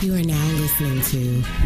You 0.00 0.14
are 0.14 0.22
now 0.22 0.46
listening 0.58 1.00
to 1.00 1.18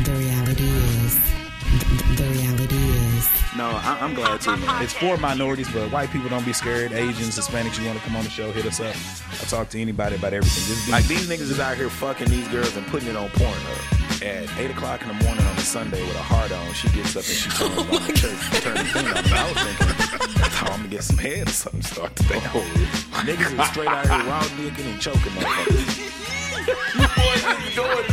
The 0.05 0.13
Reality 0.19 0.65
Is. 0.65 1.19
The, 1.67 2.23
the 2.23 2.29
Reality 2.31 2.77
Is. 2.77 3.29
No, 3.57 3.67
I, 3.67 3.99
I'm 4.01 4.15
glad 4.15 4.41
to. 4.43 4.57
It's 4.83 4.93
for 4.93 5.17
minorities, 5.17 5.71
but 5.71 5.91
white 5.91 6.11
people 6.11 6.29
don't 6.29 6.45
be 6.45 6.53
scared. 6.53 6.93
Asians, 6.93 7.39
Hispanics, 7.39 7.79
you 7.79 7.87
want 7.87 7.99
to 7.99 8.05
come 8.05 8.17
on 8.17 8.25
the 8.25 8.31
show, 8.31 8.53
hit 8.53 8.65
us 8.65 8.81
up. 8.81 8.95
I 9.41 9.45
talk 9.47 9.69
to 9.71 9.81
anybody 9.81 10.17
about 10.17 10.33
everything. 10.33 10.65
Just 10.65 10.87
be, 10.87 10.93
Like 10.93 11.07
these 11.07 11.29
niggas 11.29 11.51
is 11.51 11.61
out 11.61 11.77
here 11.77 11.91
fucking 11.91 12.29
these 12.29 12.49
girls 12.49 12.77
and 12.77 12.87
putting 12.87 13.09
it 13.09 13.17
on 13.17 13.29
Pornhub. 13.31 14.23
At 14.23 14.49
8 14.59 14.71
o'clock 14.71 15.03
in 15.03 15.09
the 15.09 15.25
morning 15.25 15.45
on 15.45 15.57
a 15.57 15.61
Sunday 15.61 16.01
with 16.03 16.17
a 16.17 16.23
heart 16.23 16.51
on, 16.51 16.73
she 16.73 16.89
gets 16.91 17.17
up 17.17 17.25
and 17.25 17.35
she 17.37 17.51
oh 17.53 17.69
turns 17.69 17.79
on 17.79 18.07
the 18.07 18.13
church 18.13 18.63
turns 18.63 18.93
the 18.93 19.03
thing 19.03 19.07
on. 19.09 19.17
And 19.19 19.35
I 19.35 19.53
was 19.53 19.63
thinking, 19.63 19.87
oh, 19.89 20.35
that's 20.37 20.55
how 20.55 20.73
I'm 20.73 20.79
gonna 20.79 20.89
get 20.89 21.05
some 21.05 21.19
head 21.19 21.49
or 21.49 21.53
something 21.53 21.83
to 21.83 21.87
start 21.87 22.17
the 22.17 22.25
oh. 22.25 22.41
thing. 22.41 23.27
Niggas 23.27 23.61
is 23.61 23.69
straight 23.69 23.89
out 23.89 24.07
here 24.07 24.31
raw 24.31 24.43
dicking 24.43 24.91
and 24.91 25.01
choking 25.01 25.33
motherfuckers. 25.33 26.36
If 26.69 27.77
God 27.77 28.05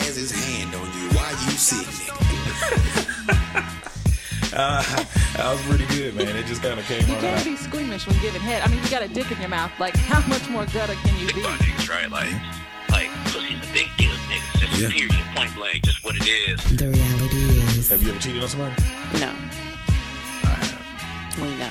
has 0.00 0.16
his 0.22 0.30
hand 0.32 0.74
on 0.74 0.86
you, 0.86 1.08
why 1.16 1.30
you 1.30 1.50
sitting 1.52 1.92
there? 2.06 2.14
uh, 4.56 4.82
that 5.36 5.52
was 5.52 5.60
pretty 5.62 5.86
good, 5.94 6.14
man. 6.14 6.36
It 6.36 6.46
just 6.46 6.62
kind 6.62 6.78
of 6.78 6.86
came 6.86 7.06
You 7.08 7.14
on 7.14 7.20
can't 7.20 7.44
be 7.44 7.56
squeamish 7.56 8.06
when 8.06 8.18
giving 8.20 8.40
head. 8.40 8.62
I 8.62 8.68
mean, 8.68 8.82
you 8.82 8.88
got 8.90 9.02
a 9.02 9.08
dick 9.08 9.30
in 9.30 9.38
your 9.40 9.48
mouth. 9.50 9.72
Like, 9.78 9.96
how 9.96 10.26
much 10.28 10.48
more 10.48 10.64
gutter 10.66 10.94
can 10.94 11.18
you 11.20 11.26
be? 11.28 11.34
Big 11.34 11.44
niggas, 11.44 11.90
right? 11.90 12.10
Like, 12.10 12.32
like 12.90 13.10
pussy's 13.26 13.58
a 13.58 13.72
big 13.72 13.88
deal, 13.98 14.12
niggas. 14.30 14.60
Just 14.60 14.80
Yeah. 14.80 14.88
period, 14.90 15.24
point 15.34 15.54
blank, 15.54 15.82
just 15.84 16.02
what 16.04 16.16
it 16.16 16.26
is. 16.26 16.62
The 16.76 16.88
Reality 16.88 17.36
Is. 17.78 17.88
Have 17.90 18.02
you 18.02 18.10
ever 18.10 18.18
cheated 18.20 18.42
on 18.42 18.48
somebody? 18.48 18.74
No. 19.20 19.28
I 20.44 20.46
have. 20.48 21.42
We 21.42 21.48
know. 21.56 21.70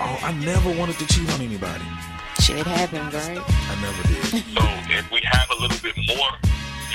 Oh, 0.00 0.18
I 0.22 0.32
never 0.44 0.70
wanted 0.78 0.98
to 0.98 1.06
cheat 1.06 1.30
on 1.32 1.40
anybody. 1.40 1.84
Shit 2.46 2.62
happens, 2.64 3.10
right? 3.12 3.42
I 3.42 3.74
never 3.82 4.06
did. 4.06 4.22
So 4.54 4.62
if 4.94 5.10
we 5.10 5.18
have 5.26 5.50
a 5.50 5.58
little 5.58 5.82
bit 5.82 5.98
more, 6.06 6.30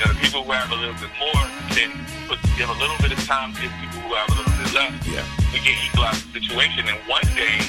know, 0.00 0.16
the 0.16 0.20
people 0.24 0.48
who 0.48 0.52
have 0.52 0.72
a 0.72 0.80
little 0.80 0.96
bit 0.96 1.12
more 1.20 1.44
can 1.76 1.92
put, 2.24 2.40
give 2.56 2.72
a 2.72 2.78
little 2.80 2.96
bit 3.04 3.12
of 3.12 3.20
time 3.28 3.52
to 3.52 3.60
people 3.60 4.00
who 4.00 4.16
have 4.16 4.32
a 4.32 4.36
little 4.40 4.56
bit 4.56 4.72
less. 4.72 4.96
Yeah. 5.04 5.20
We 5.52 5.60
can 5.60 5.76
equalize 5.76 6.24
the 6.32 6.40
situation, 6.40 6.88
and 6.88 6.96
one 7.04 7.28
day, 7.36 7.60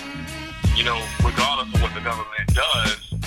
you 0.80 0.88
know, 0.88 0.96
regardless 1.28 1.76
of 1.76 1.84
what 1.84 1.92
the 1.92 2.00
government 2.00 2.56
does, 2.56 3.20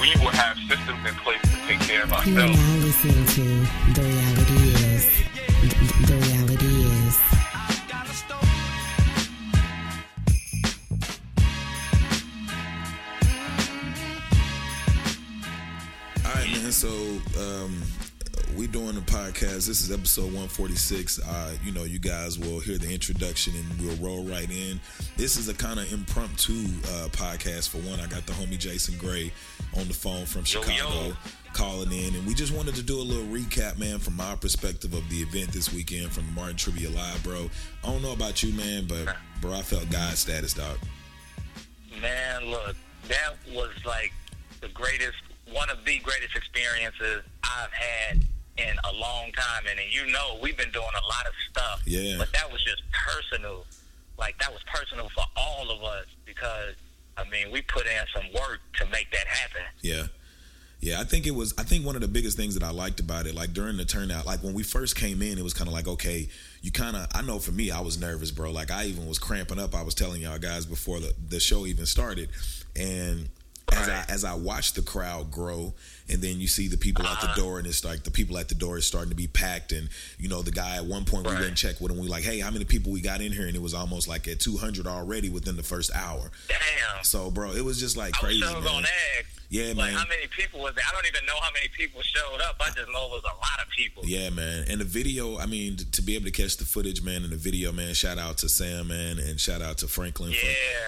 we 0.00 0.16
will 0.16 0.32
have 0.32 0.56
systems 0.64 1.04
in 1.04 1.14
place 1.20 1.44
to 1.44 1.56
take 1.68 1.84
care 1.84 2.08
of 2.08 2.12
ourselves. 2.16 2.32
You 2.32 2.40
are 2.40 2.48
now 2.48 2.88
listening 2.88 3.20
to 3.36 3.44
The 3.92 4.00
Reality 4.00 4.43
So 16.74 16.88
um, 17.38 17.80
we 18.56 18.66
doing 18.66 18.96
the 18.96 19.00
podcast. 19.02 19.68
This 19.68 19.80
is 19.80 19.92
episode 19.92 20.24
146. 20.24 21.20
Uh, 21.20 21.54
you 21.64 21.70
know, 21.70 21.84
you 21.84 22.00
guys 22.00 22.36
will 22.36 22.58
hear 22.58 22.78
the 22.78 22.92
introduction 22.92 23.54
and 23.54 23.80
we'll 23.80 23.96
roll 24.04 24.24
right 24.24 24.50
in. 24.50 24.80
This 25.16 25.36
is 25.36 25.48
a 25.48 25.54
kind 25.54 25.78
of 25.78 25.90
impromptu 25.92 26.52
uh, 26.52 27.08
podcast. 27.12 27.68
For 27.68 27.78
one, 27.88 28.00
I 28.00 28.06
got 28.06 28.26
the 28.26 28.32
homie 28.32 28.58
Jason 28.58 28.98
Gray 28.98 29.32
on 29.78 29.86
the 29.86 29.94
phone 29.94 30.26
from 30.26 30.42
Chicago 30.42 30.72
yo. 30.72 31.12
calling 31.52 31.92
in, 31.92 32.12
and 32.16 32.26
we 32.26 32.34
just 32.34 32.52
wanted 32.52 32.74
to 32.74 32.82
do 32.82 32.98
a 32.98 33.02
little 33.02 33.26
recap, 33.26 33.78
man, 33.78 34.00
from 34.00 34.16
my 34.16 34.34
perspective 34.34 34.94
of 34.94 35.08
the 35.10 35.18
event 35.18 35.52
this 35.52 35.72
weekend 35.72 36.10
from 36.10 36.24
Martin 36.34 36.56
Trivia 36.56 36.90
Live, 36.90 37.22
bro. 37.22 37.48
I 37.84 37.86
don't 37.86 38.02
know 38.02 38.12
about 38.12 38.42
you, 38.42 38.52
man, 38.52 38.86
but 38.88 39.14
bro, 39.40 39.52
I 39.52 39.62
felt 39.62 39.88
God 39.90 40.14
status, 40.14 40.54
dog. 40.54 40.78
Man, 42.02 42.46
look, 42.46 42.74
that 43.06 43.34
was 43.54 43.70
like 43.86 44.12
the 44.60 44.68
greatest, 44.68 45.22
one 45.52 45.70
of 45.70 45.84
the 45.84 45.98
greatest 46.00 46.36
experiences 46.36 47.22
I've 47.42 47.72
had 47.72 48.22
in 48.56 48.76
a 48.84 48.92
long 48.92 49.32
time. 49.32 49.64
And, 49.68 49.80
you 49.90 50.10
know, 50.12 50.38
we've 50.42 50.56
been 50.56 50.70
doing 50.70 50.86
a 50.86 51.06
lot 51.06 51.26
of 51.26 51.34
stuff. 51.50 51.82
Yeah. 51.86 52.16
But 52.18 52.32
that 52.32 52.50
was 52.50 52.62
just 52.62 52.82
personal. 52.92 53.66
Like, 54.18 54.38
that 54.38 54.52
was 54.52 54.62
personal 54.72 55.08
for 55.14 55.24
all 55.36 55.70
of 55.70 55.82
us 55.82 56.06
because, 56.24 56.74
I 57.16 57.24
mean, 57.28 57.50
we 57.50 57.62
put 57.62 57.86
in 57.86 58.04
some 58.14 58.32
work 58.32 58.60
to 58.78 58.86
make 58.86 59.10
that 59.12 59.26
happen. 59.26 59.62
Yeah. 59.82 60.06
Yeah, 60.84 61.00
I 61.00 61.04
think 61.04 61.26
it 61.26 61.30
was. 61.30 61.54
I 61.56 61.62
think 61.62 61.86
one 61.86 61.94
of 61.94 62.02
the 62.02 62.08
biggest 62.08 62.36
things 62.36 62.52
that 62.58 62.62
I 62.62 62.70
liked 62.70 63.00
about 63.00 63.26
it, 63.26 63.34
like 63.34 63.54
during 63.54 63.78
the 63.78 63.86
turnout, 63.86 64.26
like 64.26 64.42
when 64.42 64.52
we 64.52 64.62
first 64.62 64.96
came 64.96 65.22
in, 65.22 65.38
it 65.38 65.42
was 65.42 65.54
kind 65.54 65.66
of 65.66 65.72
like, 65.72 65.88
okay, 65.88 66.28
you 66.60 66.70
kind 66.70 66.94
of. 66.94 67.06
I 67.14 67.22
know 67.22 67.38
for 67.38 67.52
me, 67.52 67.70
I 67.70 67.80
was 67.80 67.98
nervous, 67.98 68.30
bro. 68.30 68.50
Like 68.50 68.70
I 68.70 68.84
even 68.84 69.06
was 69.06 69.18
cramping 69.18 69.58
up. 69.58 69.74
I 69.74 69.80
was 69.80 69.94
telling 69.94 70.20
y'all 70.20 70.38
guys 70.38 70.66
before 70.66 71.00
the, 71.00 71.14
the 71.26 71.40
show 71.40 71.64
even 71.64 71.86
started, 71.86 72.28
and 72.76 73.30
as 73.72 73.88
I 73.88 74.04
as 74.08 74.24
I 74.24 74.34
watched 74.34 74.74
the 74.74 74.82
crowd 74.82 75.30
grow, 75.30 75.72
and 76.08 76.20
then 76.20 76.38
you 76.40 76.46
see 76.46 76.68
the 76.68 76.76
people 76.76 77.06
at 77.06 77.20
the 77.20 77.26
uh-huh. 77.28 77.40
door, 77.40 77.58
and 77.58 77.66
it's 77.66 77.84
like 77.84 78.02
the 78.04 78.10
people 78.10 78.36
at 78.38 78.48
the 78.48 78.54
door 78.54 78.76
is 78.76 78.86
starting 78.86 79.10
to 79.10 79.16
be 79.16 79.26
packed, 79.26 79.72
and 79.72 79.88
you 80.18 80.28
know 80.28 80.42
the 80.42 80.50
guy 80.50 80.76
at 80.76 80.84
one 80.84 81.04
point 81.04 81.24
we 81.26 81.32
Right. 81.32 81.38
went 81.40 81.48
and 81.48 81.56
checked 81.56 81.80
with 81.80 81.90
him. 81.90 81.98
We 81.98 82.08
like, 82.08 82.24
hey, 82.24 82.40
how 82.40 82.50
many 82.50 82.64
people 82.64 82.92
we 82.92 83.00
got 83.00 83.20
in 83.20 83.32
here, 83.32 83.46
and 83.46 83.56
it 83.56 83.62
was 83.62 83.74
almost 83.74 84.06
like 84.06 84.28
at 84.28 84.40
two 84.40 84.56
hundred 84.56 84.86
already 84.86 85.30
within 85.30 85.56
the 85.56 85.62
first 85.62 85.90
hour. 85.94 86.30
Damn. 86.48 87.04
So, 87.04 87.30
bro, 87.30 87.52
it 87.52 87.64
was 87.64 87.80
just 87.80 87.96
like 87.96 88.14
I 88.22 88.26
was 88.26 88.38
crazy, 88.40 88.54
man. 88.54 88.62
to 88.62 88.88
ask. 88.88 89.33
Yeah, 89.50 89.68
like, 89.68 89.76
man. 89.76 89.92
how 89.94 90.06
many 90.08 90.26
people 90.28 90.60
was 90.60 90.74
there? 90.74 90.84
I 90.88 90.92
don't 90.94 91.06
even 91.06 91.24
know 91.26 91.38
how 91.40 91.50
many 91.52 91.68
people 91.68 92.02
showed 92.02 92.40
up. 92.40 92.56
I 92.60 92.66
just 92.70 92.88
know 92.90 93.06
it 93.06 93.10
was 93.10 93.22
a 93.22 93.36
lot 93.36 93.64
of 93.64 93.70
people. 93.70 94.02
Yeah, 94.06 94.30
man. 94.30 94.64
And 94.68 94.80
the 94.80 94.84
video, 94.84 95.38
I 95.38 95.46
mean, 95.46 95.76
to 95.92 96.02
be 96.02 96.14
able 96.14 96.24
to 96.26 96.30
catch 96.32 96.56
the 96.56 96.64
footage, 96.64 97.02
man, 97.02 97.22
and 97.22 97.32
the 97.32 97.36
video, 97.36 97.70
man, 97.72 97.94
shout 97.94 98.18
out 98.18 98.38
to 98.38 98.48
Sam, 98.48 98.88
man, 98.88 99.18
and 99.18 99.38
shout 99.38 99.62
out 99.62 99.78
to 99.78 99.88
Franklin 99.88 100.32
Yeah. 100.32 100.38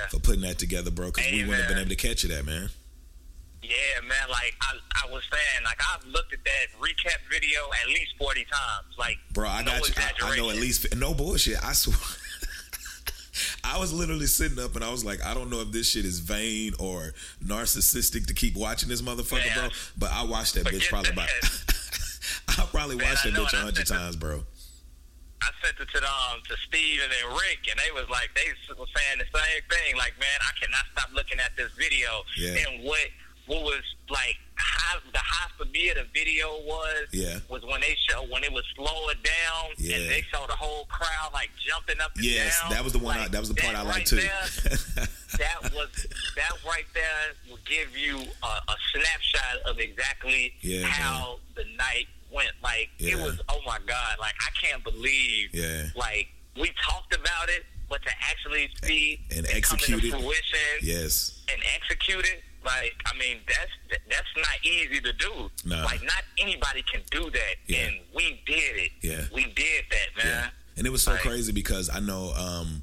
for, 0.09 0.17
for 0.17 0.23
putting 0.23 0.43
that 0.43 0.59
together, 0.59 0.91
bro, 0.91 1.07
because 1.07 1.31
we 1.31 1.43
wouldn't 1.45 1.59
have 1.59 1.69
been 1.69 1.79
able 1.79 1.91
to 1.91 1.97
catch 1.97 2.25
it, 2.25 2.29
that, 2.29 2.45
man. 2.47 2.71
Yeah, 3.63 4.01
man. 4.07 4.29
Like 4.31 4.55
I, 4.63 4.79
I 5.05 5.13
was 5.13 5.23
saying, 5.31 5.65
like 5.65 5.81
I've 5.93 6.05
looked 6.07 6.33
at 6.33 6.39
that 6.45 6.67
recap 6.81 7.19
video 7.31 7.59
at 7.83 7.89
least 7.89 8.15
forty 8.17 8.45
times. 8.45 8.95
Like, 8.97 9.17
Bro, 9.33 9.49
I 9.49 9.63
no 9.63 9.73
got 9.73 9.89
you. 9.89 9.95
I, 9.99 10.33
I 10.33 10.37
know 10.37 10.51
at 10.51 10.57
least, 10.57 10.95
no 10.97 11.15
bullshit. 11.15 11.63
I 11.65 11.73
swear. 11.73 11.97
I 13.67 13.79
was 13.79 13.93
literally 13.93 14.27
sitting 14.27 14.59
up 14.59 14.77
and 14.77 14.85
I 14.85 14.91
was 14.91 15.05
like, 15.05 15.25
I 15.25 15.35
don't 15.35 15.51
know 15.51 15.61
if 15.61 15.73
this 15.73 15.91
shit 15.91 16.05
is 16.05 16.21
vain 16.21 16.73
or 16.79 17.13
narcissistic 17.45 18.27
to 18.27 18.35
keep 18.35 18.57
watching 18.57 18.89
this 18.89 19.03
motherfucker, 19.03 19.53
bro. 19.55 19.69
But 19.99 20.13
I 20.13 20.25
watched 20.25 20.55
that 20.55 20.67
bitch 20.67 20.89
probably 20.89 21.11
about. 21.11 21.29
I 22.49 22.67
probably 22.71 22.97
Man, 22.97 23.09
watched 23.09 23.25
that 23.25 23.33
bitch 23.33 23.53
a 23.53 23.57
hundred 23.57 23.87
times, 23.87 24.17
bro. 24.17 24.45
I 25.43 25.51
sent 25.63 25.79
it 25.79 25.89
to 25.93 25.99
um 25.99 26.41
to 26.49 26.57
Steve 26.67 27.01
and 27.03 27.13
then 27.13 27.37
Rick, 27.37 27.67
and 27.71 27.79
they 27.79 27.93
was 27.93 28.09
like 28.09 28.31
they 28.35 28.47
was 28.75 28.89
saying 28.97 29.19
the 29.19 29.29
same 29.31 29.63
thing. 29.69 29.97
Like, 29.97 30.19
man, 30.19 30.39
I 30.41 30.53
cannot 30.59 30.87
stop 30.93 31.11
looking 31.15 31.39
at 31.39 31.57
this 31.57 31.71
video. 31.77 32.23
Yeah. 32.39 32.57
And 32.67 32.85
what 32.85 33.09
what 33.47 33.63
was 33.63 33.83
like 34.09 34.39
the 35.13 35.19
high 35.19 35.51
for 35.59 35.65
me 35.67 35.89
of 35.91 35.97
the 35.97 36.07
video 36.15 36.49
was 36.65 37.07
Yeah. 37.13 37.39
was 37.49 37.63
when 37.65 37.81
they 37.81 37.97
show 38.09 38.23
when 38.31 38.45
it 38.45 38.53
was 38.53 38.65
slow 38.75 39.09
it 39.09 39.19
down 39.23 39.71
Yeah. 39.79 39.97
and 39.97 40.11
they 40.11 40.25
saw 40.33 40.47
the 40.47 40.55
whole 40.57 40.85
crowd 40.87 41.31
like 41.33 41.51
jumping 41.67 42.01
up 42.01 42.15
and 42.17 42.25
Yes, 42.25 42.61
down. 42.61 42.71
that 42.71 42.85
was 42.85 42.93
the 42.93 42.99
one. 42.99 43.19
I, 43.19 43.29
that 43.29 43.41
was 43.41 43.49
the 43.49 43.55
part 43.55 43.75
I 43.77 43.83
liked 43.83 43.97
right 43.97 44.07
too. 44.07 44.17
there, 44.17 44.49
that 45.39 45.73
was 45.75 46.07
that 46.37 46.53
right 46.67 46.87
there 46.95 47.35
will 47.49 47.59
give 47.65 47.97
you 47.97 48.19
a, 48.43 48.47
a 48.47 48.77
snapshot 48.93 49.63
of 49.67 49.79
exactly 49.79 50.55
Yeah, 50.61 50.87
how 50.87 51.39
the 51.55 51.65
night 51.77 52.07
went. 52.33 52.51
Like 52.63 52.91
it 52.99 53.17
was, 53.17 53.41
oh 53.49 53.61
my 53.67 53.79
god! 53.87 54.17
Like 54.21 54.35
I 54.47 54.51
can't 54.67 54.83
believe, 54.85 55.51
Yeah. 55.55 55.85
like 55.95 56.29
we 56.59 56.73
talked 56.83 57.15
about 57.15 57.49
it, 57.49 57.65
but 57.89 58.03
to 58.03 58.11
actually 58.31 58.69
see 58.83 59.21
And 59.35 59.47
come 59.47 59.57
execute 59.57 60.05
it. 60.05 60.11
fruition 60.11 60.59
yes. 60.83 61.43
and 61.53 61.61
execute 61.75 62.25
it. 62.25 62.43
Like 62.67 62.95
I 63.07 63.17
mean, 63.19 63.39
that's 63.47 64.01
that's 64.11 64.33
not 64.37 64.59
easy 64.67 65.01
to 65.01 65.13
do. 65.15 65.51
Nah. 65.65 65.85
Like 65.85 66.03
not 66.03 66.23
anybody 66.39 66.83
can 66.93 67.01
do 67.11 67.31
that, 67.31 67.55
Yeah. 67.67 67.79
and 67.87 67.97
we 68.15 68.43
did 68.45 68.77
it. 68.77 68.91
Yeah. 69.03 69.23
we 69.33 69.45
did 69.45 69.85
that, 69.91 70.09
man. 70.25 70.27
Yeah. 70.27 70.49
And 70.77 70.87
it 70.87 70.91
was 70.91 71.03
so 71.05 71.13
Like- 71.13 71.21
crazy 71.23 71.53
because 71.53 71.89
I 71.89 72.01
know 72.01 72.33
um, 72.37 72.83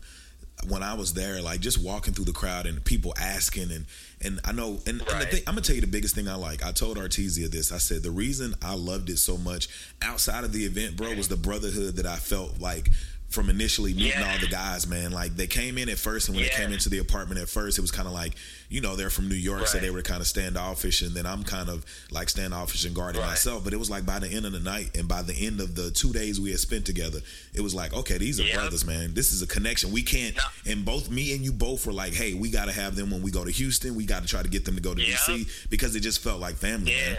when 0.68 0.82
I 0.82 0.94
was 0.94 1.14
there, 1.14 1.42
like 1.42 1.60
just 1.60 1.78
walking 1.84 2.14
through 2.14 2.26
the 2.26 2.32
crowd 2.32 2.66
and 2.66 2.84
people 2.84 3.14
asking 3.20 3.72
and 3.72 3.86
and 4.22 4.40
I 4.46 4.54
know 4.54 4.80
and, 4.88 5.02
and 5.02 5.22
the 5.22 5.26
thing 5.26 5.44
I'm 5.46 5.56
gonna 5.56 5.62
tell 5.62 5.76
you 5.76 5.82
the 5.82 5.88
biggest 5.88 6.16
thing 6.16 6.28
I 6.30 6.36
like. 6.36 6.64
I 6.66 6.72
told 6.72 6.98
Artesia 6.98 7.50
this. 7.52 7.72
I 7.74 7.78
said 7.78 8.02
the 8.04 8.12
reason 8.12 8.56
I 8.62 8.76
loved 8.76 9.10
it 9.10 9.18
so 9.18 9.38
much 9.38 9.68
outside 10.02 10.46
of 10.46 10.54
the 10.54 10.64
event, 10.66 10.96
bro, 10.96 11.14
was 11.16 11.28
the 11.28 11.36
brotherhood 11.36 11.98
that 11.98 12.06
I 12.06 12.16
felt 12.16 12.60
like 12.62 12.88
from 13.34 13.50
initially 13.50 13.94
meeting 13.96 14.12
Yeah. 14.20 14.32
all 14.32 14.40
the 14.40 14.48
guys, 14.48 14.86
man. 14.86 15.12
Like 15.12 15.36
they 15.36 15.48
came 15.48 15.78
in 15.80 15.90
at 15.90 15.98
first, 15.98 16.28
and 16.30 16.36
when 16.38 16.46
they 16.46 16.52
came 16.52 16.72
into 16.72 16.88
the 16.88 17.00
apartment 17.00 17.42
at 17.42 17.50
first, 17.50 17.80
it 17.80 17.82
was 17.82 17.90
kind 17.90 18.08
of 18.08 18.14
like, 18.14 18.34
you 18.70 18.80
know, 18.80 18.96
they're 18.96 19.10
from 19.10 19.28
New 19.28 19.36
York, 19.36 19.68
so 19.68 19.80
they 19.80 19.90
were 19.90 20.04
kind 20.04 20.22
of 20.22 20.28
standoffish, 20.28 21.02
and 21.02 21.16
then 21.16 21.26
I'm 21.26 21.44
kind 21.44 21.68
of 21.68 21.84
like 22.12 22.30
standoffish 22.30 22.86
and 22.86 22.94
guarding 22.96 23.22
Right. 23.22 23.30
myself. 23.30 23.64
But 23.64 23.74
it 23.74 23.78
was 23.78 23.90
like 23.90 24.06
by 24.06 24.20
the 24.20 24.28
end 24.30 24.46
of 24.46 24.52
the 24.52 24.60
night, 24.60 24.92
and 24.96 25.08
by 25.08 25.24
the 25.24 25.34
end 25.34 25.60
of 25.60 25.74
the 25.76 25.90
two 25.90 26.14
days 26.14 26.40
we 26.40 26.52
had 26.52 26.60
spent 26.60 26.86
together, 26.86 27.20
it 27.56 27.62
was 27.62 27.74
like, 27.74 27.92
okay, 27.94 28.20
these 28.20 28.40
are 28.40 28.44
Yep. 28.44 28.54
brothers, 28.56 28.86
man. 28.86 29.16
This 29.16 29.34
is 29.34 29.42
a 29.42 29.48
connection. 29.48 29.92
We 29.92 30.04
can't, 30.04 30.36
No. 30.36 30.44
and 30.72 30.86
both 30.86 31.10
me 31.10 31.34
and 31.34 31.44
you 31.44 31.52
both 31.52 31.88
were 31.88 31.94
like, 31.94 32.14
hey, 32.14 32.36
we 32.36 32.52
got 32.52 32.66
to 32.66 32.72
have 32.72 32.96
them 32.96 33.10
when 33.10 33.24
we 33.24 33.32
go 33.32 33.44
to 33.44 33.52
Houston. 33.52 33.96
We 33.96 34.06
got 34.06 34.22
to 34.22 34.28
try 34.28 34.44
to 34.44 34.50
get 34.50 34.64
them 34.66 34.76
to 34.76 34.82
go 34.82 34.94
to 34.94 35.02
Yep. 35.02 35.18
DC 35.20 35.48
because 35.72 35.96
it 35.96 36.02
just 36.02 36.20
felt 36.22 36.40
like 36.40 36.58
family, 36.58 36.92
Yeah. 36.92 37.14
man. 37.14 37.18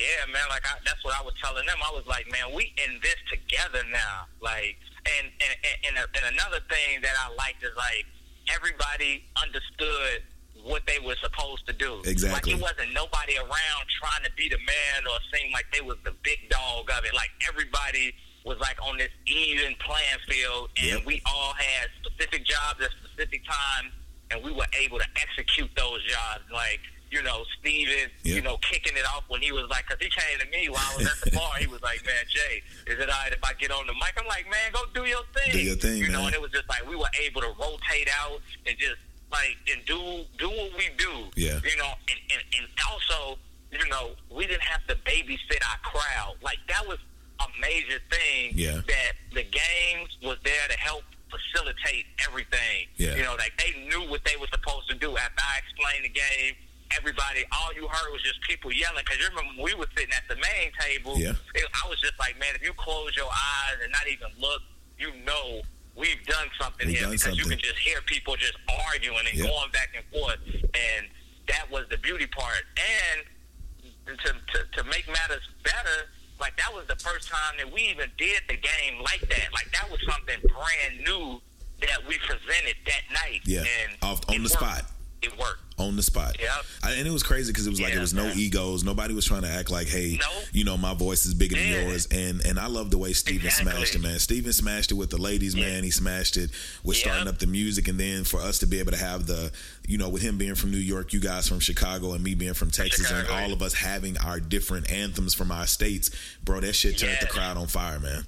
Yeah, 0.00 0.24
man. 0.32 0.48
Like 0.48 0.64
I, 0.64 0.80
that's 0.84 1.04
what 1.04 1.12
I 1.12 1.22
was 1.22 1.34
telling 1.42 1.66
them. 1.68 1.76
I 1.84 1.92
was 1.92 2.06
like, 2.08 2.24
man, 2.32 2.54
we 2.56 2.72
in 2.80 2.96
this 3.04 3.20
together 3.28 3.84
now. 3.92 4.24
Like, 4.40 4.80
and 5.04 5.28
and 5.28 5.52
and, 5.60 5.76
and, 5.92 5.94
a, 6.00 6.04
and 6.16 6.24
another 6.34 6.64
thing 6.72 7.04
that 7.04 7.12
I 7.20 7.28
liked 7.36 7.60
is 7.62 7.76
like 7.76 8.08
everybody 8.48 9.24
understood 9.36 10.24
what 10.64 10.82
they 10.86 10.98
were 11.04 11.16
supposed 11.22 11.66
to 11.66 11.72
do. 11.72 12.00
Exactly. 12.04 12.52
Like 12.52 12.58
it 12.58 12.60
wasn't 12.62 12.92
nobody 12.92 13.36
around 13.36 13.82
trying 14.00 14.24
to 14.24 14.32
be 14.36 14.48
the 14.48 14.58
man 14.58 15.04
or 15.08 15.16
seem 15.32 15.52
like 15.52 15.66
they 15.72 15.80
was 15.80 15.96
the 16.04 16.12
big 16.22 16.48
dog 16.50 16.90
of 16.90 17.04
it. 17.04 17.14
Like 17.14 17.30
everybody 17.48 18.12
was 18.44 18.58
like 18.58 18.76
on 18.86 18.96
this 18.98 19.10
even 19.26 19.74
playing 19.84 20.20
field, 20.28 20.70
and 20.76 21.00
Yep. 21.00 21.06
we 21.06 21.22
all 21.26 21.52
had 21.54 21.88
specific 22.04 22.44
jobs 22.44 22.80
at 22.80 22.90
specific 23.04 23.44
times, 23.44 23.92
and 24.30 24.42
we 24.44 24.52
were 24.52 24.68
able 24.80 24.98
to 24.98 25.06
execute 25.16 25.70
those 25.76 26.02
jobs. 26.04 26.44
Like 26.52 26.80
you 27.10 27.22
know, 27.22 27.44
Steven, 27.58 28.10
you 28.22 28.40
know, 28.40 28.56
kicking 28.58 28.96
it 28.96 29.04
off 29.14 29.24
when 29.28 29.42
he 29.42 29.50
was 29.50 29.66
like, 29.68 29.84
because 29.86 30.00
he 30.00 30.10
came 30.10 30.38
to 30.38 30.46
me 30.50 30.68
while 30.68 30.82
I 30.92 30.96
was 30.96 31.06
at 31.06 31.20
the 31.24 31.36
bar. 31.36 31.58
He 31.58 31.66
was 31.66 31.82
like, 31.82 32.04
man, 32.06 32.24
Jay, 32.28 32.62
is 32.86 32.98
it 32.98 33.08
all 33.08 33.16
right 33.22 33.32
if 33.32 33.42
I 33.42 33.52
get 33.54 33.70
on 33.70 33.86
the 33.86 33.94
mic? 33.94 34.14
I'm 34.16 34.26
like, 34.26 34.44
man, 34.44 34.70
go 34.72 34.80
do 34.94 35.08
your 35.08 35.22
thing. 35.34 35.52
Do 35.52 35.60
your 35.60 35.76
thing, 35.76 35.98
You 35.98 36.08
know, 36.08 36.26
and 36.26 36.34
it 36.34 36.40
was 36.40 36.52
just 36.52 36.68
like 36.68 36.88
we 36.88 36.94
were 36.94 37.10
able 37.20 37.40
to 37.40 37.52
rotate 37.58 38.08
out 38.22 38.40
and 38.66 38.78
just 38.78 39.00
like 39.32 39.56
and 39.72 39.84
do 39.86 40.24
do 40.38 40.48
what 40.48 40.70
we 40.78 40.88
do. 40.96 41.30
Yeah. 41.34 41.58
You 41.64 41.76
know, 41.78 41.92
and, 42.10 42.20
and, 42.30 42.42
and 42.58 42.66
also, 42.90 43.38
you 43.72 43.88
know, 43.88 44.10
we 44.30 44.46
didn't 44.46 44.62
have 44.62 44.86
to 44.86 44.94
babysit 45.02 45.62
our 45.66 45.78
crowd. 45.82 46.36
Like 46.42 46.58
that 46.68 46.86
was 46.86 46.98
a 47.40 47.46
major 47.60 47.98
thing. 48.10 48.52
Yeah. 48.54 48.80
That 48.86 49.12
the 49.34 49.42
games 49.42 50.16
was 50.22 50.38
there 50.44 50.68
to 50.68 50.78
help 50.78 51.02
facilitate 51.30 52.06
everything. 52.26 52.86
Yeah. 52.96 53.14
You 53.14 53.22
know, 53.22 53.34
like 53.38 53.52
they 53.58 53.86
knew 53.88 54.08
what 54.10 54.24
they 54.24 54.36
were 54.36 54.48
supposed 54.52 54.88
to 54.90 54.96
do. 54.96 55.16
After 55.16 55.42
I 55.42 55.58
explained 55.58 56.04
the 56.04 56.14
game, 56.14 56.54
everybody, 56.96 57.44
all 57.52 57.72
you 57.74 57.86
heard 57.88 58.10
was 58.12 58.22
just 58.22 58.40
people 58.42 58.72
yelling. 58.72 59.02
Because 59.04 59.18
you 59.18 59.28
remember 59.28 59.50
when 59.56 59.64
we 59.64 59.74
were 59.74 59.86
sitting 59.96 60.12
at 60.14 60.24
the 60.28 60.36
main 60.36 60.70
table, 60.80 61.16
Yeah. 61.18 61.32
it, 61.54 61.64
I 61.84 61.88
was 61.88 62.00
just 62.00 62.18
like, 62.18 62.38
man, 62.38 62.54
if 62.54 62.62
you 62.62 62.72
close 62.74 63.16
your 63.16 63.28
eyes 63.30 63.78
and 63.82 63.92
not 63.92 64.06
even 64.10 64.28
look, 64.40 64.62
you 64.98 65.12
know 65.24 65.62
we've 65.96 66.22
done 66.26 66.48
something 66.60 66.86
We've 66.86 66.96
here 66.96 67.06
done 67.06 67.12
because 67.16 67.36
you 67.36 67.44
can 67.44 67.58
just 67.58 67.78
hear 67.78 68.00
people 68.06 68.36
just 68.36 68.54
arguing 68.88 69.24
and 69.30 69.38
going 69.40 69.70
back 69.72 69.90
and 69.96 70.04
forth. 70.12 70.38
And 70.46 71.08
that 71.48 71.70
was 71.70 71.86
the 71.90 71.98
beauty 71.98 72.26
part. 72.26 72.62
And 72.78 74.16
to, 74.18 74.32
to, 74.32 74.82
to 74.82 74.84
make 74.88 75.06
matters 75.08 75.42
better, 75.64 76.08
like 76.40 76.56
that 76.56 76.72
was 76.72 76.86
the 76.88 76.96
first 76.96 77.28
time 77.28 77.54
that 77.58 77.70
we 77.72 77.82
even 77.82 78.08
did 78.18 78.42
the 78.48 78.56
game 78.56 79.00
like 79.02 79.20
that. 79.20 79.48
Like 79.52 79.70
that 79.72 79.90
was 79.90 80.00
something 80.08 80.36
brand 80.48 81.04
new 81.04 81.40
that 81.82 82.06
we 82.06 82.18
presented 82.18 82.76
that 82.86 83.02
night. 83.12 83.40
Yeah. 83.44 83.60
And 83.60 83.96
Off- 84.02 84.20
on 84.28 84.36
the 84.36 84.42
worked. 84.42 84.52
spot. 84.52 84.84
It 85.22 85.38
worked. 85.38 85.58
on 85.78 85.96
the 85.96 86.02
spot. 86.02 86.36
Yep. 86.38 86.50
I, 86.82 86.92
and 86.92 87.06
it 87.08 87.10
was 87.10 87.22
crazy 87.22 87.50
because 87.52 87.66
it 87.66 87.70
was 87.70 87.80
like 87.80 87.92
Yeah, 87.92 87.98
it 87.98 88.00
was 88.02 88.12
no 88.12 88.24
man. 88.24 88.38
egos. 88.38 88.84
Nobody 88.84 89.14
was 89.14 89.24
trying 89.24 89.42
to 89.42 89.48
act 89.48 89.70
like, 89.70 89.88
hey, 89.88 90.18
No. 90.20 90.26
you 90.52 90.62
know, 90.64 90.76
my 90.76 90.92
voice 90.92 91.24
is 91.24 91.32
bigger 91.32 91.56
than 91.56 91.66
Yeah. 91.68 91.80
yours. 91.88 92.06
And 92.10 92.44
and 92.44 92.58
I 92.58 92.66
love 92.66 92.90
the 92.90 92.98
way 92.98 93.14
Steven 93.14 93.46
Exactly. 93.46 93.72
smashed 93.72 93.94
it, 93.94 94.00
man. 94.00 94.18
Steven 94.18 94.52
smashed 94.52 94.90
it 94.90 94.94
with 94.94 95.08
the 95.08 95.16
ladies, 95.16 95.54
Yeah. 95.54 95.66
man. 95.66 95.84
He 95.84 95.90
smashed 95.90 96.36
it 96.36 96.50
with 96.84 96.98
starting 96.98 97.28
up 97.28 97.38
the 97.38 97.46
music, 97.46 97.88
and 97.88 97.98
then 97.98 98.24
for 98.24 98.40
us 98.40 98.58
to 98.58 98.66
be 98.66 98.78
able 98.78 98.92
to 98.92 98.98
have 98.98 99.26
the, 99.26 99.52
you 99.86 99.96
know, 99.96 100.08
with 100.10 100.20
him 100.20 100.36
being 100.36 100.54
from 100.54 100.70
New 100.70 100.76
York, 100.78 101.14
you 101.14 101.20
guys 101.20 101.48
from 101.48 101.60
Chicago, 101.60 102.12
and 102.12 102.22
me 102.22 102.34
being 102.34 102.52
from 102.54 102.70
Texas, 102.70 103.10
and 103.10 103.22
Chicago. 103.26 103.44
all 103.44 103.52
of 103.54 103.62
us 103.62 103.72
having 103.74 104.18
our 104.18 104.38
different 104.38 104.90
anthems 104.90 105.32
from 105.32 105.50
our 105.50 105.66
states, 105.66 106.10
bro. 106.44 106.60
That 106.60 106.74
shit 106.74 106.98
turned 106.98 107.16
the 107.22 107.26
crowd 107.26 107.56
on 107.56 107.68
fire, 107.68 107.98
man. 108.00 108.26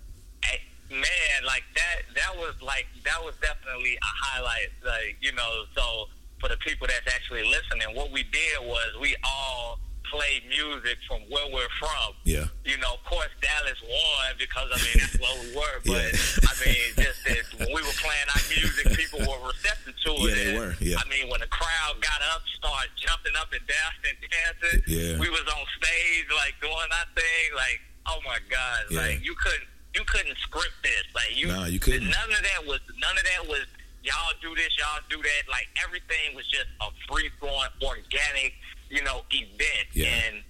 Man, 0.90 1.00
like 1.46 1.64
that 1.74 2.02
that 2.14 2.36
was 2.36 2.54
like 2.60 2.86
that 3.04 3.22
was 3.24 3.34
definitely 3.40 3.94
a 3.96 3.98
highlight. 4.26 4.68
Like, 4.84 5.16
you 5.22 5.32
know, 5.32 5.64
so 5.74 6.08
for 6.42 6.50
the 6.50 6.58
people 6.58 6.90
that's 6.90 7.06
actually 7.14 7.46
listening, 7.46 7.94
what 7.94 8.10
we 8.10 8.24
did 8.26 8.58
was 8.66 8.90
we 9.00 9.14
all 9.22 9.78
played 10.10 10.42
music 10.50 10.98
from 11.08 11.22
where 11.30 11.46
we're 11.54 11.70
from. 11.80 12.12
Yeah. 12.28 12.44
You 12.66 12.76
know, 12.82 12.98
of 12.98 13.02
course 13.08 13.30
Dallas 13.40 13.80
won 13.80 14.34
because 14.36 14.68
I 14.68 14.76
mean 14.84 14.96
that's 15.00 15.16
where 15.16 15.36
we 15.40 15.48
were, 15.56 15.76
but 15.88 16.04
Yeah. 16.12 16.50
I 16.50 16.54
mean 16.66 16.88
just 17.00 17.20
that 17.24 17.44
when 17.56 17.70
we 17.72 17.80
were 17.80 17.96
playing 18.02 18.28
our 18.28 18.44
music 18.52 18.92
people 18.92 19.24
were 19.24 19.40
receptive 19.48 19.94
to 20.04 20.10
it. 20.12 20.28
Yeah, 20.28 20.36
they 20.36 20.52
were, 20.58 20.74
yeah. 20.84 21.00
I 21.00 21.08
mean 21.08 21.30
when 21.32 21.40
the 21.40 21.48
crowd 21.48 21.96
got 22.04 22.20
up, 22.34 22.42
started 22.58 22.92
jumping 23.00 23.32
up 23.40 23.48
and 23.56 23.64
down 23.64 23.92
and 24.04 24.18
dancing, 24.20 24.78
Yeah. 24.84 25.16
we 25.16 25.30
was 25.32 25.46
on 25.48 25.64
stage 25.80 26.26
like 26.36 26.60
doing 26.60 26.90
our 26.92 27.08
thing, 27.16 27.46
like, 27.56 27.80
oh 28.10 28.20
my 28.28 28.36
God. 28.52 28.92
Yeah. 28.92 29.00
Like 29.16 29.24
you 29.24 29.32
couldn't 29.38 29.64
you 29.96 30.04
couldn't 30.04 30.36
script 30.44 30.76
this. 30.84 31.08
Like 31.16 31.32
you 31.40 31.48
Nah, 31.48 31.72
you 31.72 31.80
couldn't. 31.80 32.04
None 32.04 32.28
of 32.36 32.42
that 32.52 32.60
was 32.68 32.84
none 33.00 33.16
of 33.16 33.24
that 33.24 33.48
was 33.48 33.64
y'all 34.02 34.34
do 34.40 34.54
this, 34.54 34.76
y'all 34.78 35.02
do 35.08 35.16
that. 35.16 35.42
Like 35.48 35.66
everything 35.84 36.34
was 36.34 36.46
just 36.48 36.66
a 36.80 36.88
free 37.08 37.30
flowing, 37.40 37.70
organic, 37.82 38.54
you 38.90 39.02
know, 39.02 39.22
event. 39.30 39.88
Yeah. 39.92 40.08
And 40.08 40.42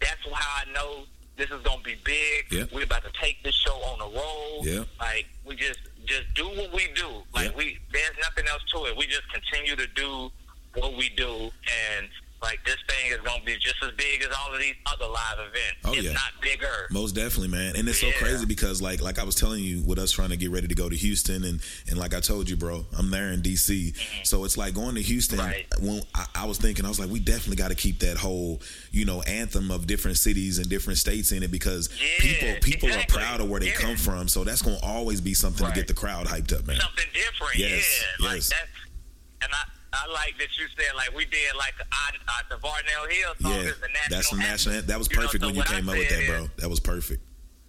that's 0.00 0.20
how 0.32 0.62
I 0.66 0.72
know 0.72 1.04
this 1.36 1.50
is 1.50 1.62
gonna 1.62 1.82
be 1.82 1.96
big. 2.04 2.46
Yeah. 2.50 2.64
We're 2.72 2.84
about 2.84 3.04
to 3.04 3.12
take 3.20 3.42
this 3.42 3.54
show 3.54 3.74
on 3.74 3.98
the 3.98 4.18
road. 4.18 4.60
Yeah. 4.62 4.84
Like 4.98 5.26
we 5.44 5.56
just 5.56 5.80
just 6.04 6.32
do 6.34 6.46
what 6.46 6.72
we 6.72 6.88
do. 6.94 7.08
Like 7.34 7.56
we 7.56 7.78
there's 7.92 8.16
nothing 8.22 8.46
else 8.48 8.62
to 8.74 8.86
it. 8.86 8.96
We 8.96 9.06
just 9.06 9.28
continue 9.32 9.76
to 9.76 9.86
do 9.94 10.30
what 10.74 10.96
we 10.96 11.08
do 11.10 11.50
and 11.96 12.08
like 12.42 12.58
this 12.64 12.76
thing 12.88 13.12
is 13.12 13.18
gonna 13.18 13.42
be 13.44 13.54
just 13.58 13.76
as 13.82 13.90
big 13.98 14.22
as 14.22 14.28
all 14.38 14.54
of 14.54 14.60
these 14.60 14.74
other 14.86 15.06
live 15.06 15.38
events. 15.38 15.76
Oh, 15.84 15.92
if 15.94 16.02
yeah. 16.04 16.12
not 16.12 16.32
bigger. 16.40 16.86
Most 16.90 17.14
definitely, 17.14 17.48
man. 17.48 17.76
And 17.76 17.86
it's 17.88 18.00
so 18.00 18.10
crazy 18.18 18.46
because 18.46 18.80
like 18.80 19.02
like 19.02 19.18
I 19.18 19.24
was 19.24 19.34
telling 19.34 19.62
you 19.62 19.82
with 19.84 19.98
us 19.98 20.10
trying 20.10 20.30
to 20.30 20.36
get 20.38 20.50
ready 20.50 20.66
to 20.66 20.74
go 20.74 20.88
to 20.88 20.96
Houston 20.96 21.44
and 21.44 21.60
and 21.88 21.98
like 21.98 22.14
I 22.14 22.20
told 22.20 22.48
you, 22.48 22.56
bro, 22.56 22.86
I'm 22.98 23.10
there 23.10 23.28
in 23.30 23.42
DC. 23.42 23.92
Mm-hmm. 23.92 24.24
So 24.24 24.44
it's 24.44 24.56
like 24.56 24.74
going 24.74 24.94
to 24.94 25.02
Houston 25.02 25.38
Right. 25.38 25.66
when 25.80 26.02
I, 26.14 26.26
I 26.34 26.46
was 26.46 26.56
thinking 26.58 26.84
I 26.84 26.88
was 26.88 26.98
like 26.98 27.10
we 27.10 27.20
definitely 27.20 27.56
got 27.56 27.68
to 27.68 27.74
keep 27.74 27.98
that 28.00 28.16
whole, 28.16 28.62
you 28.90 29.04
know, 29.04 29.20
anthem 29.22 29.70
of 29.70 29.86
different 29.86 30.16
cities 30.16 30.58
and 30.58 30.68
different 30.68 30.98
states 30.98 31.32
in 31.32 31.42
it 31.42 31.50
because 31.50 31.90
Yeah, 32.00 32.08
people 32.20 32.48
people 32.62 32.88
exactly. 32.88 33.20
are 33.20 33.24
proud 33.26 33.40
of 33.40 33.50
where 33.50 33.60
they 33.60 33.66
Yeah. 33.68 33.74
come 33.74 33.96
from. 33.96 34.28
So 34.28 34.44
that's 34.44 34.62
going 34.62 34.78
to 34.78 34.84
always 34.84 35.20
be 35.20 35.34
something 35.34 35.64
Right. 35.66 35.74
to 35.74 35.80
get 35.80 35.88
the 35.88 35.94
crowd 35.94 36.26
hyped 36.26 36.56
up, 36.58 36.66
man. 36.66 36.80
something 36.80 37.04
different. 37.12 37.56
Yes, 37.56 38.02
yeah, 38.18 38.26
like 38.26 38.36
yes. 38.36 38.48
that. 38.48 38.66
And 39.42 39.52
I, 39.52 39.64
I 39.92 40.06
like 40.12 40.38
that 40.38 40.48
you 40.58 40.66
said 40.78 40.94
like 40.94 41.14
we 41.16 41.24
did 41.26 41.54
like 41.58 41.74
I, 41.90 42.10
I, 42.28 42.42
the 42.48 42.56
Varnell 42.62 43.10
Hill 43.10 43.34
song 43.42 43.52
Yeah. 43.52 43.70
is 43.74 43.78
the 43.80 43.88
national. 43.90 44.10
That's 44.10 44.30
the 44.30 44.36
national 44.36 44.74
anthem. 44.76 44.86
That 44.88 44.98
was 44.98 45.08
You 45.10 45.16
know, 45.16 45.22
perfect 45.26 45.42
so 45.42 45.46
when 45.48 45.54
you 45.54 45.60
what 45.60 45.70
I 45.70 45.74
came 45.74 45.88
up 45.88 45.96
with 45.98 46.08
that, 46.10 46.26
bro. 46.28 46.48
That 46.58 46.70
was 46.70 46.80
perfect. 46.80 47.22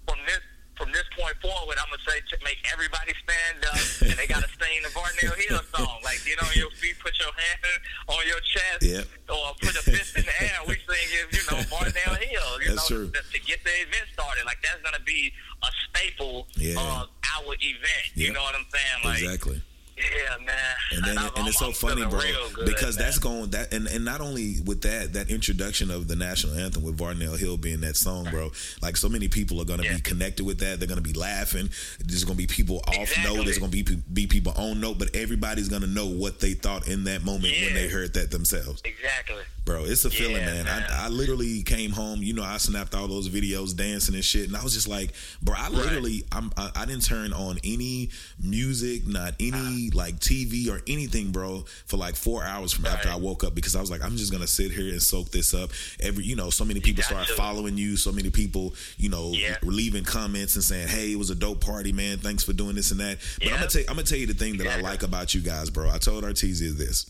From 0.07 0.19
this 0.27 0.39
from 0.77 0.89
this 0.93 1.05
point 1.13 1.37
forward, 1.41 1.77
I'm 1.77 1.89
gonna 1.93 2.01
say 2.09 2.17
to 2.21 2.37
make 2.45 2.57
everybody 2.73 3.13
stand 3.21 3.61
up 3.69 3.77
and 4.09 4.17
they 4.17 4.25
gotta 4.29 4.49
sing 4.49 4.81
the 4.85 4.89
Varnell 4.93 5.33
Hill 5.49 5.61
song. 5.73 5.97
Like 6.05 6.21
get 6.25 6.37
on 6.41 6.49
your 6.53 6.69
feet, 6.77 6.97
put 7.01 7.13
your 7.17 7.33
hand 7.33 7.81
on 8.09 8.21
your 8.29 8.41
chest, 8.41 8.81
Yep. 8.85 9.05
or 9.29 9.53
put 9.61 9.73
a 9.77 9.83
fist 9.85 10.17
in 10.17 10.25
the 10.25 10.35
air. 10.45 10.57
We 10.67 10.77
sing 10.77 11.07
it, 11.21 11.25
you 11.33 11.41
know, 11.49 11.61
Varnell 11.73 12.17
Hill. 12.21 12.49
You 12.61 12.73
That's 12.77 12.89
know, 12.89 12.97
true. 12.97 13.07
To, 13.13 13.21
to 13.21 13.39
get 13.45 13.63
the 13.65 13.73
event 13.81 14.09
started. 14.13 14.45
Like 14.45 14.61
that's 14.61 14.81
gonna 14.81 15.01
be 15.05 15.33
a 15.65 15.69
staple 15.89 16.47
Yeah. 16.53 16.77
of 16.81 17.09
our 17.33 17.53
event. 17.61 18.05
You 18.13 18.25
Yep. 18.29 18.33
know 18.37 18.41
what 18.45 18.55
I'm 18.55 18.65
saying? 18.69 18.99
Like 19.05 19.21
exactly. 19.21 19.61
Yeah, 20.01 20.45
man. 20.45 20.55
and 20.93 21.03
then 21.05 21.17
I'm- 21.17 21.31
and 21.37 21.47
it's 21.47 21.59
so 21.59 21.71
funny, 21.71 22.05
bro, 22.05 22.19
because 22.65 22.97
that's 22.97 23.19
going 23.19 23.49
that 23.51 23.73
and, 23.73 23.87
and 23.87 24.03
not 24.05 24.21
only 24.21 24.59
with 24.65 24.81
that 24.81 25.13
that 25.13 25.29
introduction 25.29 25.89
of 25.91 26.07
the 26.07 26.15
national 26.15 26.55
anthem 26.55 26.83
with 26.83 26.97
Varnell 26.97 27.37
Hill 27.37 27.57
being 27.57 27.81
that 27.81 27.95
song, 27.95 28.27
bro. 28.31 28.51
Like 28.81 28.97
so 28.97 29.07
many 29.09 29.27
people 29.27 29.61
are 29.61 29.65
going 29.65 29.79
to 29.79 29.85
Yeah. 29.85 29.95
be 29.95 30.01
connected 30.01 30.45
with 30.45 30.59
that. 30.59 30.79
They're 30.79 30.87
going 30.87 31.01
to 31.01 31.07
be 31.07 31.13
laughing. 31.17 31.69
There's 31.99 32.23
going 32.23 32.37
to 32.37 32.43
be 32.43 32.47
people 32.47 32.81
off 32.87 32.95
Exactly. 32.95 33.35
note. 33.35 33.45
There's 33.45 33.57
going 33.59 33.71
to 33.71 33.83
be 33.83 33.95
be 34.13 34.27
people 34.27 34.53
on 34.55 34.79
note, 34.79 34.97
but 34.99 35.15
everybody's 35.15 35.69
going 35.69 35.81
to 35.83 35.87
know 35.87 36.05
what 36.07 36.39
they 36.39 36.53
thought 36.53 36.87
in 36.87 37.03
that 37.05 37.23
moment 37.23 37.53
when 37.61 37.73
they 37.73 37.87
heard 37.87 38.13
that 38.15 38.31
themselves. 38.31 38.81
exactly. 38.85 39.41
Bro, 39.63 39.85
it's 39.85 40.03
a 40.05 40.09
feeling, 40.09 40.37
man. 40.43 40.65
man. 40.65 40.83
I, 40.89 41.05
I 41.05 41.09
literally 41.09 41.61
came 41.61 41.91
home. 41.91 42.23
You 42.23 42.33
know, 42.33 42.41
I 42.43 42.57
snapped 42.57 42.95
all 42.95 43.07
those 43.07 43.29
videos 43.29 43.75
dancing 43.75 44.15
and 44.15 44.25
shit, 44.25 44.47
and 44.47 44.57
I 44.57 44.63
was 44.63 44.73
just 44.73 44.87
like, 44.87 45.13
bro, 45.43 45.53
I 45.55 45.69
literally, 45.69 46.23
I'm, 46.31 46.51
I, 46.57 46.71
I 46.75 46.85
didn't 46.85 47.03
turn 47.03 47.31
on 47.31 47.59
any 47.63 48.09
music, 48.39 49.05
not 49.07 49.35
any 49.39 49.51
Uh-huh. 49.51 49.89
Like 49.93 50.19
TV 50.19 50.69
or 50.69 50.81
anything, 50.87 51.31
bro, 51.31 51.65
for 51.85 51.97
like 51.97 52.15
four 52.15 52.43
hours 52.43 52.71
from 52.73 52.85
after 52.85 53.09
I 53.09 53.15
woke 53.15 53.43
up 53.43 53.53
because 53.55 53.75
I 53.75 53.81
was 53.81 53.91
like, 53.91 54.03
I'm 54.03 54.17
just 54.17 54.31
gonna 54.31 54.47
sit 54.47 54.71
here 54.71 54.89
and 54.91 55.01
soak 55.01 55.31
this 55.31 55.53
up. 55.53 55.71
Every, 55.99 56.23
you 56.23 56.35
know, 56.35 56.49
so 56.49 56.65
many 56.65 56.79
people 56.79 57.03
start 57.03 57.27
to. 57.27 57.33
following 57.35 57.77
you. 57.77 57.97
So 57.97 58.11
many 58.11 58.29
people, 58.29 58.73
you 58.97 59.09
know, 59.09 59.31
Yeah. 59.31 59.57
leaving 59.63 60.03
comments 60.03 60.55
and 60.55 60.63
saying, 60.63 60.87
"Hey, 60.87 61.11
it 61.11 61.17
was 61.17 61.29
a 61.29 61.35
dope 61.35 61.61
party, 61.61 61.91
man. 61.91 62.17
Thanks 62.19 62.43
for 62.43 62.53
doing 62.53 62.75
this 62.75 62.91
and 62.91 62.99
that." 62.99 63.19
But 63.39 63.47
I'm 63.53 63.55
gonna 63.59 63.67
tell, 63.67 63.81
I'm 63.81 63.95
gonna 63.95 64.03
tell 64.03 64.17
you 64.17 64.27
the 64.27 64.33
thing 64.33 64.57
that 64.57 64.67
I 64.67 64.81
like 64.81 65.03
about 65.03 65.33
you 65.33 65.41
guys, 65.41 65.69
bro. 65.69 65.89
I 65.89 65.97
told 65.97 66.23
Artesia 66.23 66.75
this 66.77 67.05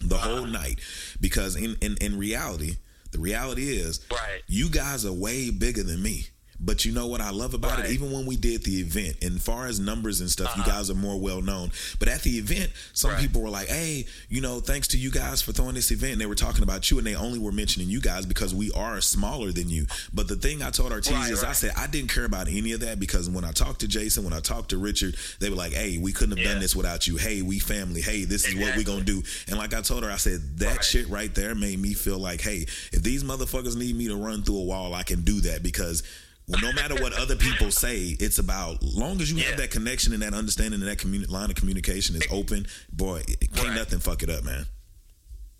the 0.00 0.16
Uh-huh. 0.16 0.36
whole 0.36 0.46
night 0.46 0.80
because 1.20 1.56
in, 1.56 1.76
in 1.80 1.96
in 1.98 2.18
reality 2.18 2.76
the 3.12 3.18
reality 3.20 3.76
is 3.78 4.00
Right. 4.10 4.42
you 4.48 4.68
guys 4.68 5.04
are 5.04 5.12
way 5.12 5.50
bigger 5.50 5.84
than 5.84 6.02
me 6.02 6.26
But 6.60 6.84
you 6.84 6.92
know 6.92 7.06
what 7.06 7.20
I 7.20 7.30
love 7.30 7.52
about 7.54 7.78
Right. 7.78 7.90
it? 7.90 7.92
Even 7.92 8.10
when 8.12 8.26
we 8.26 8.36
did 8.36 8.62
the 8.64 8.80
event, 8.80 9.16
and 9.22 9.42
far 9.42 9.66
as 9.66 9.80
numbers 9.80 10.20
and 10.20 10.30
stuff, 10.30 10.52
you 10.56 10.62
guys 10.64 10.88
are 10.90 10.94
more 10.94 11.18
well 11.20 11.42
known. 11.42 11.72
But 11.98 12.08
at 12.08 12.22
the 12.22 12.38
event, 12.38 12.70
some 12.92 13.10
Uh-huh. 13.10 13.16
Right. 13.18 13.22
people 13.26 13.42
were 13.42 13.50
like, 13.50 13.68
"Hey, 13.68 14.06
you 14.28 14.40
know, 14.40 14.60
thanks 14.60 14.88
to 14.88 14.98
you 14.98 15.10
guys 15.10 15.42
for 15.42 15.52
throwing 15.52 15.74
this 15.74 15.90
event." 15.90 16.12
And 16.12 16.20
they 16.20 16.26
were 16.26 16.34
talking 16.34 16.62
about 16.62 16.90
you, 16.90 16.98
and 16.98 17.06
they 17.06 17.14
only 17.14 17.38
were 17.38 17.52
mentioning 17.52 17.88
you 17.90 18.00
guys 18.00 18.24
because 18.26 18.54
we 18.54 18.70
are 18.72 19.00
smaller 19.00 19.52
than 19.52 19.68
you. 19.68 19.86
But 20.12 20.28
the 20.28 20.36
thing 20.36 20.62
I 20.62 20.70
told 20.70 20.92
Ortiz 20.92 21.12
Right, 21.12 21.30
is, 21.32 21.42
I 21.44 21.52
said 21.52 21.72
I 21.76 21.86
didn't 21.86 22.10
care 22.12 22.24
about 22.24 22.48
any 22.48 22.72
of 22.72 22.80
that 22.80 22.98
because 23.00 23.28
when 23.28 23.44
I 23.44 23.52
talked 23.52 23.80
to 23.80 23.88
Jason, 23.88 24.24
when 24.24 24.32
I 24.32 24.40
talked 24.40 24.70
to 24.70 24.78
Richard, 24.78 25.16
they 25.40 25.50
were 25.50 25.56
like, 25.56 25.72
"Hey, 25.72 25.98
we 25.98 26.12
couldn't 26.12 26.36
have 26.38 26.46
done 26.46 26.60
this 26.60 26.74
without 26.76 27.06
you. 27.06 27.16
Hey, 27.16 27.42
we 27.42 27.58
family. 27.58 28.00
Hey, 28.00 28.24
this 28.24 28.42
is 28.46 28.54
what 28.54 28.76
we 28.76 28.82
Exactly. 28.82 28.84
gonna 28.84 29.04
do." 29.04 29.22
And 29.48 29.58
like 29.58 29.74
I 29.74 29.80
told 29.82 30.04
her, 30.04 30.10
I 30.10 30.16
said 30.16 30.58
that 30.58 30.84
shit 30.84 31.08
right 31.08 31.34
there 31.34 31.54
made 31.54 31.78
me 31.80 31.94
feel 31.94 32.18
like, 32.18 32.40
"Hey, 32.40 32.66
if 32.92 33.02
these 33.02 33.22
motherfuckers 33.24 33.74
need 33.76 33.96
me 33.96 34.06
to 34.08 34.16
run 34.16 34.42
through 34.42 34.58
a 34.58 34.62
wall, 34.64 34.94
I 34.94 35.02
can 35.02 35.22
do 35.22 35.40
that 35.42 35.62
because." 35.62 36.02
Well, 36.46 36.60
no 36.60 36.72
matter 36.74 36.94
what 36.96 37.14
other 37.14 37.36
people 37.36 37.70
say, 37.70 38.16
it's 38.20 38.38
about 38.38 38.82
long 38.82 39.20
as 39.22 39.30
you 39.32 39.38
Yeah. 39.38 39.46
have 39.50 39.56
that 39.58 39.70
connection 39.70 40.12
and 40.12 40.22
that 40.22 40.34
understanding 40.34 40.80
and 40.80 40.88
that 40.90 40.98
communi- 40.98 41.28
line 41.30 41.48
of 41.50 41.56
communication 41.56 42.16
is 42.16 42.26
open. 42.30 42.66
Boy, 42.92 43.22
it, 43.26 43.38
it 43.40 43.52
can't 43.54 43.68
Right. 43.68 43.76
nothing 43.76 43.98
fuck 44.00 44.22
it 44.22 44.28
up, 44.28 44.44
man. 44.44 44.66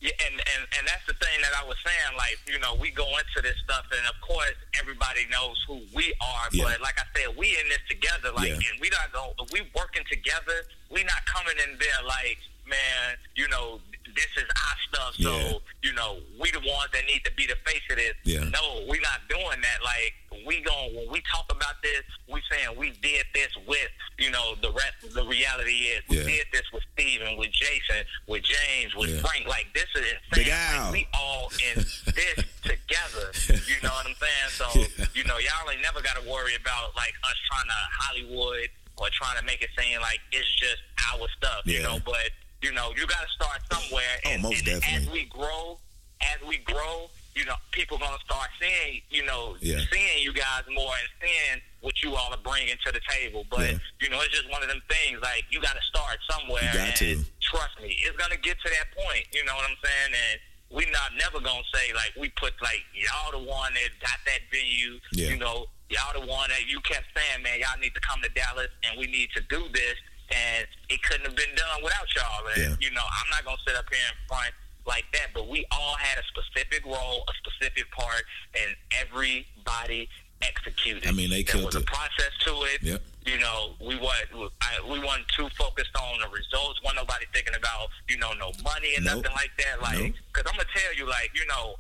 Yeah, 0.01 0.11
and, 0.27 0.35
and 0.35 0.63
and 0.77 0.87
that's 0.87 1.07
the 1.07 1.15
thing 1.15 1.41
that 1.41 1.55
I 1.57 1.65
was 1.65 1.77
saying. 1.81 2.17
Like, 2.19 2.37
you 2.47 2.59
know, 2.59 2.75
we 2.75 2.91
go 2.91 3.09
into 3.17 3.41
this 3.41 3.57
stuff, 3.65 3.87
and 3.91 4.05
of 4.07 4.21
course, 4.21 4.53
everybody 4.79 5.25
knows 5.33 5.57
who 5.67 5.81
we 5.95 6.13
are. 6.21 6.49
Yeah. 6.53 6.65
But 6.65 6.83
like 6.83 7.01
I 7.01 7.05
said, 7.17 7.35
we 7.39 7.49
in 7.57 7.67
this 7.71 7.81
together. 7.89 8.31
Like, 8.33 8.49
Yeah. 8.51 8.57
and 8.69 8.77
we 8.83 8.91
not 8.91 9.11
go. 9.15 9.33
We 9.53 9.63
working 9.75 10.05
together. 10.13 10.67
We 10.91 11.05
not 11.05 11.25
coming 11.25 11.57
in 11.65 11.79
there 11.79 12.03
like, 12.05 12.37
man, 12.67 13.17
you 13.35 13.49
know, 13.49 13.81
this 14.15 14.27
is 14.37 14.45
our 14.45 14.77
stuff. 14.89 15.15
So, 15.21 15.33
Yeah. 15.37 15.53
you 15.83 15.93
know, 15.95 16.21
we 16.39 16.51
the 16.51 16.61
ones 16.61 16.91
that 16.93 17.05
need 17.07 17.25
to 17.25 17.33
be 17.33 17.47
the 17.47 17.57
face 17.65 17.83
of 17.91 17.97
this. 17.97 18.15
Yeah. 18.25 18.41
No, 18.45 18.85
we 18.89 18.99
not 19.01 19.27
doing 19.29 19.61
that. 19.61 19.79
Like, 19.83 20.15
we 20.47 20.61
gon' 20.61 20.95
when 20.95 21.09
we 21.11 21.23
talk 21.31 21.47
about 21.51 21.81
this, 21.83 22.03
we 22.29 22.43
saying 22.51 22.77
we 22.77 22.91
did 23.03 23.25
this 23.35 23.49
with, 23.67 23.89
you 24.19 24.31
know, 24.31 24.55
the 24.61 24.71
rest. 24.73 25.15
The 25.15 25.25
reality 25.25 25.89
is, 25.95 26.03
we 26.09 26.19
Yeah. 26.19 26.25
did 26.25 26.47
this 26.53 26.63
with 26.73 26.83
Steven, 26.93 27.37
with 27.37 27.51
Jason, 27.53 28.05
with 28.27 28.43
James, 28.43 28.95
with. 28.95 29.21
Frank. 29.21 29.47
Like, 29.47 29.73
this 29.75 29.87
is 29.95 30.13
insane. 30.33 30.49
Like, 30.51 30.93
we 30.93 31.09
all 31.15 31.51
in 31.75 31.83
this 31.83 32.45
together. 32.63 33.33
You 33.67 33.81
know 33.83 33.91
what 33.95 34.07
I'm 34.07 34.17
saying? 34.17 34.51
So, 34.51 35.09
you 35.15 35.25
know, 35.25 35.39
y'all 35.39 35.71
ain't 35.71 35.83
never 35.83 36.01
got 36.03 36.17
to 36.17 36.29
worry 36.29 36.55
about 36.57 36.95
like 36.97 37.15
us 37.25 37.37
trying 37.51 37.67
to 37.69 37.81
Hollywood 37.99 38.69
or 38.97 39.09
trying 39.11 39.37
to 39.39 39.45
make 39.45 39.63
it 39.63 39.71
seem 39.79 40.01
like 40.01 40.21
it's 40.33 40.49
just 40.55 40.83
our 41.13 41.27
stuff. 41.37 41.63
You 41.65 41.83
know, 41.83 41.99
but 42.05 42.31
you 42.65 42.73
know, 42.73 42.93
you 42.97 43.07
got 43.07 43.21
to 43.21 43.29
start 43.37 43.61
somewhere. 43.71 44.15
Oh, 44.25 44.31
and, 44.31 44.43
most 44.43 44.59
and 44.61 44.69
as 44.69 44.81
definitely. 44.81 45.13
we 45.13 45.25
grow, 45.27 45.79
as 46.23 46.39
we 46.49 46.57
grow, 46.65 47.11
you 47.37 47.45
know, 47.45 47.57
people 47.73 47.99
gonna 47.99 48.17
start 48.25 48.49
seeing, 48.61 49.03
you 49.11 49.25
know, 49.25 49.57
Yeah. 49.61 49.81
seeing 49.93 50.23
you 50.23 50.33
guys 50.33 50.63
more 50.71 50.95
and 50.95 51.09
seeing 51.21 51.61
what 51.81 52.01
you 52.03 52.15
all 52.15 52.33
are 52.33 52.39
bringing 52.47 52.77
to 52.87 52.93
the 52.93 53.01
table. 53.11 53.45
But 53.51 53.61
Yeah. 53.61 53.79
you 54.01 54.09
know, 54.09 54.21
it's 54.23 54.33
just 54.33 54.49
one 54.49 54.63
of 54.63 54.69
them 54.69 54.81
things. 54.89 55.21
Like 55.21 55.45
you 55.51 55.61
got 55.61 55.75
to 55.75 55.83
start 55.83 56.19
somewhere. 56.31 56.63
You 56.63 56.79
got 56.79 56.89
and 56.89 56.97
to. 56.97 57.25
Trust 57.43 57.75
me, 57.83 57.99
it's 58.07 58.17
gonna 58.17 58.37
get 58.39 58.57
to 58.65 58.71
that 58.71 58.87
point. 58.97 59.27
You 59.35 59.45
know 59.45 59.55
what 59.57 59.69
I'm 59.69 59.77
saying? 59.85 60.15
And 60.15 60.41
we 60.71 60.87
not 60.91 61.11
never 61.19 61.41
gonna 61.41 61.63
say 61.75 61.93
like 61.93 62.13
we 62.17 62.29
put 62.31 62.55
like 62.63 62.83
y'all 62.95 63.33
the 63.33 63.39
one 63.45 63.75
that 63.75 63.91
got 64.01 64.19
that 64.27 64.41
venue. 64.53 65.01
Yeah. 65.13 65.31
You 65.31 65.37
know, 65.37 65.67
y'all 65.91 66.15
the 66.21 66.25
one 66.27 66.49
that 66.51 66.67
you 66.71 66.79
kept 66.81 67.07
saying, 67.19 67.43
man, 67.43 67.59
y'all 67.59 67.79
need 67.81 67.95
to 67.95 68.01
come 68.01 68.23
to 68.23 68.29
Dallas 68.31 68.71
and 68.85 68.97
we 68.99 69.07
need 69.09 69.31
to 69.35 69.43
do 69.51 69.69
this. 69.75 69.97
And 70.31 70.67
it 70.89 71.03
couldn't 71.03 71.27
have 71.27 71.37
been 71.37 71.55
done 71.55 71.83
without 71.83 72.07
y'all. 72.15 72.47
And 72.55 72.63
Yeah. 72.63 72.77
you 72.81 72.91
know, 72.95 73.03
I'm 73.05 73.31
not 73.31 73.45
gonna 73.45 73.61
sit 73.67 73.77
up 73.77 73.87
here 73.93 74.03
in 74.09 74.17
front 74.29 74.55
like 74.87 75.05
that, 75.13 75.33
but 75.35 75.49
we 75.49 75.65
all 75.71 75.97
had 75.97 76.19
a 76.19 76.23
specific 76.29 76.85
role, 76.85 77.25
a 77.29 77.33
specific 77.49 77.91
part, 77.91 78.25
and 78.59 78.77
everybody 79.01 80.09
executed. 80.43 81.07
I 81.07 81.13
mean, 81.13 81.31
they 81.31 81.43
killed 81.43 81.61
there 81.63 81.67
was 81.67 81.75
a 81.77 81.81
process 81.83 82.33
to 82.45 82.51
it. 82.75 82.83
Yep. 82.83 83.03
You 83.25 83.39
know, 83.39 83.75
we 83.81 83.97
weren't 83.97 84.53
I, 84.61 84.81
we 84.85 84.99
weren't 85.01 85.27
too 85.35 85.49
focused 85.57 85.97
on 85.97 86.21
the 86.21 86.29
results. 86.29 86.83
Wasn't 86.83 86.97
nobody 87.01 87.25
thinking 87.33 87.55
about 87.55 87.89
you 88.09 88.19
know 88.19 88.33
no 88.35 88.53
money 88.63 88.95
and 88.97 89.05
Nope. 89.05 89.25
nothing 89.25 89.33
like 89.37 89.53
that. 89.59 89.81
Like, 89.81 89.99
Nope. 89.99 90.15
because 90.33 90.51
I'm 90.51 90.57
gonna 90.59 90.69
tell 90.75 90.93
you, 90.95 91.07
like 91.09 91.31
you 91.35 91.47
know, 91.47 91.77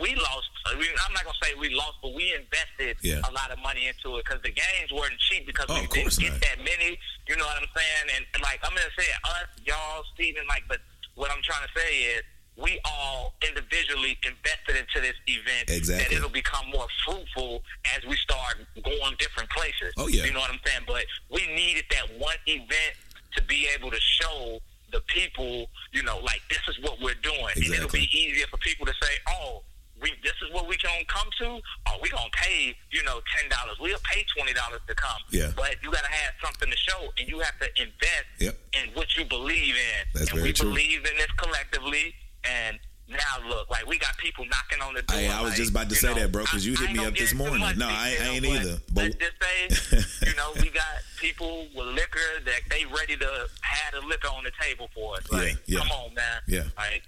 we 0.00 0.14
lost. 0.14 0.50
Uh, 0.66 0.70
I 0.70 0.78
mean, 0.78 0.90
I'm 1.06 1.12
not 1.12 1.24
gonna 1.24 1.36
say 1.42 1.54
we 1.58 1.70
lost, 1.74 1.98
but 2.02 2.14
we 2.14 2.34
invested 2.34 2.96
Yeah. 3.02 3.20
a 3.28 3.32
lot 3.32 3.50
of 3.50 3.58
money 3.60 3.86
into 3.88 4.16
it 4.18 4.24
because 4.24 4.42
the 4.42 4.50
games 4.52 4.92
weren't 4.92 5.18
cheap 5.18 5.46
because 5.46 5.66
Oh, 5.68 5.80
we 5.80 5.86
didn't 5.88 6.18
get 6.18 6.32
not. 6.32 6.40
that 6.42 6.58
many. 6.58 6.98
You 7.28 7.36
know 7.36 7.44
what 7.46 7.56
I'm 7.62 7.68
saying? 7.74 8.06
And, 8.16 8.26
and, 8.34 8.42
like 8.42 8.60
I'm 8.62 8.74
gonna 8.74 8.90
say 8.98 9.06
us, 9.24 9.48
y'all, 9.64 10.04
Steven, 10.14 10.44
like, 10.48 10.64
but 10.68 10.80
what 11.14 11.30
I'm 11.30 11.42
trying 11.42 11.66
to 11.66 11.72
say 11.80 12.02
is. 12.18 12.22
We 12.56 12.78
all 12.84 13.32
individually 13.48 14.18
invested 14.22 14.76
into 14.76 15.00
this 15.00 15.14
event 15.26 15.70
Exactly. 15.70 16.04
that 16.04 16.12
it'll 16.14 16.28
become 16.28 16.68
more 16.68 16.86
fruitful 17.06 17.62
as 17.96 18.04
we 18.04 18.16
start 18.16 18.58
going 18.84 19.16
different 19.18 19.48
places. 19.48 19.94
Oh, 19.96 20.08
yeah. 20.08 20.24
You 20.26 20.32
know 20.34 20.40
what 20.40 20.50
I'm 20.50 20.60
saying? 20.66 20.82
But 20.86 21.06
we 21.30 21.46
needed 21.54 21.84
that 21.90 22.12
one 22.18 22.36
event 22.46 22.96
to 23.36 23.42
be 23.44 23.66
able 23.74 23.90
to 23.90 23.98
show 24.00 24.60
the 24.92 25.00
people, 25.06 25.70
you 25.92 26.02
know, 26.02 26.18
like 26.18 26.42
this 26.50 26.60
is 26.68 26.78
what 26.84 27.00
we're 27.00 27.14
doing. 27.22 27.46
And 27.56 27.64
it'll 27.64 27.88
be 27.88 28.10
easier 28.12 28.46
for 28.48 28.58
people 28.58 28.84
to 28.84 28.94
say, 29.00 29.12
oh, 29.28 29.62
we, 30.02 30.12
this 30.22 30.32
is 30.46 30.52
what 30.52 30.66
we 30.68 30.76
can 30.76 31.04
come 31.08 31.28
to, 31.40 31.46
or 31.46 31.94
we 32.02 32.08
gonna 32.10 32.28
pay, 32.32 32.74
you 32.90 33.02
know, 33.04 33.20
ten 33.36 33.48
dollars. 33.50 33.76
We'll 33.80 33.98
pay 34.04 34.24
twenty 34.36 34.52
dollars 34.54 34.80
to 34.88 34.94
come. 34.94 35.20
Yeah. 35.30 35.50
But 35.56 35.76
you 35.82 35.90
gotta 35.90 36.08
have 36.10 36.34
something 36.42 36.70
to 36.70 36.76
show, 36.76 37.08
and 37.18 37.28
you 37.28 37.38
have 37.40 37.58
to 37.60 37.66
invest 37.80 38.26
Yep. 38.38 38.58
in 38.74 38.94
what 38.94 39.16
you 39.16 39.24
believe 39.24 39.74
in. 39.74 40.06
That's 40.14 40.30
and 40.30 40.38
very 40.38 40.48
we 40.48 40.52
true. 40.52 40.68
believe 40.70 40.98
in 41.04 41.16
this 41.16 41.30
collectively. 41.36 42.14
And 42.44 42.78
now 43.08 43.48
look, 43.48 43.68
like 43.70 43.86
we 43.86 43.98
got 43.98 44.16
people 44.18 44.44
knocking 44.46 44.80
on 44.86 44.94
the 44.94 45.02
door. 45.02 45.18
Hey, 45.18 45.28
I 45.28 45.42
was 45.42 45.50
like, 45.50 45.56
just 45.58 45.70
about 45.72 45.88
to 45.90 45.94
say 45.96 46.08
know, 46.08 46.14
that, 46.20 46.32
bro, 46.32 46.42
because 46.44 46.64
you 46.64 46.72
hit 46.76 46.80
I 46.88 46.90
ain't 46.92 46.98
me 46.98 47.04
up 47.06 47.14
this 47.16 47.34
morning. 47.34 47.60
No, 47.76 47.88
I- 47.88 48.16
I 48.22 48.28
ain't 48.28 48.44
either, 48.46 48.78
but- 48.92 49.04
let's 49.04 49.16
just 49.16 49.36
say, 49.42 50.26
you 50.30 50.34
know, 50.36 50.52
we 50.62 50.70
got 50.70 50.84
people 51.18 51.66
with 51.76 51.86
liquor 51.88 52.40
that 52.46 52.60
they 52.70 52.84
ready 52.86 53.16
to 53.16 53.46
have 53.62 54.00
the 54.00 54.06
liquor 54.06 54.28
on 54.28 54.44
the 54.44 54.52
table 54.62 54.88
for 54.94 55.16
us. 55.16 55.30
Like, 55.30 55.56
Yeah, 55.66 55.78
yeah. 55.78 55.78
come 55.80 55.90
on, 55.90 56.14
man. 56.14 56.40
Yeah. 56.46 56.62
Like, 56.78 57.02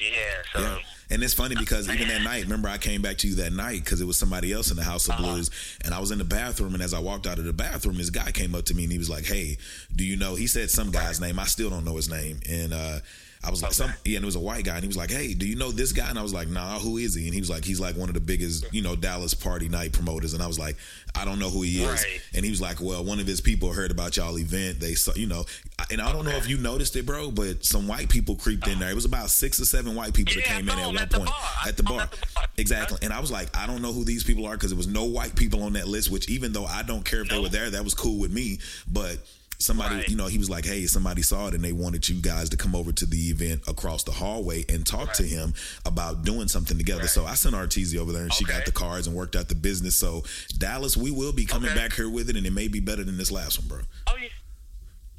yeah. 0.00 0.08
So. 0.52 0.60
Yeah. 0.60 0.78
And 1.08 1.22
it's 1.22 1.34
funny 1.34 1.54
because 1.54 1.88
even 1.88 2.08
that 2.08 2.22
night, 2.22 2.42
remember 2.42 2.68
I 2.68 2.78
came 2.78 3.00
back 3.00 3.16
to 3.18 3.28
you 3.28 3.36
that 3.36 3.52
night 3.52 3.84
because 3.84 4.00
it 4.00 4.06
was 4.06 4.18
somebody 4.18 4.52
else 4.52 4.70
in 4.72 4.76
the 4.76 4.82
House 4.82 5.06
of 5.06 5.14
Uh-huh. 5.14 5.34
Blues, 5.34 5.50
and 5.84 5.94
I 5.94 6.00
was 6.00 6.10
in 6.10 6.18
the 6.18 6.24
bathroom, 6.24 6.74
and 6.74 6.82
as 6.82 6.92
I 6.92 6.98
walked 6.98 7.28
out 7.28 7.38
of 7.38 7.44
the 7.44 7.52
bathroom, 7.52 7.96
this 7.96 8.10
guy 8.10 8.32
came 8.32 8.54
up 8.56 8.64
to 8.64 8.74
me 8.74 8.82
and 8.84 8.92
he 8.92 8.98
was 8.98 9.08
like, 9.08 9.24
"Hey, 9.24 9.56
do 9.94 10.04
you 10.04 10.16
know?" 10.16 10.34
He 10.34 10.48
said 10.48 10.68
some 10.68 10.90
guy's 10.90 11.20
name. 11.20 11.38
I 11.38 11.44
still 11.44 11.70
don't 11.70 11.84
know 11.84 11.94
his 11.96 12.10
name, 12.10 12.40
and 12.48 12.72
uh, 12.72 12.98
I 13.46 13.50
was 13.50 13.62
like, 13.62 13.72
"Some," 13.72 13.92
yeah, 14.04 14.16
and 14.16 14.24
it 14.24 14.26
was 14.26 14.34
a 14.34 14.40
white 14.40 14.64
guy, 14.64 14.74
and 14.74 14.82
he 14.82 14.88
was 14.88 14.96
like, 14.96 15.10
"Hey, 15.10 15.32
do 15.34 15.46
you 15.46 15.54
know 15.54 15.70
this 15.70 15.92
guy?" 15.92 16.10
And 16.10 16.18
I 16.18 16.22
was 16.22 16.34
like, 16.34 16.48
"Nah, 16.48 16.78
who 16.80 16.96
is 16.98 17.14
he?" 17.14 17.26
And 17.26 17.34
he 17.34 17.40
was 17.40 17.48
like, 17.48 17.64
"He's 17.64 17.78
like 17.78 17.96
one 17.96 18.08
of 18.08 18.14
the 18.14 18.20
biggest, 18.20 18.66
you 18.72 18.82
know, 18.82 18.96
Dallas 18.96 19.34
party 19.34 19.68
night 19.68 19.92
promoters," 19.92 20.34
and 20.34 20.42
I 20.42 20.46
was 20.48 20.58
like, 20.58 20.76
"I 21.14 21.24
don't 21.24 21.38
know 21.38 21.48
who 21.50 21.62
he 21.62 21.82
is," 21.82 21.88
Right. 22.02 22.20
and 22.34 22.44
he 22.44 22.50
was 22.50 22.60
like, 22.60 22.80
"Well, 22.80 23.04
one 23.04 23.20
of 23.20 23.26
his 23.26 23.40
people 23.40 23.72
heard 23.72 23.90
about 23.92 24.16
y'all 24.16 24.38
event. 24.38 24.80
They 24.80 24.94
saw, 24.94 25.12
you 25.14 25.26
know, 25.28 25.44
and 25.90 26.00
I 26.00 26.10
don't 26.12 26.24
know 26.24 26.32
if 26.36 26.48
you 26.48 26.58
noticed 26.58 26.96
it, 26.96 27.06
bro, 27.06 27.30
but 27.30 27.64
some 27.64 27.86
white 27.86 28.08
people 28.08 28.34
creeped 28.34 28.66
in 28.66 28.78
there. 28.80 28.90
It 28.90 28.94
was 28.96 29.04
about 29.04 29.30
six 29.30 29.60
or 29.60 29.64
seven 29.64 29.94
white 29.94 30.12
people 30.14 30.34
that 30.34 30.44
Yeah, 30.46 30.52
I 30.54 30.56
came 30.56 30.68
in 30.68 30.78
at 30.78 30.86
one 30.86 30.98
at 30.98 31.10
point 31.12 31.26
bar. 31.30 31.36
At 31.68 31.76
the 31.76 31.82
bar. 31.84 32.00
at 32.00 32.10
the 32.10 32.26
bar. 32.34 32.44
Exactly. 32.56 32.98
And 33.02 33.12
I 33.12 33.20
was 33.20 33.30
like, 33.30 33.56
I 33.56 33.66
don't 33.66 33.80
know 33.82 33.92
who 33.92 34.04
these 34.04 34.24
people 34.24 34.46
are 34.46 34.54
because 34.54 34.70
there 34.70 34.76
was 34.76 34.86
no 34.88 35.04
white 35.04 35.36
people 35.36 35.62
on 35.62 35.74
that 35.74 35.86
list, 35.86 36.10
which 36.10 36.28
even 36.28 36.52
though 36.52 36.64
I 36.66 36.82
don't 36.82 37.04
care 37.04 37.20
if 37.20 37.28
they 37.28 37.38
were 37.38 37.48
there, 37.48 37.70
that 37.70 37.84
was 37.84 37.94
cool 37.94 38.18
with 38.18 38.32
me. 38.32 38.58
But 38.90 39.18
somebody, 39.58 39.96
Right. 39.96 40.08
you 40.08 40.16
know, 40.16 40.26
he 40.26 40.38
was 40.38 40.50
like, 40.50 40.64
hey, 40.64 40.86
somebody 40.86 41.22
saw 41.22 41.48
it 41.48 41.54
and 41.54 41.64
they 41.64 41.72
wanted 41.72 42.08
you 42.08 42.20
guys 42.20 42.48
to 42.50 42.56
come 42.56 42.74
over 42.74 42.92
to 42.92 43.06
the 43.06 43.16
event 43.30 43.62
across 43.66 44.02
the 44.04 44.12
hallway 44.12 44.64
and 44.68 44.86
talk 44.86 45.12
to 45.14 45.22
him 45.22 45.54
about 45.84 46.24
doing 46.24 46.48
something 46.48 46.76
together. 46.76 47.00
Right. 47.02 47.10
So 47.10 47.24
I 47.26 47.34
sent 47.34 47.54
Arteezy 47.54 47.96
over 47.98 48.12
there 48.12 48.22
and 48.22 48.32
she 48.32 48.44
got 48.44 48.64
the 48.64 48.72
cards 48.72 49.06
and 49.06 49.16
worked 49.16 49.36
out 49.36 49.48
the 49.48 49.54
business. 49.54 49.96
So 49.96 50.24
Dallas, 50.58 50.96
we 50.96 51.10
will 51.10 51.32
be 51.32 51.44
coming 51.46 51.70
Okay. 51.70 51.78
back 51.78 51.94
here 51.94 52.08
with 52.10 52.28
it 52.30 52.36
and 52.36 52.46
it 52.46 52.52
may 52.52 52.68
be 52.68 52.80
better 52.80 53.04
than 53.04 53.16
this 53.16 53.30
last 53.30 53.58
one, 53.58 53.68
bro. 53.68 53.80
Oh 54.08 54.16
yeah. 54.20 54.28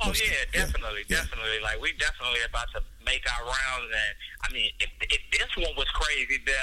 Oh 0.01 0.07
Most 0.07 0.21
yeah, 0.21 0.27
of- 0.29 0.37
yeah, 0.53 0.65
definitely, 0.65 1.01
yeah. 1.07 1.17
definitely. 1.17 1.59
Like 1.63 1.81
we 1.81 1.91
definitely 1.93 2.41
about 2.47 2.67
to 2.75 2.83
make 3.03 3.23
our 3.33 3.45
rounds, 3.45 3.89
and 3.89 4.15
I 4.43 4.53
mean, 4.53 4.69
if, 4.79 4.89
if 5.01 5.21
this 5.31 5.49
one 5.57 5.73
was 5.75 5.87
crazy, 5.89 6.37
the 6.45 6.53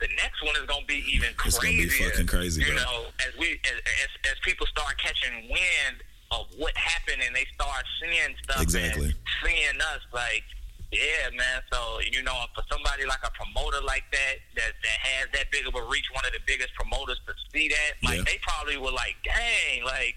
the 0.00 0.08
next 0.16 0.42
one 0.42 0.56
is 0.56 0.66
gonna 0.66 0.86
be 0.86 1.04
even 1.12 1.28
crazy. 1.36 1.54
It's 1.54 1.58
gonna 1.62 1.76
be 1.76 2.10
fucking 2.10 2.26
crazy, 2.26 2.62
You 2.62 2.72
bro. 2.74 2.82
know, 2.82 3.04
as 3.20 3.38
we 3.38 3.60
as, 3.62 3.78
as 3.78 4.32
as 4.32 4.36
people 4.42 4.66
start 4.66 4.98
catching 4.98 5.46
wind 5.48 6.02
of 6.30 6.46
what 6.56 6.76
happened, 6.76 7.22
and 7.26 7.34
they 7.34 7.46
start 7.54 7.84
seeing 8.00 8.34
stuff 8.44 8.62
Exactly. 8.62 9.06
and 9.06 9.14
seeing 9.44 9.76
us, 9.94 10.00
like. 10.12 10.44
Yeah, 10.92 11.30
man. 11.38 11.62
So 11.72 12.00
you 12.02 12.20
know, 12.24 12.34
for 12.52 12.64
somebody 12.68 13.06
like 13.06 13.22
a 13.22 13.30
promoter 13.30 13.78
like 13.86 14.02
that, 14.10 14.42
that 14.56 14.72
that 14.82 14.98
has 15.06 15.28
that 15.38 15.46
big 15.52 15.62
of 15.68 15.76
a 15.76 15.84
reach, 15.86 16.06
one 16.10 16.26
of 16.26 16.32
the 16.32 16.40
biggest 16.48 16.74
promoters 16.74 17.20
to 17.28 17.32
see 17.54 17.68
that, 17.68 17.92
like 18.02 18.18
Yeah. 18.18 18.24
they 18.26 18.38
probably 18.42 18.76
were 18.76 18.90
like, 18.90 19.14
"Dang, 19.22 19.84
like 19.84 20.16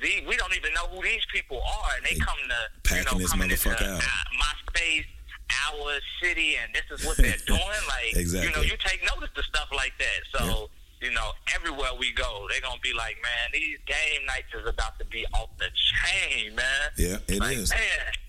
these, 0.00 0.24
we 0.26 0.34
don't 0.40 0.56
even 0.56 0.72
know 0.72 0.86
who 0.88 1.02
these 1.04 1.20
people 1.30 1.60
are, 1.60 1.90
and 2.00 2.06
they 2.06 2.14
They 2.14 2.20
come 2.24 2.40
to 2.40 2.88
packing 2.88 3.04
you 3.04 3.12
know 3.12 3.18
this 3.20 3.34
into 3.34 3.44
motherfucker 3.76 3.84
out. 3.84 4.00
uh, 4.00 4.24
my 4.40 4.52
space, 4.72 5.04
our 5.68 5.92
city, 6.22 6.56
and 6.56 6.72
this 6.72 6.88
is 6.88 7.04
what 7.04 7.18
they're 7.18 7.36
doing. 7.46 7.60
Like 7.92 8.16
exactly. 8.16 8.48
you 8.48 8.56
know, 8.56 8.62
you 8.62 8.78
take 8.80 9.04
notice 9.04 9.28
to 9.36 9.42
stuff 9.42 9.68
like 9.76 9.92
that. 9.98 10.20
So. 10.40 10.70
You 11.04 11.10
know, 11.10 11.32
everywhere 11.54 11.90
we 11.98 12.14
go, 12.14 12.46
they're 12.48 12.62
gonna 12.62 12.80
be 12.80 12.94
like, 12.94 13.16
"Man, 13.22 13.50
these 13.52 13.76
game 13.84 14.24
nights 14.26 14.48
is 14.54 14.66
about 14.66 14.98
to 14.98 15.04
be 15.04 15.26
off 15.34 15.50
the 15.58 15.68
chain, 15.76 16.54
man." 16.54 16.90
Yeah, 16.96 17.18
it 17.28 17.40
like, 17.40 17.58
is. 17.58 17.68
Man, 17.68 17.80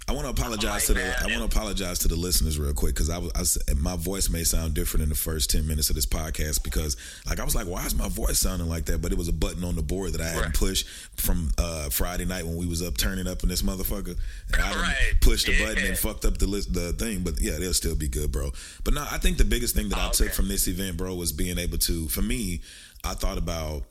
I 0.07 0.12
want 0.12 0.25
to 0.25 0.29
apologize 0.39 0.71
like, 0.71 0.85
to 0.85 0.93
the 0.93 1.00
man, 1.00 1.15
I 1.19 1.25
want 1.39 1.51
to 1.51 1.57
apologize 1.57 1.97
to 2.00 2.07
the 2.07 2.15
listeners 2.15 2.59
real 2.59 2.74
quick 2.74 2.93
because 2.93 3.09
I 3.09 3.17
was 3.17 3.57
I, 3.67 3.74
my 3.74 3.95
voice 3.95 4.29
may 4.29 4.43
sound 4.43 4.75
different 4.75 5.01
in 5.01 5.09
the 5.09 5.15
first 5.15 5.50
ten 5.50 5.65
minutes 5.65 5.89
of 5.89 5.95
this 5.95 6.05
podcast 6.05 6.63
because 6.63 6.95
like 7.25 7.39
I 7.39 7.43
was 7.43 7.55
like 7.55 7.65
why 7.65 7.83
is 7.88 7.95
my 7.95 8.07
voice 8.07 8.38
sounding 8.38 8.69
like 8.69 8.85
that 8.85 9.01
but 9.01 9.12
it 9.12 9.17
was 9.17 9.27
a 9.29 9.33
button 9.33 9.63
on 9.63 9.75
the 9.75 9.81
board 9.81 10.13
that 10.13 10.21
I 10.21 10.25
hadn't 10.27 10.43
Right. 10.43 10.53
pushed 10.53 10.88
from 11.17 11.50
uh, 11.57 11.89
Friday 11.89 12.25
night 12.25 12.45
when 12.45 12.55
we 12.55 12.67
was 12.67 12.83
up 12.83 12.97
turning 12.97 13.25
up 13.25 13.41
in 13.41 13.50
this 13.50 13.63
motherfucker 13.63 14.15
and 14.53 14.62
I 14.62 14.71
Right. 14.79 14.95
pushed 15.21 15.47
the 15.47 15.57
button 15.57 15.83
and 15.83 15.97
fucked 15.97 16.24
up 16.24 16.38
the 16.38 16.45
list 16.45 16.71
the 16.71 16.93
thing 16.93 17.21
but 17.24 17.41
yeah 17.41 17.57
they'll 17.57 17.74
still 17.74 17.95
be 17.95 18.07
good 18.07 18.31
bro 18.31 18.51
but 18.83 18.93
no 18.93 19.01
I 19.09 19.17
think 19.17 19.38
the 19.39 19.45
biggest 19.45 19.75
thing 19.75 19.89
that 19.89 19.97
I 19.97 20.09
Oh, 20.09 20.12
took 20.12 20.27
okay. 20.27 20.35
from 20.35 20.50
this 20.50 20.67
event 20.67 20.97
bro 20.97 21.15
was 21.15 21.31
being 21.31 21.57
able 21.57 21.79
to 21.79 22.07
for 22.09 22.21
me 22.21 22.62
I 23.03 23.15
thought 23.15 23.39
about 23.39 23.83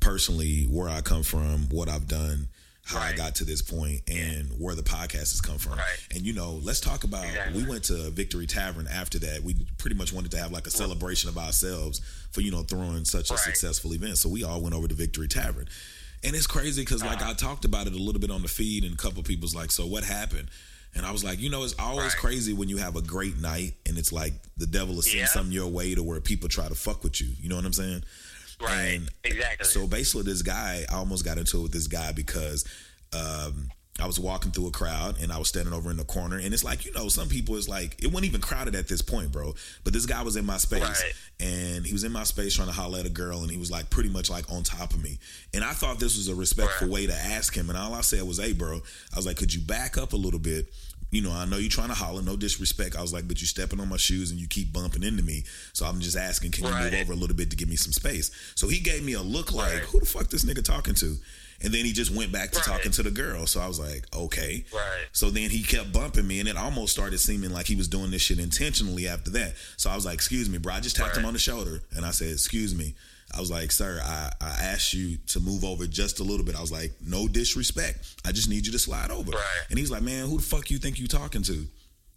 personally 0.00 0.64
where 0.64 0.88
I 0.90 1.00
come 1.00 1.22
from 1.22 1.68
what 1.70 1.88
I've 1.88 2.08
done 2.08 2.48
how 2.84 2.98
I 3.00 3.12
got 3.12 3.36
to 3.36 3.44
this 3.44 3.62
point 3.62 4.00
and 4.08 4.48
where 4.58 4.74
the 4.74 4.82
podcast 4.82 5.30
has 5.30 5.40
come 5.40 5.56
from. 5.58 5.74
Right. 5.74 5.98
And 6.14 6.22
you 6.22 6.32
know, 6.32 6.60
let's 6.64 6.80
talk 6.80 7.04
about 7.04 7.24
Exactly. 7.24 7.62
we 7.62 7.68
went 7.68 7.84
to 7.84 8.10
Victory 8.10 8.46
Tavern 8.46 8.88
after 8.88 9.18
that. 9.20 9.42
We 9.42 9.54
pretty 9.78 9.94
much 9.96 10.12
wanted 10.12 10.32
to 10.32 10.38
have 10.38 10.50
like 10.50 10.66
a 10.66 10.70
celebration 10.70 11.28
of 11.28 11.38
ourselves 11.38 12.00
for, 12.32 12.40
you 12.40 12.50
know, 12.50 12.62
throwing 12.64 13.04
such 13.04 13.30
a 13.30 13.34
Right. 13.34 13.42
successful 13.44 13.94
event. 13.94 14.18
So 14.18 14.28
we 14.28 14.42
all 14.42 14.60
went 14.60 14.74
over 14.74 14.88
to 14.88 14.94
Victory 14.94 15.28
Tavern. 15.28 15.68
And 16.24 16.34
it's 16.34 16.46
crazy 16.48 16.82
because 16.82 17.02
Uh-huh. 17.02 17.12
like 17.14 17.22
I 17.22 17.34
talked 17.34 17.64
about 17.64 17.86
it 17.86 17.92
a 17.94 17.98
little 17.98 18.20
bit 18.20 18.30
on 18.32 18.42
the 18.42 18.48
feed 18.48 18.84
and 18.84 18.94
a 18.94 18.96
couple 18.96 19.22
people's 19.22 19.54
like, 19.54 19.70
so 19.70 19.86
what 19.86 20.02
happened? 20.04 20.48
And 20.94 21.06
I 21.06 21.10
was 21.12 21.22
like, 21.24 21.40
you 21.40 21.50
know, 21.50 21.62
it's 21.62 21.74
always 21.78 22.12
Right. 22.12 22.16
crazy 22.16 22.52
when 22.52 22.68
you 22.68 22.76
have 22.78 22.96
a 22.96 23.00
great 23.02 23.38
night 23.38 23.74
and 23.86 23.96
it's 23.96 24.12
like 24.12 24.34
the 24.56 24.66
devil 24.66 24.98
is 24.98 25.04
sending 25.06 25.20
Yeah. 25.20 25.28
something 25.28 25.52
your 25.52 25.68
way 25.68 25.94
to 25.94 26.02
where 26.02 26.20
people 26.20 26.48
try 26.48 26.68
to 26.68 26.74
fuck 26.74 27.02
with 27.04 27.20
you. 27.20 27.30
You 27.40 27.48
know 27.48 27.56
what 27.56 27.64
I'm 27.64 27.72
saying? 27.72 28.02
Right. 28.62 28.94
And 28.96 29.10
exactly. 29.24 29.66
so 29.66 29.86
basically, 29.86 30.22
this 30.24 30.42
guy, 30.42 30.84
I 30.90 30.94
almost 30.96 31.24
got 31.24 31.38
into 31.38 31.58
it 31.58 31.62
with 31.62 31.72
this 31.72 31.86
guy 31.86 32.12
because 32.12 32.64
um, 33.12 33.68
I 34.00 34.06
was 34.06 34.18
walking 34.18 34.50
through 34.52 34.68
a 34.68 34.70
crowd 34.70 35.20
and 35.20 35.30
I 35.30 35.38
was 35.38 35.48
standing 35.48 35.74
over 35.74 35.90
in 35.90 35.96
the 35.98 36.04
corner. 36.04 36.38
And 36.38 36.54
it's 36.54 36.64
like, 36.64 36.86
you 36.86 36.92
know, 36.92 37.08
some 37.08 37.28
people, 37.28 37.56
it's 37.56 37.68
like, 37.68 38.02
it 38.02 38.06
wasn't 38.06 38.24
even 38.24 38.40
crowded 38.40 38.74
at 38.74 38.88
this 38.88 39.02
point, 39.02 39.30
bro. 39.32 39.54
But 39.84 39.92
this 39.92 40.06
guy 40.06 40.22
was 40.22 40.36
in 40.36 40.46
my 40.46 40.56
space 40.56 40.82
Right. 40.82 41.12
and 41.40 41.84
he 41.84 41.92
was 41.92 42.02
in 42.02 42.10
my 42.12 42.24
space 42.24 42.54
trying 42.54 42.68
to 42.68 42.72
holler 42.74 43.00
at 43.00 43.06
a 43.06 43.10
girl 43.10 43.42
and 43.42 43.50
he 43.50 43.58
was 43.58 43.70
like 43.70 43.90
pretty 43.90 44.08
much 44.08 44.30
like 44.30 44.50
on 44.50 44.62
top 44.62 44.94
of 44.94 45.02
me. 45.02 45.18
And 45.52 45.62
I 45.62 45.72
thought 45.72 46.00
this 46.00 46.16
was 46.16 46.28
a 46.28 46.34
respectful 46.34 46.86
Right. 46.88 46.94
way 46.94 47.06
to 47.06 47.14
ask 47.14 47.54
him. 47.54 47.68
And 47.68 47.78
all 47.78 47.92
I 47.94 48.00
said 48.00 48.22
was, 48.22 48.38
hey, 48.38 48.52
bro, 48.54 48.80
I 49.12 49.16
was 49.16 49.26
like, 49.26 49.36
could 49.36 49.52
you 49.52 49.60
back 49.60 49.98
up 49.98 50.14
a 50.14 50.16
little 50.16 50.40
bit? 50.40 50.72
You 51.12 51.20
know, 51.20 51.30
I 51.30 51.44
know 51.44 51.58
you're 51.58 51.68
trying 51.70 51.88
to 51.90 51.94
holler, 51.94 52.22
no 52.22 52.36
disrespect. 52.36 52.96
I 52.96 53.02
was 53.02 53.12
like, 53.12 53.28
but 53.28 53.38
you're 53.42 53.46
stepping 53.46 53.78
on 53.80 53.88
my 53.90 53.98
shoes 53.98 54.30
and 54.30 54.40
you 54.40 54.48
keep 54.48 54.72
bumping 54.72 55.02
into 55.02 55.22
me. 55.22 55.44
So 55.74 55.84
I'm 55.84 56.00
just 56.00 56.16
asking, 56.16 56.52
can 56.52 56.64
you 56.64 56.70
move 56.70 56.94
over 56.94 57.12
a 57.12 57.16
little 57.16 57.36
bit 57.36 57.50
to 57.50 57.56
give 57.56 57.68
me 57.68 57.76
some 57.76 57.92
space? 57.92 58.30
So 58.54 58.66
he 58.66 58.80
gave 58.80 59.04
me 59.04 59.12
a 59.12 59.20
look 59.20 59.52
like, 59.52 59.72
Right. 59.74 59.82
who 59.82 60.00
the 60.00 60.06
fuck 60.06 60.28
this 60.28 60.44
nigga 60.46 60.64
talking 60.64 60.94
to? 60.94 61.18
And 61.64 61.72
then 61.72 61.84
he 61.84 61.92
just 61.92 62.10
went 62.10 62.32
back 62.32 62.50
to 62.52 62.56
Right. 62.60 62.64
talking 62.66 62.92
to 62.92 63.02
the 63.02 63.10
girl. 63.10 63.46
So 63.46 63.60
I 63.60 63.68
was 63.68 63.78
like, 63.78 64.06
okay. 64.16 64.64
Right. 64.72 65.04
So 65.12 65.28
then 65.28 65.50
he 65.50 65.62
kept 65.62 65.92
bumping 65.92 66.26
me, 66.26 66.40
and 66.40 66.48
it 66.48 66.56
almost 66.56 66.92
started 66.94 67.18
seeming 67.18 67.50
like 67.52 67.66
he 67.66 67.76
was 67.76 67.88
doing 67.88 68.10
this 68.10 68.22
shit 68.22 68.38
intentionally 68.38 69.06
after 69.06 69.30
that. 69.32 69.54
So 69.76 69.90
I 69.90 69.94
was 69.94 70.06
like, 70.06 70.14
excuse 70.14 70.48
me, 70.48 70.56
bro. 70.56 70.72
I 70.72 70.80
just 70.80 70.96
tapped 70.96 71.16
him 71.18 71.26
on 71.26 71.34
the 71.34 71.38
shoulder, 71.38 71.82
and 71.94 72.06
I 72.06 72.10
said, 72.10 72.28
excuse 72.32 72.74
me. 72.74 72.94
I 73.34 73.40
was 73.40 73.50
like, 73.50 73.72
sir, 73.72 74.00
I, 74.04 74.30
I 74.40 74.50
asked 74.62 74.92
you 74.94 75.16
to 75.28 75.40
move 75.40 75.64
over 75.64 75.86
just 75.86 76.20
a 76.20 76.22
little 76.22 76.44
bit. 76.44 76.54
I 76.56 76.60
was 76.60 76.72
like, 76.72 76.92
no 77.00 77.28
disrespect. 77.28 78.16
I 78.26 78.32
just 78.32 78.48
need 78.48 78.66
you 78.66 78.72
to 78.72 78.78
slide 78.78 79.10
over. 79.10 79.30
Right. 79.32 79.60
And 79.70 79.78
he's 79.78 79.90
like, 79.90 80.02
man, 80.02 80.26
who 80.28 80.36
the 80.36 80.42
fuck 80.42 80.70
you 80.70 80.78
think 80.78 80.98
you 80.98 81.06
talking 81.06 81.42
to? 81.44 81.66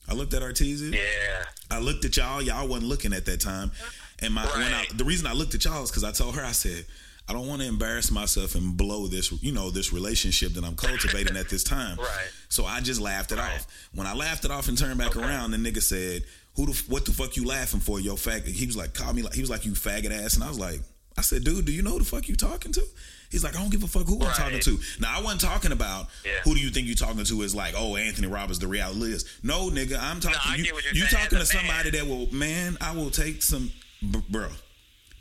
I 0.10 0.14
looked 0.14 0.34
at 0.34 0.42
Arteezy. 0.42 0.94
yeah. 0.94 1.44
I 1.72 1.80
looked 1.80 2.06
at 2.06 2.16
y'all. 2.18 2.42
Y'all 2.42 2.68
wasn't 2.68 2.90
looking 2.90 3.14
at 3.14 3.26
that 3.26 3.40
time. 3.42 3.72
And 4.20 4.34
my 4.34 4.46
when 4.46 4.74
I, 4.74 4.86
the 4.94 5.04
reason 5.04 5.26
I 5.28 5.34
looked 5.34 5.56
at 5.56 5.66
y'all 5.66 5.84
is 5.84 5.90
because 5.90 6.04
I 6.04 6.12
told 6.12 6.36
her 6.36 6.44
I 6.44 6.52
said 6.52 6.86
I 7.28 7.34
don't 7.34 7.48
want 7.48 7.62
to 7.64 7.68
embarrass 7.68 8.12
myself 8.12 8.54
and 8.56 8.78
blow 8.78 9.08
this 9.08 9.32
you 9.44 9.52
know 9.52 9.72
this 9.72 9.92
relationship 9.92 10.54
that 10.54 10.64
I'm 10.64 10.76
cultivating 10.76 11.36
at 11.38 11.50
this 11.50 11.64
time. 11.64 11.98
Right. 12.00 12.28
So 12.50 12.66
I 12.66 12.80
just 12.82 13.02
laughed 13.02 13.32
it 13.32 13.40
Right. 13.40 13.56
off. 13.56 13.68
When 13.96 14.06
I 14.06 14.14
laughed 14.14 14.46
it 14.46 14.52
off 14.52 14.68
and 14.70 14.78
turned 14.78 15.00
back 15.00 15.16
Okay. 15.18 15.26
around, 15.26 15.52
the 15.52 15.58
nigga 15.58 15.82
said, 15.82 16.24
"Who 16.56 16.68
the 16.68 16.84
what 16.88 17.04
the 17.06 17.12
fuck 17.12 17.36
you 17.36 17.46
laughing 17.46 17.80
for, 17.80 18.00
yo 18.00 18.14
faggot?" 18.16 18.46
He 18.48 18.68
was 18.68 18.78
like, 18.78 18.94
"Call 18.94 19.12
me 19.12 19.24
like 19.24 19.34
he 19.34 19.42
was 19.42 19.50
like 19.50 19.66
you 19.66 19.72
faggot 19.74 20.12
ass," 20.12 20.36
and 20.36 20.44
I 20.44 20.48
was 20.50 20.60
like, 20.60 20.80
I 21.18 21.22
said, 21.22 21.44
"Dude, 21.44 21.66
do 21.66 21.72
you 21.72 21.82
know 21.82 21.92
who 21.92 22.00
the 22.00 22.06
fuck 22.06 22.28
you 22.28 22.36
talking 22.36 22.72
to?" 22.74 22.84
He's 23.32 23.44
like, 23.44 23.56
I 23.56 23.60
don't 23.62 23.72
give 23.72 23.84
a 23.84 23.88
fuck 23.88 24.06
who 24.08 24.22
I'm 24.24 24.32
talking 24.34 24.60
to. 24.62 24.80
Now 25.00 25.18
I 25.18 25.22
wasn't 25.22 25.42
talking 25.42 25.72
about 25.72 26.08
Yeah. 26.24 26.32
who 26.44 26.54
do 26.54 26.62
you 26.62 26.70
think 26.70 26.88
you 26.88 26.96
talking 26.96 27.24
to 27.26 27.42
is 27.42 27.56
like, 27.56 27.74
oh, 27.76 27.96
Anthony 27.96 28.28
Roberts, 28.28 28.60
the 28.60 28.68
reality 28.68 29.12
is. 29.14 29.26
No, 29.44 29.70
nigga, 29.70 30.00
I'm 30.00 30.20
talking. 30.20 30.38
I 30.44 30.56
you 30.58 30.66
you 30.94 31.06
talking 31.08 31.30
to 31.30 31.36
a 31.36 31.40
man. 31.40 31.46
somebody 31.46 31.90
that 31.90 32.06
will, 32.08 32.32
man, 32.34 32.78
I 32.80 32.96
will 32.96 33.10
take 33.10 33.42
some, 33.42 33.72
b- 34.12 34.24
bro. 34.30 34.48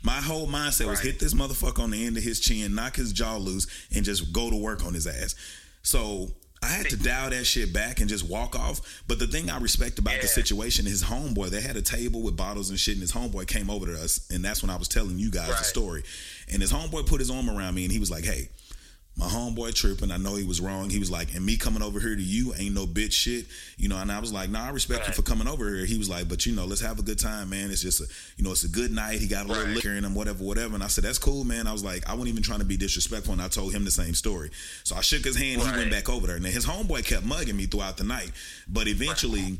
My 0.03 0.21
whole 0.21 0.47
mindset 0.47 0.85
was 0.87 0.99
hit 0.99 1.19
this 1.19 1.33
motherfucker 1.33 1.79
on 1.79 1.89
the 1.89 2.05
end 2.05 2.15
of 2.15 2.23
his 2.23 2.39
chin, 2.39 2.75
knock 2.75 2.95
his 2.95 3.11
jaw 3.11 3.37
loose, 3.37 3.65
and 3.93 4.05
just 4.05 4.31
go 4.31 4.49
to 4.51 4.55
work 4.55 4.85
on 4.85 4.93
his 4.93 5.07
ass. 5.07 5.33
So 5.81 6.31
I 6.65 6.69
had 6.69 6.89
to 6.89 6.97
dial 6.97 7.29
that 7.29 7.45
shit 7.45 7.71
back 7.71 7.99
and 7.99 8.09
just 8.09 8.27
walk 8.27 8.57
off. 8.57 9.03
But 9.07 9.19
the 9.19 9.27
thing 9.27 9.49
I 9.51 9.59
respect 9.59 9.99
about 9.99 10.19
the 10.19 10.27
situation, 10.27 10.85
his 10.85 11.03
homeboy, 11.03 11.49
they 11.49 11.61
had 11.61 11.75
a 11.75 11.81
table 11.81 12.21
with 12.21 12.35
bottles 12.35 12.71
and 12.71 12.79
shit, 12.79 12.95
and 12.95 13.01
his 13.01 13.11
homeboy 13.11 13.47
came 13.47 13.69
over 13.69 13.85
to 13.85 13.93
us, 13.93 14.27
and 14.31 14.43
that's 14.43 14.63
when 14.63 14.71
I 14.71 14.75
was 14.75 14.87
telling 14.87 15.19
you 15.19 15.29
guys 15.29 15.49
the 15.49 15.63
story. 15.63 16.03
And 16.51 16.61
his 16.61 16.73
homeboy 16.73 17.05
put 17.07 17.19
his 17.19 17.29
arm 17.29 17.49
around 17.49 17.75
me, 17.75 17.83
and 17.83 17.91
he 17.91 17.99
was 17.99 18.09
like, 18.09 18.25
"Hey." 18.25 18.49
My 19.17 19.27
homeboy 19.27 19.73
tripping. 19.73 20.11
I 20.11 20.17
know 20.17 20.35
he 20.35 20.43
was 20.43 20.59
wrong. 20.59 20.89
He 20.89 20.99
was 20.99 21.09
like, 21.09 21.33
and 21.33 21.45
me 21.45 21.55
coming 21.55 21.81
over 21.81 22.01
here 22.01 22.17
to 22.17 22.21
you 22.21 22.53
ain't 22.57 22.75
no 22.75 22.85
bitch 22.85 23.13
shit. 23.13 23.45
You 23.77 23.87
know, 23.87 23.95
and 23.97 24.11
I 24.11 24.19
was 24.19 24.33
like, 24.33 24.49
nah, 24.49 24.65
I 24.67 24.71
respect 24.71 25.07
you 25.07 25.13
for 25.13 25.21
coming 25.21 25.47
over 25.47 25.73
here. 25.73 25.85
He 25.85 25.97
was 25.97 26.09
like, 26.09 26.27
but 26.27 26.45
you 26.45 26.53
know, 26.53 26.65
let's 26.65 26.81
have 26.81 26.99
a 26.99 27.01
good 27.01 27.17
time, 27.17 27.49
man. 27.49 27.71
It's 27.71 27.81
just 27.81 28.01
a, 28.01 28.05
you 28.35 28.43
know, 28.43 28.51
it's 28.51 28.65
a 28.65 28.67
good 28.67 28.91
night. 28.91 29.19
He 29.19 29.27
got 29.27 29.45
a 29.45 29.47
little 29.47 29.63
Right. 29.63 29.75
liquor 29.75 29.91
in 29.93 30.03
him, 30.03 30.15
whatever, 30.15 30.43
whatever. 30.43 30.75
And 30.75 30.83
I 30.83 30.87
said, 30.87 31.05
that's 31.05 31.17
cool, 31.17 31.45
man. 31.45 31.65
I 31.65 31.71
was 31.71 31.81
like, 31.81 32.05
I 32.09 32.11
wasn't 32.11 32.29
even 32.29 32.43
trying 32.43 32.59
to 32.59 32.65
be 32.65 32.75
disrespectful. 32.75 33.31
And 33.31 33.41
I 33.41 33.47
told 33.47 33.73
him 33.73 33.85
the 33.85 33.91
same 33.91 34.15
story. 34.15 34.49
So 34.83 34.97
I 34.97 35.01
shook 35.01 35.23
his 35.23 35.37
hand. 35.37 35.61
He 35.61 35.71
went 35.71 35.91
back 35.91 36.09
over 36.09 36.27
there. 36.27 36.35
And 36.35 36.43
then 36.43 36.51
his 36.51 36.65
homeboy 36.65 37.05
kept 37.05 37.23
mugging 37.23 37.55
me 37.55 37.67
throughout 37.67 37.95
the 37.95 38.03
night. 38.03 38.31
But 38.67 38.89
eventually, 38.89 39.59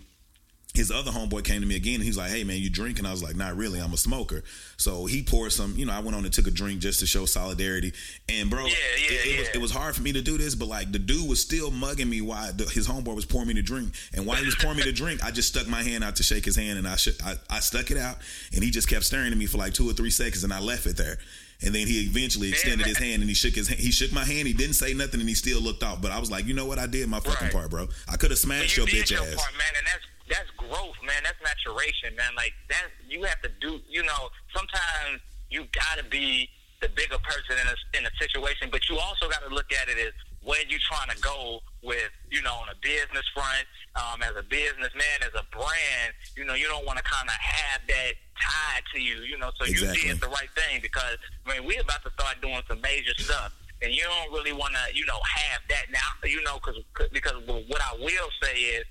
his 0.76 0.92
other 0.92 1.12
homeboy 1.12 1.44
came 1.44 1.62
to 1.62 1.68
me 1.68 1.76
again 1.76 1.96
and 1.96 2.04
he's 2.04 2.18
like, 2.18 2.32
Hey 2.32 2.44
man, 2.44 2.58
you 2.60 2.70
drinking? 2.70 3.06
I 3.06 3.12
was 3.12 3.24
like, 3.24 3.36
Not 3.36 3.56
really, 3.56 3.80
I'm 3.80 3.94
a 3.94 3.98
smoker. 3.98 4.44
So 4.78 5.06
he 5.06 5.24
poured 5.24 5.52
some, 5.52 5.76
you 5.78 5.86
know, 5.86 5.94
I 5.94 6.00
went 6.00 6.16
on 6.16 6.24
and 6.26 6.34
took 6.34 6.48
a 6.48 6.52
drink 6.52 6.82
just 6.82 7.00
to 7.00 7.06
show 7.06 7.26
solidarity. 7.26 7.94
And 8.30 8.50
bro, 8.50 8.66
Yeah, 8.66 8.74
yeah, 9.10 9.18
it, 9.18 9.26
it 9.28 9.40
was 9.40 9.50
it 9.56 9.62
was 9.62 9.72
hard 9.72 9.96
for 9.96 10.02
me 10.02 10.14
to 10.14 10.22
do 10.22 10.38
this, 10.38 10.56
but 10.56 10.68
like 10.68 10.92
the 10.92 11.00
dude 11.00 11.28
was 11.30 11.42
still 11.42 11.72
mugging 11.72 12.10
me 12.10 12.22
while 12.22 12.52
the, 12.54 12.66
his 12.66 12.88
homeboy 12.88 13.16
was 13.16 13.26
pouring 13.26 13.48
me 13.48 13.54
the 13.54 13.62
drink. 13.62 13.94
And 14.14 14.26
while 14.26 14.38
he 14.38 14.46
was 14.46 14.56
pouring 14.56 14.78
me 14.78 14.84
the 14.84 14.92
drink, 14.94 15.24
I 15.24 15.32
just 15.32 15.48
stuck 15.50 15.68
my 15.68 15.82
hand 15.84 16.04
out 16.04 16.16
to 16.18 16.24
shake 16.24 16.46
his 16.46 16.56
hand 16.56 16.78
and 16.80 16.88
I, 16.88 16.96
sh- 16.96 17.18
I 17.24 17.36
I 17.50 17.60
stuck 17.60 17.92
it 17.92 17.98
out 17.98 18.18
and 18.54 18.64
he 18.64 18.72
just 18.72 18.88
kept 18.90 19.06
staring 19.06 19.32
at 19.32 19.38
me 19.38 19.46
for 19.46 19.58
like 19.58 19.74
two 19.74 19.90
or 19.90 19.94
three 19.94 20.10
seconds 20.12 20.44
and 20.44 20.52
I 20.54 20.60
left 20.60 20.86
it 20.86 20.98
there. 20.98 21.18
And 21.62 21.74
then 21.74 21.88
he 21.88 22.02
eventually 22.02 22.50
extended 22.50 22.80
man. 22.80 22.90
his 22.90 22.98
hand 22.98 23.22
and 23.22 23.30
he 23.30 23.34
shook 23.34 23.56
his 23.56 23.70
hand. 23.70 23.80
He 23.80 23.90
shook 23.92 24.12
my 24.12 24.26
hand. 24.26 24.46
He 24.46 24.54
didn't 24.54 24.76
say 24.76 24.94
nothing 24.94 25.22
and 25.22 25.30
he 25.30 25.36
still 25.36 25.62
looked 25.62 25.84
off. 25.84 26.02
But 26.02 26.12
I 26.12 26.20
was 26.20 26.30
like, 26.30 26.46
you 26.46 26.54
know 26.54 26.66
what? 26.66 26.80
I 26.80 26.86
did 26.86 27.08
my 27.08 27.22
fucking 27.22 27.46
Right. 27.48 27.54
part, 27.54 27.70
bro. 27.72 27.88
I 28.10 28.18
could 28.18 28.32
have 28.32 28.40
smashed 28.40 28.76
you 28.76 28.84
your 28.84 28.88
bitch 28.92 29.10
your 29.12 29.22
ass. 29.22 29.36
part, 29.36 29.54
man, 29.54 29.74
and 29.78 29.88
that's 29.88 30.04
that's 30.30 30.50
growth, 30.58 30.98
man. 31.06 31.22
That's 31.24 31.38
maturation, 31.44 32.16
man. 32.16 32.34
Like 32.36 32.54
that, 32.70 32.90
you 33.08 33.24
have 33.24 33.42
to 33.42 33.50
do. 33.62 33.80
You 33.90 34.04
know, 34.04 34.30
sometimes 34.56 35.22
you 35.50 35.66
got 35.72 35.98
to 35.98 36.06
be 36.10 36.50
the 36.82 36.90
bigger 36.90 37.18
person 37.20 37.56
in 37.62 37.68
a 37.68 37.78
in 37.98 38.04
a 38.06 38.14
situation, 38.20 38.70
but 38.72 38.90
you 38.90 38.98
also 38.98 39.30
got 39.30 39.44
to 39.48 39.54
look 39.54 39.72
at 39.74 39.90
it 39.90 39.98
as 39.98 40.14
where 40.44 40.62
you 40.70 40.78
trying 40.80 41.10
to 41.10 41.20
go 41.22 41.60
with, 41.82 42.12
you 42.30 42.42
know, 42.44 42.54
on 42.54 42.70
a 42.70 42.78
business 42.82 43.26
front, 43.34 43.66
um, 43.98 44.22
as 44.22 44.38
a 44.38 44.44
businessman, 44.44 45.18
as 45.22 45.34
a 45.34 45.46
brand. 45.50 46.14
You 46.38 46.46
know, 46.46 46.54
you 46.54 46.68
don't 46.68 46.86
want 46.86 46.98
to 46.98 47.04
kind 47.04 47.28
of 47.28 47.36
have 47.36 47.82
that 47.88 48.14
tied 48.38 48.84
to 48.94 49.02
you. 49.02 49.22
You 49.26 49.38
know, 49.38 49.52
so 49.58 49.66
Exactly. 49.66 50.02
you 50.02 50.14
did 50.14 50.22
the 50.22 50.30
right 50.30 50.50
thing 50.56 50.82
because 50.82 51.18
I 51.46 51.54
mean, 51.58 51.66
we're 51.68 51.82
about 51.82 52.04
to 52.04 52.12
start 52.14 52.42
doing 52.42 52.62
some 52.68 52.82
major 52.82 53.14
stuff. 53.18 53.54
And 53.82 53.94
you 53.94 54.04
don't 54.04 54.32
really 54.32 54.54
want 54.54 54.74
to, 54.74 54.96
you 54.98 55.06
know, 55.06 55.20
have 55.22 55.62
that 55.70 55.92
now, 55.92 56.10
you 56.24 56.42
know, 56.44 56.58
because 56.64 56.82
because 57.12 57.36
what 57.46 57.82
I 57.82 57.94
will 58.00 58.30
say 58.42 58.56
is, 58.56 58.86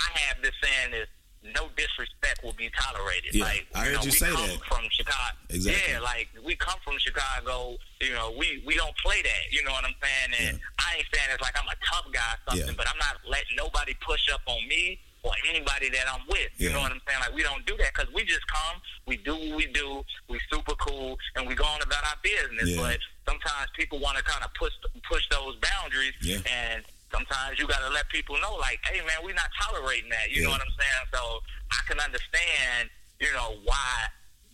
I 0.00 0.18
have 0.26 0.36
this 0.42 0.52
saying 0.62 0.94
is 1.02 1.08
no 1.42 1.68
disrespect 1.76 2.44
will 2.44 2.52
be 2.52 2.68
tolerated. 2.76 3.34
Yeah, 3.34 3.44
like 3.44 3.66
I 3.74 3.84
heard 3.86 3.94
know, 3.94 4.00
you 4.04 4.12
we 4.12 4.20
say 4.20 4.28
come 4.28 4.48
that. 4.48 4.64
from 4.68 4.84
Chicago. 4.90 5.36
Exactly. 5.48 5.92
Yeah, 5.92 6.00
like 6.00 6.28
we 6.44 6.54
come 6.56 6.78
from 6.84 6.96
Chicago. 6.98 7.76
You 8.00 8.12
know, 8.12 8.32
we 8.38 8.62
we 8.66 8.76
don't 8.76 8.94
play 9.04 9.22
that. 9.22 9.42
You 9.50 9.64
know 9.64 9.72
what 9.72 9.84
I'm 9.84 9.96
saying? 10.02 10.30
And 10.48 10.60
I 10.78 10.96
ain't 11.00 11.06
saying 11.12 11.28
it's 11.32 11.42
like 11.42 11.56
I'm 11.56 11.68
a 11.68 11.78
tough 11.88 12.06
guy 12.12 12.20
or 12.20 12.38
something, 12.52 12.68
Yeah. 12.68 12.74
but 12.76 12.88
I'm 12.88 12.98
not 12.98 13.20
letting 13.28 13.56
nobody 13.56 13.94
push 14.04 14.20
up 14.32 14.40
on 14.46 14.60
me 14.68 15.00
or 15.22 15.32
anybody 15.48 15.88
that 15.90 16.04
I'm 16.12 16.24
with. 16.28 16.48
You 16.56 16.68
Yeah. 16.68 16.74
know 16.76 16.80
what 16.80 16.92
I'm 16.92 17.00
saying? 17.08 17.20
Like 17.20 17.34
we 17.34 17.42
don't 17.42 17.64
do 17.66 17.76
that 17.78 17.92
because 17.96 18.12
we 18.12 18.24
just 18.24 18.46
come, 18.46 18.80
we 19.06 19.16
do 19.16 19.32
what 19.34 19.56
we 19.56 19.66
do, 19.72 20.04
we 20.28 20.40
super 20.52 20.74
cool, 20.76 21.18
and 21.36 21.46
we 21.48 21.54
go 21.54 21.64
on 21.64 21.80
about 21.82 22.04
our 22.04 22.16
business. 22.22 22.68
Yeah. 22.76 22.80
But 22.84 22.98
sometimes 23.28 23.68
people 23.76 23.98
want 23.98 24.16
to 24.18 24.24
kind 24.24 24.44
of 24.44 24.52
push 24.54 24.72
push 25.08 25.24
those 25.30 25.56
boundaries, 25.56 26.12
Yeah. 26.20 26.40
and 26.44 26.84
sometimes 27.12 27.58
you 27.58 27.66
got 27.66 27.80
to 27.86 27.90
let 27.92 28.08
people 28.08 28.36
know, 28.40 28.56
like, 28.56 28.78
hey 28.84 29.00
man, 29.00 29.18
we're 29.24 29.34
not 29.34 29.50
tolerating 29.60 30.10
that. 30.10 30.30
You 30.30 30.44
know 30.44 30.50
what 30.50 30.60
I'm 30.62 30.74
saying? 30.78 31.06
So 31.12 31.40
I 31.72 31.80
can 31.88 31.98
understand, 32.00 32.90
you 33.20 33.32
know, 33.32 33.56
why 33.64 34.06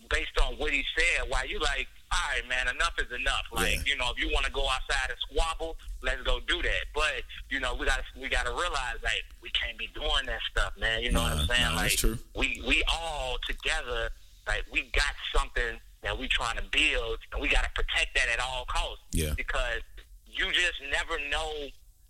based 0.09 0.39
on 0.41 0.53
what 0.55 0.71
he 0.71 0.83
said, 0.97 1.27
why 1.29 1.43
you 1.43 1.59
like, 1.59 1.87
all 2.11 2.17
right, 2.31 2.47
man, 2.47 2.73
enough 2.73 2.93
is 2.97 3.11
enough. 3.11 3.43
Like, 3.51 3.75
Yeah. 3.75 3.81
you 3.85 3.97
know, 3.97 4.09
if 4.15 4.23
you 4.23 4.31
want 4.31 4.45
to 4.45 4.51
go 4.51 4.63
outside 4.63 5.09
and 5.09 5.19
squabble, 5.29 5.75
let's 6.01 6.21
go 6.23 6.39
do 6.47 6.61
that. 6.61 6.83
But 6.95 7.23
you 7.49 7.59
know, 7.59 7.75
we 7.75 7.85
got 7.85 7.97
to 7.99 8.19
we 8.21 8.29
got 8.29 8.45
to 8.45 8.51
realize 8.51 8.97
like 9.03 9.23
we 9.41 9.49
can't 9.51 9.77
be 9.77 9.87
doing 9.93 10.25
that 10.25 10.39
stuff, 10.49 10.71
man. 10.79 11.01
You 11.01 11.11
know 11.11 11.21
what 11.21 11.33
I'm 11.33 11.47
saying? 11.47 11.61
nah, 11.63 11.75
like, 11.75 11.81
that's 11.91 11.95
true. 11.95 12.17
we 12.35 12.63
we 12.65 12.83
all 12.89 13.37
together, 13.45 14.09
like 14.47 14.63
we 14.71 14.83
got 14.93 15.13
something 15.35 15.77
that 16.03 16.17
we 16.17 16.27
trying 16.29 16.55
to 16.55 16.63
build, 16.71 17.17
and 17.33 17.41
we 17.41 17.49
got 17.49 17.63
to 17.65 17.69
protect 17.75 18.15
that 18.15 18.29
at 18.31 18.39
all 18.39 18.63
costs. 18.69 19.03
Yeah. 19.11 19.33
Because 19.35 19.81
you 20.25 20.45
just 20.53 20.79
never 20.89 21.17
know 21.29 21.67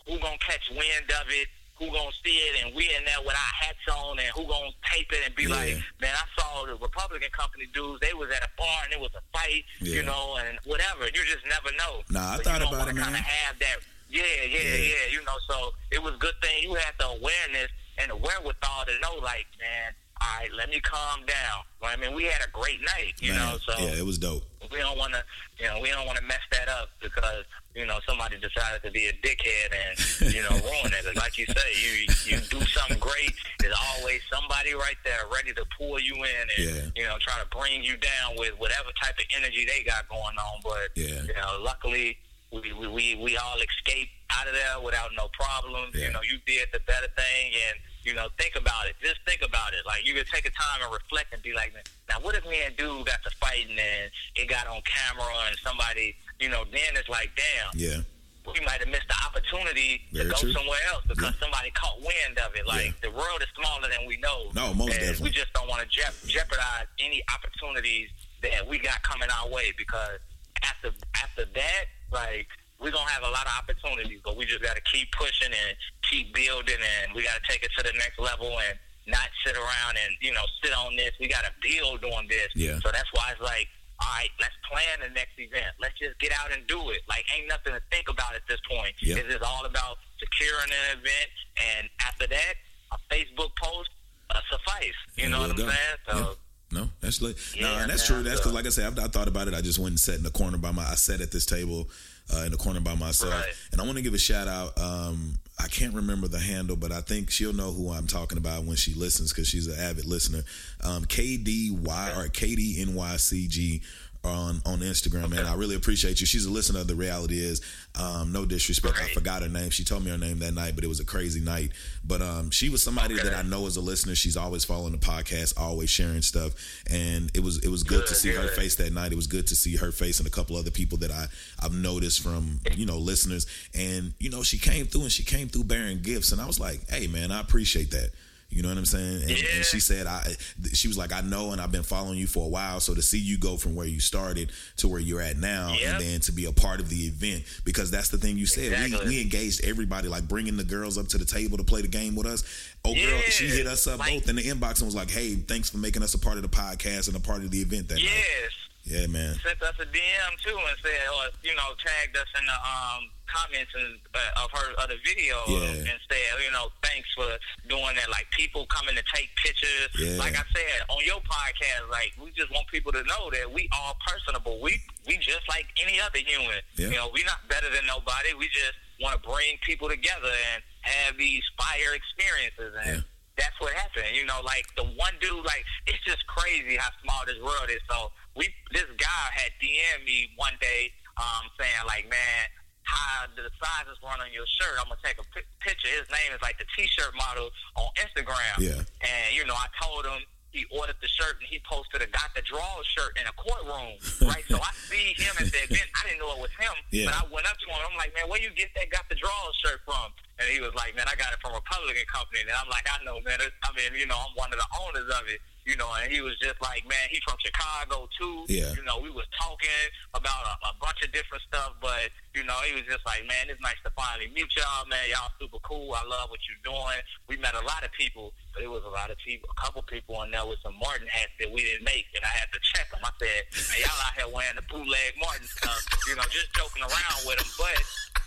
who 0.08 0.18
gonna 0.20 0.38
catch 0.40 0.70
wind 0.72 1.12
of 1.22 1.28
it 1.30 1.48
who 1.78 1.86
gonna 1.94 2.10
see 2.26 2.34
it, 2.50 2.66
and 2.66 2.74
we 2.74 2.86
in 2.90 3.06
there 3.06 3.22
with 3.22 3.36
our 3.38 3.54
hats 3.62 3.86
on, 3.94 4.18
and 4.18 4.26
who 4.34 4.48
gonna 4.50 4.72
tape 4.92 5.14
it 5.14 5.22
and 5.24 5.36
be 5.36 5.44
Yeah. 5.44 5.50
like, 5.54 5.78
man, 6.02 6.10
I 6.18 6.26
saw 6.42 6.66
the 6.66 6.74
Republican 6.74 7.30
company 7.30 7.68
dudes. 7.72 8.00
They 8.02 8.16
was 8.16 8.32
at 8.32 8.42
a 8.42 8.50
bar 8.58 8.82
and 8.86 8.94
it 8.94 9.00
was 9.00 9.12
a 9.14 9.22
fight, 9.32 9.64
Yeah. 9.80 9.94
you 9.98 10.02
know, 10.02 10.38
and 10.38 10.58
whatever. 10.64 11.06
You 11.06 11.24
just 11.24 11.46
never 11.46 11.70
know. 11.74 12.04
Nah, 12.10 12.34
I 12.34 12.38
But 12.38 12.46
thought 12.46 12.62
you 12.62 12.68
about 12.68 12.88
it, 12.88 12.98
Kind 12.98 13.12
man. 13.14 13.22
of 13.22 13.28
have 13.30 13.60
that. 13.60 13.78
Yeah, 14.10 14.24
yeah, 14.26 14.58
Yeah. 14.60 14.76
yeah, 14.76 15.06
You 15.12 15.22
know, 15.24 15.38
so 15.48 15.76
it 15.92 16.02
was 16.02 16.16
a 16.16 16.18
good 16.18 16.34
thing 16.42 16.64
you 16.64 16.74
had 16.74 16.98
the 16.98 17.10
awareness 17.10 17.70
and 18.00 18.10
the 18.10 18.16
wherewithal 18.16 18.86
to 18.86 18.98
know, 18.98 19.14
like, 19.22 19.46
man, 19.60 19.94
all 20.22 20.40
right, 20.40 20.50
let 20.56 20.70
me 20.70 20.80
calm 20.82 21.22
down. 21.26 21.64
I 21.84 21.96
mean, 21.96 22.16
we 22.16 22.24
had 22.24 22.42
a 22.46 22.50
great 22.52 22.80
night, 22.82 23.14
you 23.20 23.32
Man, 23.34 23.40
know. 23.40 23.58
So 23.66 23.74
yeah, 23.80 23.96
it 24.00 24.06
was 24.06 24.18
dope. 24.18 24.44
we 24.72 24.78
don't 24.80 24.98
want 24.98 25.14
to, 25.14 25.24
you 25.60 25.66
know, 25.68 25.80
we 25.82 25.90
don't 25.90 26.06
want 26.06 26.18
to 26.18 26.24
mess 26.26 26.42
that 26.52 26.68
up 26.70 26.90
because 27.02 27.46
you 27.76 27.86
know 27.86 28.00
somebody 28.08 28.36
decided 28.40 28.82
to 28.84 28.92
be 28.92 29.06
a 29.08 29.14
dickhead 29.22 29.70
and 29.72 30.34
you 30.34 30.42
know 30.42 30.50
ruin 30.50 30.92
it. 30.94 31.16
Like 31.16 31.38
you 31.38 31.46
say, 31.46 31.70
you 31.78 32.08
you 32.26 32.38
do 32.50 32.60
something 32.66 32.98
great. 33.00 33.32
There's 33.60 33.76
always 33.96 34.22
somebody 34.32 34.74
right 34.74 34.98
there 35.06 35.22
ready 35.32 35.54
to 35.54 35.64
pull 35.78 36.00
you 36.00 36.16
in 36.16 36.46
and 36.58 36.66
Yeah. 36.76 36.82
you 36.96 37.04
know 37.08 37.18
try 37.22 37.40
to 37.40 37.48
bring 37.56 37.84
you 37.84 37.96
down 37.98 38.36
with 38.38 38.58
whatever 38.58 38.90
type 39.02 39.16
of 39.20 39.26
energy 39.38 39.66
they 39.66 39.84
got 39.84 40.10
going 40.10 40.36
on. 40.38 40.62
But 40.64 40.90
Yeah. 40.96 41.22
you 41.24 41.34
know, 41.36 41.60
luckily. 41.62 42.18
We, 42.50 42.72
we, 42.80 42.88
we, 42.88 43.16
we 43.22 43.36
all 43.36 43.58
escaped 43.60 44.10
out 44.32 44.48
of 44.48 44.54
there 44.54 44.80
without 44.82 45.10
no 45.18 45.28
problems. 45.34 45.94
Yeah. 45.94 46.08
You 46.08 46.14
know, 46.14 46.22
you 46.24 46.38
did 46.48 46.70
the 46.72 46.80
better 46.88 47.08
thing, 47.14 47.52
and 47.52 47.76
you 48.08 48.14
know, 48.16 48.28
think 48.40 48.56
about 48.56 48.88
it. 48.88 48.96
Just 49.04 49.20
think 49.28 49.42
about 49.44 49.74
it. 49.76 49.84
Like 49.86 50.08
you 50.08 50.14
could 50.16 50.28
take 50.32 50.48
a 50.48 50.52
time 50.56 50.80
and 50.82 50.88
reflect 50.94 51.34
and 51.34 51.44
be 51.44 51.52
like, 51.54 51.74
now 52.08 52.16
what 52.24 52.36
if 52.36 52.46
me 52.48 52.64
and 52.66 52.72
dude 52.78 53.06
got 53.06 53.20
to 53.28 53.32
fighting 53.36 53.76
and 53.76 54.08
it 54.40 54.48
got 54.48 54.66
on 54.66 54.80
camera 54.88 55.28
and 55.52 55.58
somebody, 55.60 56.16
you 56.40 56.48
know, 56.48 56.64
then 56.72 56.96
it's 56.96 57.10
like, 57.10 57.30
damn, 57.36 57.76
Yeah. 57.76 58.00
we 58.48 58.64
might 58.64 58.80
have 58.80 58.88
missed 58.88 59.10
the 59.12 59.20
opportunity 59.28 60.08
Very 60.14 60.24
to 60.24 60.32
go 60.32 60.40
true. 60.40 60.54
somewhere 60.54 60.80
else 60.88 61.04
because 61.06 61.36
Yeah. 61.36 61.40
somebody 61.44 61.70
caught 61.72 62.00
wind 62.00 62.40
of 62.40 62.56
it. 62.56 62.66
Like 62.66 62.96
Yeah. 62.96 63.12
the 63.12 63.12
world 63.12 63.42
is 63.44 63.50
smaller 63.60 63.90
than 63.90 64.06
we 64.08 64.16
know. 64.24 64.52
No, 64.56 64.74
most 64.74 64.94
and 64.96 65.02
definitely. 65.04 65.24
We 65.28 65.36
just 65.36 65.52
don't 65.52 65.68
want 65.68 65.82
to 65.84 65.88
je- 65.92 66.32
jeopardize 66.32 66.88
any 67.00 67.22
opportunities 67.36 68.10
that 68.42 68.66
we 68.66 68.80
got 68.80 69.04
coming 69.04 69.28
our 69.30 69.50
way 69.50 69.74
because 69.78 70.20
after 70.64 70.94
after 71.16 71.44
that, 71.44 71.86
like 72.12 72.48
we're 72.80 72.92
gonna 72.92 73.10
have 73.10 73.24
a 73.24 73.30
lot 73.30 73.46
of 73.46 73.52
opportunities, 73.58 74.22
but 74.24 74.38
we 74.38 74.46
just 74.46 74.62
got 74.62 74.76
to 74.76 74.82
keep 74.84 75.12
pushing 75.12 75.52
and 75.52 75.76
keep 76.10 76.34
building, 76.34 76.80
and 77.04 77.14
we 77.16 77.24
got 77.24 77.36
to 77.42 77.46
take 77.50 77.64
it 77.64 77.72
to 77.78 77.84
the 77.84 77.94
next 77.98 78.20
level 78.20 78.48
and 78.70 78.78
not 79.08 79.28
sit 79.46 79.56
around 79.56 79.96
and 79.96 80.12
you 80.22 80.34
know 80.34 80.44
sit 80.64 80.74
on 80.74 80.96
this. 80.96 81.12
We 81.20 81.28
got 81.28 81.46
to 81.46 81.52
build 81.62 82.04
on 82.14 82.28
this. 82.28 82.50
Yeah. 82.56 82.80
So 82.84 82.92
that's 82.92 83.08
why 83.14 83.32
it's 83.32 83.42
like, 83.42 83.68
all 84.00 84.08
right, 84.20 84.30
let's 84.40 84.56
plan 84.70 85.00
the 85.08 85.14
next 85.14 85.38
event. 85.38 85.74
Let's 85.80 85.98
just 86.00 86.20
get 86.20 86.32
out 86.34 86.52
and 86.52 86.66
do 86.68 86.90
it. 86.92 87.02
Like, 87.08 87.24
ain't 87.36 87.48
nothing 87.48 87.74
to 87.74 87.82
think 87.92 88.10
about 88.10 88.36
at 88.36 88.44
this 88.48 88.60
point. 88.70 88.94
It's 89.02 89.28
just 89.34 89.44
all 89.44 89.66
about 89.66 89.98
securing 90.20 90.70
an 90.72 91.00
event, 91.00 91.32
and 91.78 91.90
after 92.06 92.28
that, 92.28 92.54
a 92.92 92.98
Facebook 93.14 93.56
post 93.56 93.90
uh, 94.30 94.40
suffice. 94.52 94.94
You 95.16 95.24
And 95.26 95.32
know 95.32 95.42
what 95.42 95.52
I'm 95.52 95.56
go. 95.58 95.64
saying? 95.70 95.98
So. 96.10 96.18
Yeah. 96.18 96.34
No, 96.70 96.90
that's 97.00 97.22
no, 97.22 97.30
Yeah, 97.56 97.82
and 97.82 97.90
that's 97.90 98.10
man, 98.10 98.20
true. 98.20 98.24
That's 98.30 98.42
because, 98.42 98.52
like 98.54 98.66
I 98.66 98.70
said, 98.70 99.00
I, 99.00 99.06
I 99.06 99.08
thought 99.08 99.30
about 99.30 99.48
it. 99.48 99.54
I 99.54 99.62
just 99.62 99.80
went 99.80 99.92
and 99.92 100.00
sat 100.00 100.16
in 100.16 100.24
the 100.24 100.32
corner 100.32 100.58
by 100.58 100.72
my. 100.74 100.84
I 100.84 100.96
sat 100.96 101.22
at 101.22 101.32
this 101.32 101.46
table 101.46 101.88
uh, 102.34 102.44
in 102.46 102.52
the 102.52 102.58
corner 102.58 102.80
by 102.82 102.96
myself, 102.96 103.32
Right. 103.34 103.54
and 103.72 103.80
I 103.82 103.86
want 103.86 103.98
to 103.98 104.04
give 104.04 104.14
a 104.14 104.18
shout 104.18 104.48
out. 104.48 104.78
Um, 104.80 105.40
I 105.60 105.68
can't 105.68 105.94
remember 105.94 106.28
the 106.28 106.40
handle, 106.40 106.76
but 106.76 106.92
I 106.92 107.02
think 107.02 107.32
she'll 107.32 107.54
know 107.54 107.72
who 107.72 107.92
I'm 107.92 108.06
talking 108.06 108.38
about 108.38 108.66
when 108.66 108.76
she 108.76 108.94
listens 108.94 109.32
because 109.34 109.48
she's 109.48 109.66
an 109.68 109.80
avid 109.80 110.06
listener. 110.06 110.44
Um, 110.84 111.06
KDY 111.06 112.16
or 112.18 112.28
KDNYCG 112.30 113.82
on 114.28 114.62
on 114.66 114.80
Instagram, 114.80 115.30
man. 115.32 115.46
I 115.46 115.56
really 115.56 115.76
appreciate 115.76 116.20
you. 116.20 116.28
She's 116.28 116.46
a 116.46 116.52
listener 116.52 116.84
the 116.84 116.96
reality 116.96 117.40
is. 117.40 117.62
Um, 117.96 118.32
no 118.32 118.46
disrespect, 118.46 118.98
I 119.02 119.08
forgot 119.08 119.42
her 119.42 119.50
name. 119.50 119.70
She 119.72 119.84
told 119.84 120.04
me 120.06 120.12
her 120.12 120.18
name 120.18 120.40
that 120.40 120.54
night, 120.54 120.76
but 120.76 120.84
it 120.84 120.88
was 120.88 121.00
a 121.00 121.06
crazy 121.06 121.40
night. 121.40 121.72
But 122.06 122.22
um, 122.22 122.52
she 122.52 122.70
was 122.70 122.84
somebody 122.84 123.16
Okay. 123.16 123.24
that 123.30 123.34
I 123.36 123.42
know 123.42 123.66
as 123.66 123.76
a 123.78 123.82
listener. 123.82 124.14
She's 124.16 124.38
always 124.38 124.64
following 124.66 124.92
the 124.92 124.98
podcast, 125.00 125.54
always 125.60 125.90
sharing 125.90 126.22
stuff, 126.22 126.54
and 126.90 127.32
it 127.34 127.42
was 127.44 127.58
it 127.64 127.70
was 127.70 127.84
good, 127.84 128.06
to 128.06 128.14
Good, 128.14 128.18
see 128.18 128.30
her 128.34 128.48
face 128.50 128.76
that 128.76 128.94
night. 128.94 129.12
It 129.12 129.16
was 129.16 129.28
good 129.28 129.48
to 129.48 129.56
see 129.56 129.78
her 129.78 129.92
face 129.92 130.20
and 130.20 130.28
a 130.28 130.32
couple 130.32 130.56
other 130.58 130.72
people 130.72 130.98
that 131.00 131.12
I 131.12 131.28
I've 131.60 131.74
noticed 131.74 132.22
from 132.22 132.60
you 132.76 132.86
know 132.86 132.98
listeners, 132.98 133.48
and 133.74 134.14
you 134.20 134.30
know 134.30 134.44
she 134.44 134.58
came 134.58 134.86
through 134.86 135.02
and 135.04 135.12
she 135.12 135.24
came 135.24 135.48
through 135.48 135.64
bearing 135.64 136.02
gifts, 136.02 136.32
and 136.32 136.40
I 136.42 136.46
was 136.46 136.60
like, 136.60 136.88
hey 136.90 137.08
man, 137.08 137.32
I 137.32 137.40
appreciate 137.42 137.92
that. 137.92 138.12
You 138.50 138.64
know 138.64 138.70
what 138.70 138.78
I'm 138.78 138.86
saying? 138.86 139.22
And, 139.24 139.30
Yeah. 139.30 139.46
and 139.58 139.66
she 139.66 139.80
said, 139.80 140.08
I. 140.08 140.36
She 140.74 140.88
was 140.88 140.98
like, 140.98 141.12
I 141.14 141.22
know, 141.22 141.52
and 141.52 141.60
I've 141.62 141.72
been 141.72 141.84
following 141.84 142.18
you 142.18 142.28
for 142.28 142.46
a 142.46 142.48
while. 142.48 142.80
So 142.80 142.96
to 142.96 143.02
see 143.02 143.20
you 143.20 143.38
go 143.38 143.58
from 143.58 143.76
where 143.76 143.86
you 143.86 144.00
started 144.00 144.52
to 144.78 144.88
where 144.88 145.00
you're 145.02 145.22
at 145.22 145.38
now, 145.38 145.74
Yep. 145.80 145.94
and 145.94 146.02
then 146.04 146.20
to 146.22 146.32
be 146.32 146.46
a 146.46 146.52
part 146.54 146.80
of 146.80 146.90
the 146.90 147.08
event, 147.08 147.44
because 147.66 147.92
that's 147.92 148.10
the 148.10 148.18
thing 148.18 148.38
you 148.38 148.46
said. 148.46 148.72
Exactly. 148.72 149.00
We, 149.10 149.16
we 149.16 149.22
engaged 149.22 149.64
everybody, 149.66 150.08
like 150.08 150.28
bringing 150.28 150.56
the 150.58 150.64
girls 150.64 150.98
up 150.98 151.08
to 151.10 151.18
the 151.18 151.26
table 151.26 151.58
to 151.58 151.64
play 151.64 151.82
the 151.82 151.88
game 151.90 152.16
with 152.16 152.26
us. 152.26 152.44
Oh, 152.86 152.94
girl, 152.94 153.20
she 153.30 153.48
hit 153.48 153.68
us 153.68 153.86
up 153.86 154.00
Like- 154.00 154.14
both 154.22 154.30
in 154.30 154.38
the 154.38 154.44
inbox 154.44 154.78
and 154.80 154.86
was 154.88 154.96
like, 154.96 155.12
"Hey, 155.12 155.36
thanks 155.36 155.70
for 155.70 155.78
making 155.78 156.02
us 156.02 156.14
a 156.14 156.20
part 156.20 156.38
of 156.38 156.44
the 156.44 156.50
podcast 156.50 157.08
and 157.08 157.18
a 157.18 157.20
part 157.20 157.44
of 157.44 157.52
the 157.52 157.60
event 157.62 157.90
that 157.90 157.96
night." 157.96 158.04
Yes. 158.06 158.52
Yeah, 158.86 159.08
man. 159.08 159.38
sent 159.44 159.62
us 159.62 159.76
a 159.80 159.86
DM 159.86 160.32
too 160.46 160.58
and 160.58 160.78
said, 160.82 160.92
or 161.14 161.30
you 161.44 161.54
know, 161.56 161.74
tagged 161.86 162.16
us 162.16 162.28
in 162.40 162.46
the 162.46 162.54
um, 162.54 163.10
comments 163.28 163.72
and, 163.76 164.00
uh, 164.16 164.44
of 164.44 164.50
her 164.52 164.68
of 164.84 164.90
the 164.90 164.98
video 165.06 165.38
Yeah. 165.48 165.92
and 165.92 165.98
said, 166.10 166.26
you 166.44 166.52
know, 166.52 166.72
thanks 166.84 167.08
for 167.16 167.28
doing 167.70 167.96
that. 167.96 168.10
Like 168.10 168.28
people 168.32 168.66
coming 168.68 168.96
to 168.96 169.04
take 169.14 169.30
pictures. 169.38 169.90
Yeah. 170.00 170.18
Like 170.18 170.34
I 170.36 170.44
said 170.56 170.80
on 170.90 171.04
your 171.06 171.20
podcast, 171.28 171.90
like 171.92 172.14
we 172.22 172.32
just 172.32 172.52
want 172.52 172.68
people 172.68 172.92
to 172.92 173.04
know 173.04 173.30
that 173.32 173.52
we 173.52 173.70
all 173.76 173.96
personable. 174.06 174.60
We 174.62 174.82
we 175.06 175.18
just 175.18 175.44
like 175.50 175.68
any 175.84 176.00
other 176.00 176.20
human. 176.20 176.62
Yeah. 176.76 176.90
You 176.90 176.96
know, 176.98 177.10
we're 177.14 177.26
not 177.26 177.44
better 177.50 177.70
than 177.70 177.86
nobody. 177.86 178.34
We 178.38 178.48
just 178.50 178.76
want 179.02 179.22
to 179.22 179.22
bring 179.30 179.58
people 179.62 179.88
together 179.90 180.32
and 180.56 180.64
have 180.82 181.18
these 181.18 181.44
fire 181.60 181.94
experiences 181.96 182.74
and. 182.86 183.04
That's 183.38 183.54
what 183.62 183.72
happened, 183.74 184.18
you 184.18 184.26
know. 184.26 184.42
Like 184.44 184.66
the 184.76 184.82
one 184.98 185.14
dude, 185.22 185.46
like 185.46 185.62
it's 185.86 186.02
just 186.04 186.26
crazy 186.26 186.76
how 186.76 186.90
small 187.06 187.22
this 187.28 187.38
world 187.38 187.70
is. 187.70 187.78
So 187.88 188.10
we, 188.36 188.50
this 188.74 188.90
guy 188.98 189.26
had 189.38 189.54
DM 189.62 190.04
me 190.10 190.34
one 190.38 190.58
day, 190.60 190.90
um, 191.22 191.46
saying 191.54 191.86
like, 191.86 192.10
man, 192.10 192.42
how 192.88 193.28
the 193.36 193.52
sizes 193.60 194.00
run 194.00 194.18
on 194.24 194.32
your 194.32 194.48
shirt. 194.48 194.80
I'm 194.80 194.88
gonna 194.88 195.04
take 195.04 195.20
a 195.20 195.28
picture. 195.60 195.92
His 195.92 196.08
name 196.08 196.32
is 196.32 196.40
like 196.42 196.56
the 196.58 196.66
T-shirt 196.76 197.12
model 197.20 197.52
on 197.76 197.92
Instagram. 198.00 198.56
Yeah. 198.64 198.80
And 199.04 199.28
you 199.36 199.44
know, 199.44 199.56
I 199.60 199.68
told 199.84 200.08
him 200.08 200.24
he 200.56 200.64
ordered 200.72 200.96
the 201.04 201.12
shirt 201.12 201.36
and 201.38 201.46
he 201.52 201.60
posted 201.68 202.00
a 202.02 202.08
got 202.08 202.32
the 202.34 202.42
draw 202.48 202.80
shirt 202.96 203.14
in 203.20 203.28
a 203.28 203.36
courtroom. 203.36 204.00
right. 204.32 204.42
So 204.48 204.56
I 204.58 204.72
see 204.88 205.12
him 205.20 205.36
at 205.38 205.52
the 205.52 205.60
event. 205.68 205.86
I 206.00 206.08
didn't 206.08 206.24
know 206.24 206.32
it 206.34 206.42
was 206.42 206.56
him, 206.56 206.74
Yeah. 206.90 207.12
but 207.12 207.16
I 207.20 207.24
went 207.28 207.46
up 207.46 207.60
to 207.60 207.66
him. 207.68 207.78
I'm 207.84 207.98
like, 208.00 208.16
man, 208.16 208.32
where 208.32 208.40
you 208.42 208.50
get 208.56 208.72
that 208.80 208.88
got 208.90 209.06
the 209.12 209.20
draw 209.20 209.36
shirt 209.62 209.84
from? 209.84 210.10
And 210.40 210.48
he 210.50 210.64
was 210.64 210.72
like, 210.74 210.96
man, 210.96 211.06
I 211.12 211.20
got 211.20 211.36
it 211.36 211.40
from 211.44 211.52
a 211.54 211.60
Republican 211.60 212.08
company. 212.08 212.48
And 212.48 212.56
I'm 212.56 212.72
like, 212.72 212.88
I 212.88 213.04
know, 213.04 213.20
man. 213.28 213.38
I 213.44 213.70
mean, 213.76 213.92
you 214.00 214.08
know, 214.08 214.16
I'm 214.18 214.34
one 214.40 214.50
of 214.50 214.58
the 214.58 214.70
owners 214.88 215.10
of 215.12 215.28
it. 215.28 215.44
You 215.68 215.76
know, 215.76 215.92
and 216.00 216.08
he 216.08 216.24
was 216.24 216.40
just 216.40 216.56
like, 216.64 216.88
man, 216.88 217.12
he's 217.12 217.20
from 217.28 217.36
Chicago 217.44 218.08
too. 218.16 218.48
Yeah. 218.48 218.72
You 218.72 218.88
know, 218.88 219.04
we 219.04 219.12
was 219.12 219.28
talking 219.36 219.84
about 220.16 220.48
a, 220.48 220.72
a 220.72 220.74
bunch 220.80 221.04
of 221.04 221.12
different 221.12 221.44
stuff, 221.44 221.76
but 221.84 222.08
you 222.32 222.48
know, 222.48 222.56
he 222.64 222.72
was 222.72 222.88
just 222.88 223.04
like, 223.04 223.28
man, 223.28 223.52
it's 223.52 223.60
nice 223.60 223.76
to 223.84 223.92
finally 223.92 224.32
meet 224.32 224.48
y'all, 224.56 224.88
man. 224.88 225.04
Y'all 225.12 225.28
super 225.36 225.60
cool. 225.68 225.92
I 225.92 226.08
love 226.08 226.32
what 226.32 226.40
you're 226.48 226.64
doing. 226.64 227.04
We 227.28 227.36
met 227.44 227.52
a 227.52 227.66
lot 227.68 227.84
of 227.84 227.92
people, 227.92 228.32
but 228.56 228.64
it 228.64 228.72
was 228.72 228.88
a 228.88 228.94
lot 228.96 229.12
of 229.12 229.20
people, 229.20 229.52
a 229.52 229.58
couple 229.60 229.84
people 229.84 230.24
in 230.24 230.32
there 230.32 230.48
with 230.48 230.64
some 230.64 230.80
Martin 230.80 231.12
hats 231.12 231.36
that 231.44 231.52
we 231.52 231.68
didn't 231.68 231.84
make, 231.84 232.08
and 232.16 232.24
I 232.24 232.32
had 232.32 232.48
to 232.56 232.64
check 232.72 232.88
them. 232.88 233.04
I 233.04 233.12
said, 233.20 233.44
man, 233.52 233.84
y'all 233.84 234.02
out 234.08 234.16
here 234.16 234.30
wearing 234.32 234.56
the 234.56 234.64
bootleg 234.72 235.20
Martin 235.20 235.52
stuff, 235.52 235.84
you 236.08 236.16
know, 236.16 236.24
just 236.32 236.48
joking 236.56 236.88
around 236.88 237.20
with 237.28 237.44
them, 237.44 237.50
but. 237.60 237.76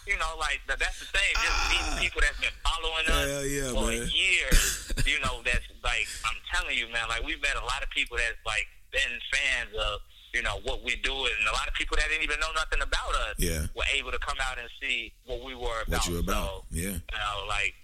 You 0.06 0.16
know, 0.18 0.32
like 0.38 0.60
th- 0.66 0.78
that's 0.78 0.98
the 1.00 1.06
thing. 1.06 1.32
Just 1.38 1.58
meeting 1.70 1.96
people 2.02 2.20
that's 2.22 2.40
been 2.40 2.56
following 2.64 3.06
us 3.08 3.46
yeah, 3.46 3.70
for 3.72 3.86
man. 3.86 4.08
years. 4.12 4.92
You 5.10 5.18
know, 5.20 5.40
that's 5.44 5.64
like 5.82 6.06
I'm 6.24 6.36
telling 6.54 6.76
you, 6.76 6.86
man. 6.92 7.08
Like 7.08 7.24
we've 7.26 7.40
met 7.42 7.56
a 7.56 7.64
lot 7.64 7.82
of 7.82 7.90
people 7.90 8.16
that's 8.16 8.38
like 8.46 8.66
been 8.92 9.18
fans 9.32 9.74
of 9.74 10.00
you 10.34 10.42
know 10.42 10.60
what 10.62 10.84
we 10.84 10.94
do, 10.96 11.10
and 11.12 11.34
a 11.48 11.52
lot 11.52 11.66
of 11.66 11.74
people 11.74 11.96
that 11.96 12.06
didn't 12.08 12.22
even 12.22 12.38
know 12.38 12.52
nothing 12.54 12.80
about 12.82 13.10
us. 13.28 13.34
Yeah. 13.38 13.66
were 13.74 13.84
able 13.94 14.12
to 14.12 14.18
come 14.18 14.36
out 14.48 14.58
and 14.58 14.68
see 14.80 15.12
what 15.26 15.42
we 15.44 15.54
were 15.54 15.82
about. 15.86 16.00
What 16.00 16.08
you 16.08 16.18
about? 16.18 16.46
So, 16.46 16.64
Yeah, 16.70 16.82
you 16.82 17.16
know, 17.18 17.46
like 17.48 17.74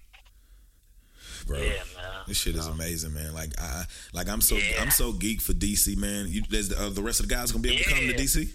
bro. 1.46 1.58
yeah, 1.58 1.82
man. 1.96 2.22
This 2.28 2.36
shit 2.36 2.54
is 2.54 2.66
amazing, 2.66 3.14
man. 3.14 3.34
Like 3.34 3.50
I, 3.60 3.84
like 4.12 4.28
I'm 4.28 4.40
so 4.40 4.56
Yeah. 4.56 4.82
I'm 4.82 4.90
so 4.90 5.12
geek 5.12 5.40
for 5.40 5.52
DC, 5.52 5.96
man. 5.96 6.26
You, 6.28 6.42
there's 6.48 6.68
the, 6.68 6.80
uh, 6.80 6.90
the 6.90 7.02
rest 7.02 7.20
of 7.20 7.28
the 7.28 7.34
guys 7.34 7.50
gonna 7.52 7.62
be 7.62 7.70
able 7.74 7.84
to 7.84 7.90
come 7.90 7.98
to 8.00 8.04
Yeah. 8.06 8.12
DC. 8.18 8.48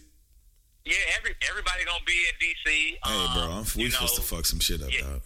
Yeah, 0.85 0.97
every 1.17 1.35
everybody 1.47 1.85
gonna 1.85 2.03
be 2.05 2.17
in 2.29 2.35
DC. 2.41 2.65
Hey, 2.65 3.27
bro, 3.33 3.43
um, 3.43 3.51
I'm 3.61 3.65
we 3.77 3.89
supposed 3.89 4.15
to 4.15 4.21
fuck 4.21 4.45
some 4.45 4.59
shit 4.59 4.81
up, 4.81 4.91
yeah. 4.91 5.01
dog. 5.01 5.21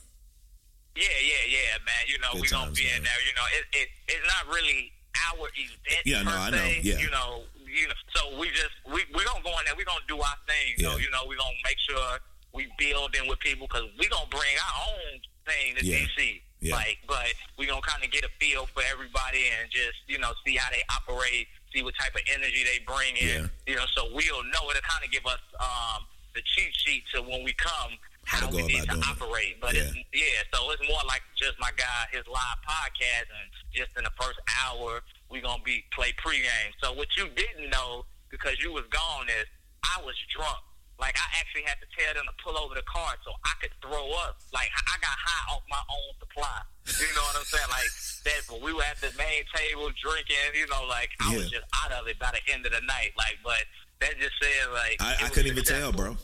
Yeah, 0.96 1.04
yeah, 1.20 1.44
yeah, 1.48 1.80
man. 1.86 2.04
You 2.08 2.20
know, 2.20 2.32
Good 2.34 2.42
we 2.42 2.48
gonna 2.48 2.66
times, 2.72 2.80
be 2.80 2.86
man. 2.88 2.98
in 2.98 3.04
there. 3.04 3.22
You 3.24 3.34
know, 3.36 3.48
it, 3.56 3.64
it 3.76 3.88
it's 4.08 4.28
not 4.28 4.54
really 4.54 4.92
our 5.32 5.48
event. 5.56 6.04
Yeah, 6.06 6.24
no, 6.24 6.32
I 6.32 6.50
know, 6.52 6.58
se, 6.58 6.80
yeah. 6.84 7.00
You 7.00 7.10
know, 7.12 7.44
you 7.68 7.88
know. 7.88 7.96
So 8.16 8.40
we 8.40 8.48
just 8.52 8.76
we 8.88 9.04
we 9.16 9.24
gonna 9.24 9.44
go 9.44 9.52
in 9.60 9.64
there. 9.66 9.76
We 9.76 9.84
gonna 9.88 10.04
do 10.08 10.20
our 10.20 10.40
thing. 10.48 10.76
So 10.80 10.92
Yeah. 10.96 11.04
you 11.04 11.10
know, 11.12 11.24
we 11.28 11.36
gonna 11.40 11.56
make 11.64 11.80
sure 11.80 12.20
we 12.54 12.68
build 12.80 13.16
in 13.16 13.28
with 13.28 13.40
people 13.40 13.68
because 13.68 13.88
we 14.00 14.08
gonna 14.08 14.28
bring 14.32 14.56
our 14.60 14.76
own 14.92 15.20
thing 15.48 15.76
to 15.80 15.86
Yeah. 15.86 16.04
DC. 16.04 16.42
Yeah. 16.60 16.76
Like, 16.76 17.00
but 17.08 17.28
we 17.60 17.68
gonna 17.68 17.82
kind 17.84 18.04
of 18.04 18.10
get 18.12 18.24
a 18.24 18.30
feel 18.40 18.66
for 18.74 18.82
everybody 18.92 19.48
and 19.60 19.70
just 19.72 20.00
you 20.08 20.18
know 20.20 20.32
see 20.46 20.56
how 20.56 20.72
they 20.72 20.84
operate, 20.92 21.48
see 21.76 21.84
what 21.84 21.94
type 22.00 22.16
of 22.16 22.22
energy 22.34 22.64
they 22.64 22.80
bring 22.88 23.16
in. 23.20 23.44
Yeah. 23.44 23.48
You 23.68 23.76
know, 23.76 23.86
so 23.96 24.08
we'll 24.14 24.44
know 24.56 24.64
it'll 24.72 24.88
kind 24.88 25.04
of 25.04 25.12
give 25.12 25.26
us 25.26 25.40
um 25.60 26.06
the 26.34 26.42
cheat 26.56 26.72
sheet 26.74 27.04
to 27.14 27.22
when 27.22 27.44
we 27.44 27.54
come 27.54 27.92
How 28.26 28.40
to 28.40 28.46
how, 28.48 28.52
we 28.52 28.64
need 28.64 28.82
to 28.82 28.88
doing 28.88 29.00
it. 29.00 29.08
operate. 29.08 29.60
But 29.62 29.76
Yeah. 29.76 29.92
it's 29.92 29.96
yeah, 30.14 30.42
so 30.54 30.72
it's 30.72 30.88
more 30.88 31.04
like 31.08 31.22
just 31.36 31.60
my 31.60 31.72
guy, 31.76 32.08
his 32.12 32.24
live 32.28 32.60
podcast, 32.64 33.28
and 33.28 33.48
just 33.74 33.92
in 33.98 34.04
the 34.04 34.12
first 34.20 34.40
hour 34.64 35.02
we're 35.30 35.42
gonna 35.42 35.62
be 35.64 35.84
play 35.92 36.14
pregame. 36.14 36.72
So 36.82 36.94
what 36.94 37.08
you 37.18 37.28
didn't 37.36 37.70
know 37.70 38.06
because 38.32 38.60
you 38.64 38.72
was 38.72 38.86
gone 38.90 39.28
is 39.30 39.46
I 39.84 40.02
was 40.04 40.16
drunk. 40.36 40.64
Like 41.00 41.16
I 41.20 41.28
actually 41.40 41.64
had 41.68 41.76
to 41.84 41.88
tell 41.92 42.14
them 42.16 42.24
to 42.24 42.36
pull 42.40 42.56
over 42.58 42.74
the 42.76 42.86
car 42.88 43.16
so 43.28 43.32
I 43.44 43.52
could 43.60 43.72
throw 43.84 44.12
up. 44.24 44.40
Like 44.54 44.72
I 44.72 44.96
got 45.04 45.12
high 45.16 45.54
off 45.54 45.64
my 45.70 45.82
own 45.92 46.12
supply. 46.20 46.60
You 46.88 47.12
know 47.16 47.26
what 47.28 47.36
I'm 47.36 47.48
saying? 47.50 47.68
Like 47.70 47.92
that 48.24 48.40
when 48.48 48.62
we 48.64 48.72
were 48.72 48.86
at 48.88 49.00
the 49.04 49.12
main 49.20 49.44
table 49.52 49.92
drinking, 50.00 50.56
you 50.56 50.68
know, 50.72 50.88
like 50.88 51.12
I 51.20 51.36
was 51.36 51.52
just 51.52 51.66
out 51.84 51.92
of 51.92 52.08
it 52.08 52.18
by 52.20 52.32
the 52.32 52.44
end 52.54 52.66
of 52.66 52.72
the 52.72 52.82
night. 52.88 53.12
Like, 53.20 53.38
but 53.44 53.60
that 54.00 54.16
just 54.20 54.36
said 54.40 54.72
like 54.72 54.96
I, 55.04 55.28
I 55.28 55.30
couldn't 55.30 55.52
even 55.52 55.64
tell, 55.68 55.92
bro. 55.92 56.16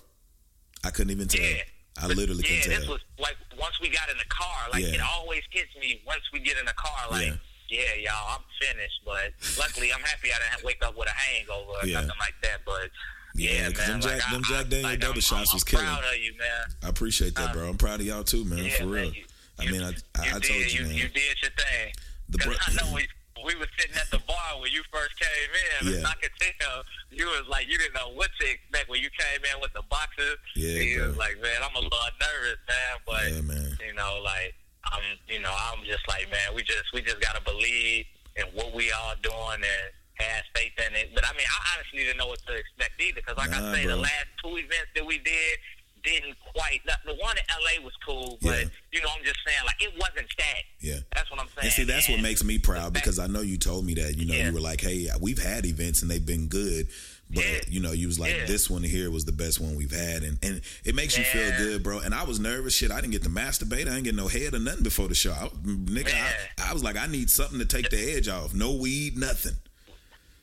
I 0.83 0.89
couldn't 0.91 1.11
even 1.11 1.27
tell. 1.27 1.43
Yeah. 1.43 1.67
I 2.01 2.07
literally 2.07 2.41
yeah, 2.47 2.63
couldn't 2.63 2.69
this 2.79 2.83
tell. 2.87 2.95
was 2.95 3.03
like 3.19 3.35
once 3.59 3.75
we 3.83 3.89
got 3.91 4.07
in 4.09 4.17
the 4.17 4.29
car, 4.31 4.71
like 4.71 4.87
Yeah. 4.87 4.95
it 4.97 5.01
always 5.03 5.43
hits 5.51 5.75
me 5.79 5.99
once 6.07 6.23
we 6.31 6.39
get 6.39 6.57
in 6.57 6.65
the 6.65 6.73
car, 6.79 7.11
like, 7.11 7.27
Yeah. 7.67 7.83
yeah, 7.99 8.07
y'all, 8.09 8.39
I'm 8.39 8.45
finished. 8.63 9.03
But 9.03 9.35
luckily, 9.59 9.91
I'm 9.91 9.99
happy 10.01 10.31
I 10.31 10.39
didn't 10.39 10.63
wake 10.65 10.79
up 10.81 10.95
with 10.97 11.09
a 11.11 11.11
hangover 11.11 11.75
or 11.83 11.85
Yeah. 11.85 11.99
nothing 12.01 12.17
like 12.19 12.35
that. 12.43 12.63
But 12.65 12.89
Yeah, 13.35 13.69
because 13.69 13.87
them 13.87 13.99
like, 14.01 14.17
Jack- 14.19 14.29
I, 14.29 14.31
them 14.33 14.41
I- 14.45 14.49
Jack 14.49 14.69
Daniel 14.69 14.89
like, 14.89 14.99
double 14.99 15.13
I'm, 15.15 15.21
shots 15.21 15.51
I'm, 15.51 15.55
was 15.55 15.63
I'm 15.63 15.67
killing. 15.67 15.85
proud 15.85 16.03
of 16.03 16.17
you, 16.19 16.33
man. 16.37 16.65
I 16.83 16.89
appreciate 16.89 17.35
that, 17.35 17.49
uh, 17.49 17.53
bro. 17.53 17.69
I'm 17.69 17.77
proud 17.77 17.99
of 18.01 18.05
y'all 18.05 18.23
too, 18.23 18.43
man. 18.45 18.59
Yeah, 18.65 18.69
for 18.77 18.85
real. 18.87 19.05
man, 19.05 19.13
you- 19.13 19.25
I 19.59 19.65
mean, 19.71 19.83
I, 19.83 19.87
I, 19.87 20.25
you 20.25 20.29
I 20.35 20.39
did, 20.39 20.43
told 20.49 20.73
you, 20.73 20.79
you, 20.81 20.85
man. 20.87 20.95
you 20.95 21.07
did 21.09 21.37
your 21.41 21.51
thing. 21.51 21.93
The 22.29 22.37
bro- 22.39 22.53
I 22.65 22.73
know 22.73 22.91
we 22.95 23.07
we 23.45 23.55
were 23.55 23.65
sitting 23.77 23.95
at 23.97 24.09
the 24.11 24.19
bar 24.27 24.59
when 24.61 24.71
you 24.71 24.81
first 24.93 25.17
came 25.19 25.87
in, 25.87 25.91
Yeah. 25.93 25.97
and 25.99 26.07
I 26.07 26.13
could 26.21 26.31
tell 26.39 26.83
you 27.11 27.25
was 27.25 27.45
like 27.49 27.67
you 27.67 27.77
didn't 27.77 27.93
know 27.95 28.09
what 28.13 28.29
to 28.39 28.45
expect 28.49 28.89
when 28.89 29.01
you 29.01 29.09
came 29.17 29.41
in 29.53 29.61
with 29.61 29.73
the 29.73 29.81
boxes. 29.89 30.37
Yeah, 30.55 30.97
bro. 30.99 31.07
was 31.09 31.17
like, 31.17 31.41
man, 31.41 31.57
I'm 31.61 31.75
a 31.75 31.79
little 31.79 31.97
nervous, 32.21 32.57
man, 32.69 32.93
but 33.05 33.23
Yeah, 33.33 33.41
man. 33.41 33.77
you 33.85 33.93
know, 33.93 34.21
like 34.23 34.53
I'm, 34.85 35.01
you 35.27 35.39
know, 35.41 35.53
I'm 35.53 35.83
just 35.85 36.07
like, 36.07 36.29
man, 36.31 36.53
we 36.55 36.63
just 36.63 36.85
we 36.93 37.01
just 37.01 37.19
gotta 37.21 37.41
believe 37.41 38.05
in 38.35 38.45
what 38.53 38.73
we 38.73 38.91
all 38.91 39.13
doing 39.21 39.61
and 39.61 39.85
have 40.15 40.43
faith 40.55 40.73
in 40.77 40.95
it. 40.95 41.11
But 41.15 41.25
I 41.25 41.31
mean, 41.33 41.47
I 41.47 41.75
honestly 41.77 41.99
didn't 42.05 42.17
know 42.17 42.27
what 42.27 42.39
to 42.47 42.53
expect 42.53 43.01
either, 43.01 43.15
because 43.21 43.37
like 43.37 43.51
Nah, 43.51 43.71
I 43.71 43.75
say, 43.75 43.83
bro. 43.85 43.95
the 43.95 44.01
last 44.01 44.27
two 44.43 44.57
events 44.57 44.91
that 44.95 45.05
we 45.05 45.17
did 45.19 45.57
didn't 46.03 46.35
quite. 46.55 46.81
The, 46.85 46.97
the 47.05 47.13
one 47.21 47.37
in 47.37 47.43
LA 47.49 47.83
was 47.85 47.93
cool, 48.05 48.39
but 48.41 48.59
Yeah. 48.59 48.65
you 48.91 49.01
know, 49.01 49.09
I'm 49.15 49.23
just 49.23 49.37
saying, 49.45 49.59
like 49.65 49.81
it 49.81 49.93
wasn't 49.99 50.27
that. 50.37 50.61
Yeah. 50.79 50.95
That's 51.13 51.29
what 51.29 51.39
I'm 51.39 51.47
saying. 51.47 51.65
And 51.65 51.71
see, 51.73 51.83
that's 51.83 52.09
what 52.09 52.19
makes 52.21 52.43
me 52.43 52.57
proud 52.57 52.93
because 52.93 53.19
I 53.19 53.27
know 53.27 53.41
you 53.41 53.57
told 53.57 53.85
me 53.85 53.93
that. 53.95 54.17
You 54.17 54.25
know, 54.25 54.33
Yeah. 54.33 54.47
you 54.47 54.53
were 54.53 54.59
like, 54.61 54.81
"Hey, 54.81 55.07
we've 55.19 55.41
had 55.41 55.65
events 55.65 56.01
and 56.01 56.09
they've 56.09 56.25
been 56.25 56.47
good." 56.47 56.87
But 57.29 57.45
Yeah. 57.45 57.59
you 57.69 57.79
know, 57.79 57.91
you 57.93 58.07
was 58.07 58.19
like, 58.19 58.33
Yeah. 58.35 58.45
"This 58.45 58.67
one 58.69 58.81
here 58.83 59.09
was 59.11 59.25
the 59.25 59.31
best 59.31 59.59
one 59.59 59.75
we've 59.75 59.91
had," 59.91 60.23
and 60.23 60.37
and 60.43 60.61
it 60.83 60.95
makes 60.95 61.17
you 61.19 61.23
feel 61.23 61.51
good, 61.57 61.83
bro. 61.83 61.99
And 61.99 62.15
I 62.15 62.23
was 62.23 62.39
nervous. 62.39 62.73
Shit, 62.75 62.89
I 62.91 62.99
didn't 62.99 63.11
get 63.13 63.21
to 63.23 63.29
masturbate. 63.29 63.81
I 63.81 63.93
didn't 63.93 64.03
get 64.03 64.15
no 64.15 64.27
head 64.27 64.55
or 64.55 64.59
nothing 64.59 64.83
before 64.83 65.07
the 65.07 65.15
show. 65.15 65.31
I, 65.33 65.49
nigga. 65.63 66.13
I, 66.15 66.71
I 66.71 66.73
was 66.73 66.83
like, 66.83 66.97
I 66.97 67.05
need 67.05 67.29
something 67.29 67.59
to 67.59 67.65
take 67.65 67.89
the 67.91 68.15
edge 68.15 68.27
off. 68.27 68.53
No 68.55 68.71
weed, 68.73 69.17
nothing. 69.17 69.53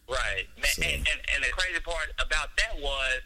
Right. 0.09 0.49
Man, 0.57 0.73
So- 0.73 0.83
and, 0.83 1.05
and, 1.05 1.21
and 1.37 1.44
the 1.44 1.53
crazy 1.53 1.81
part 1.81 2.09
about 2.18 2.49
that 2.57 2.81
was, 2.81 3.21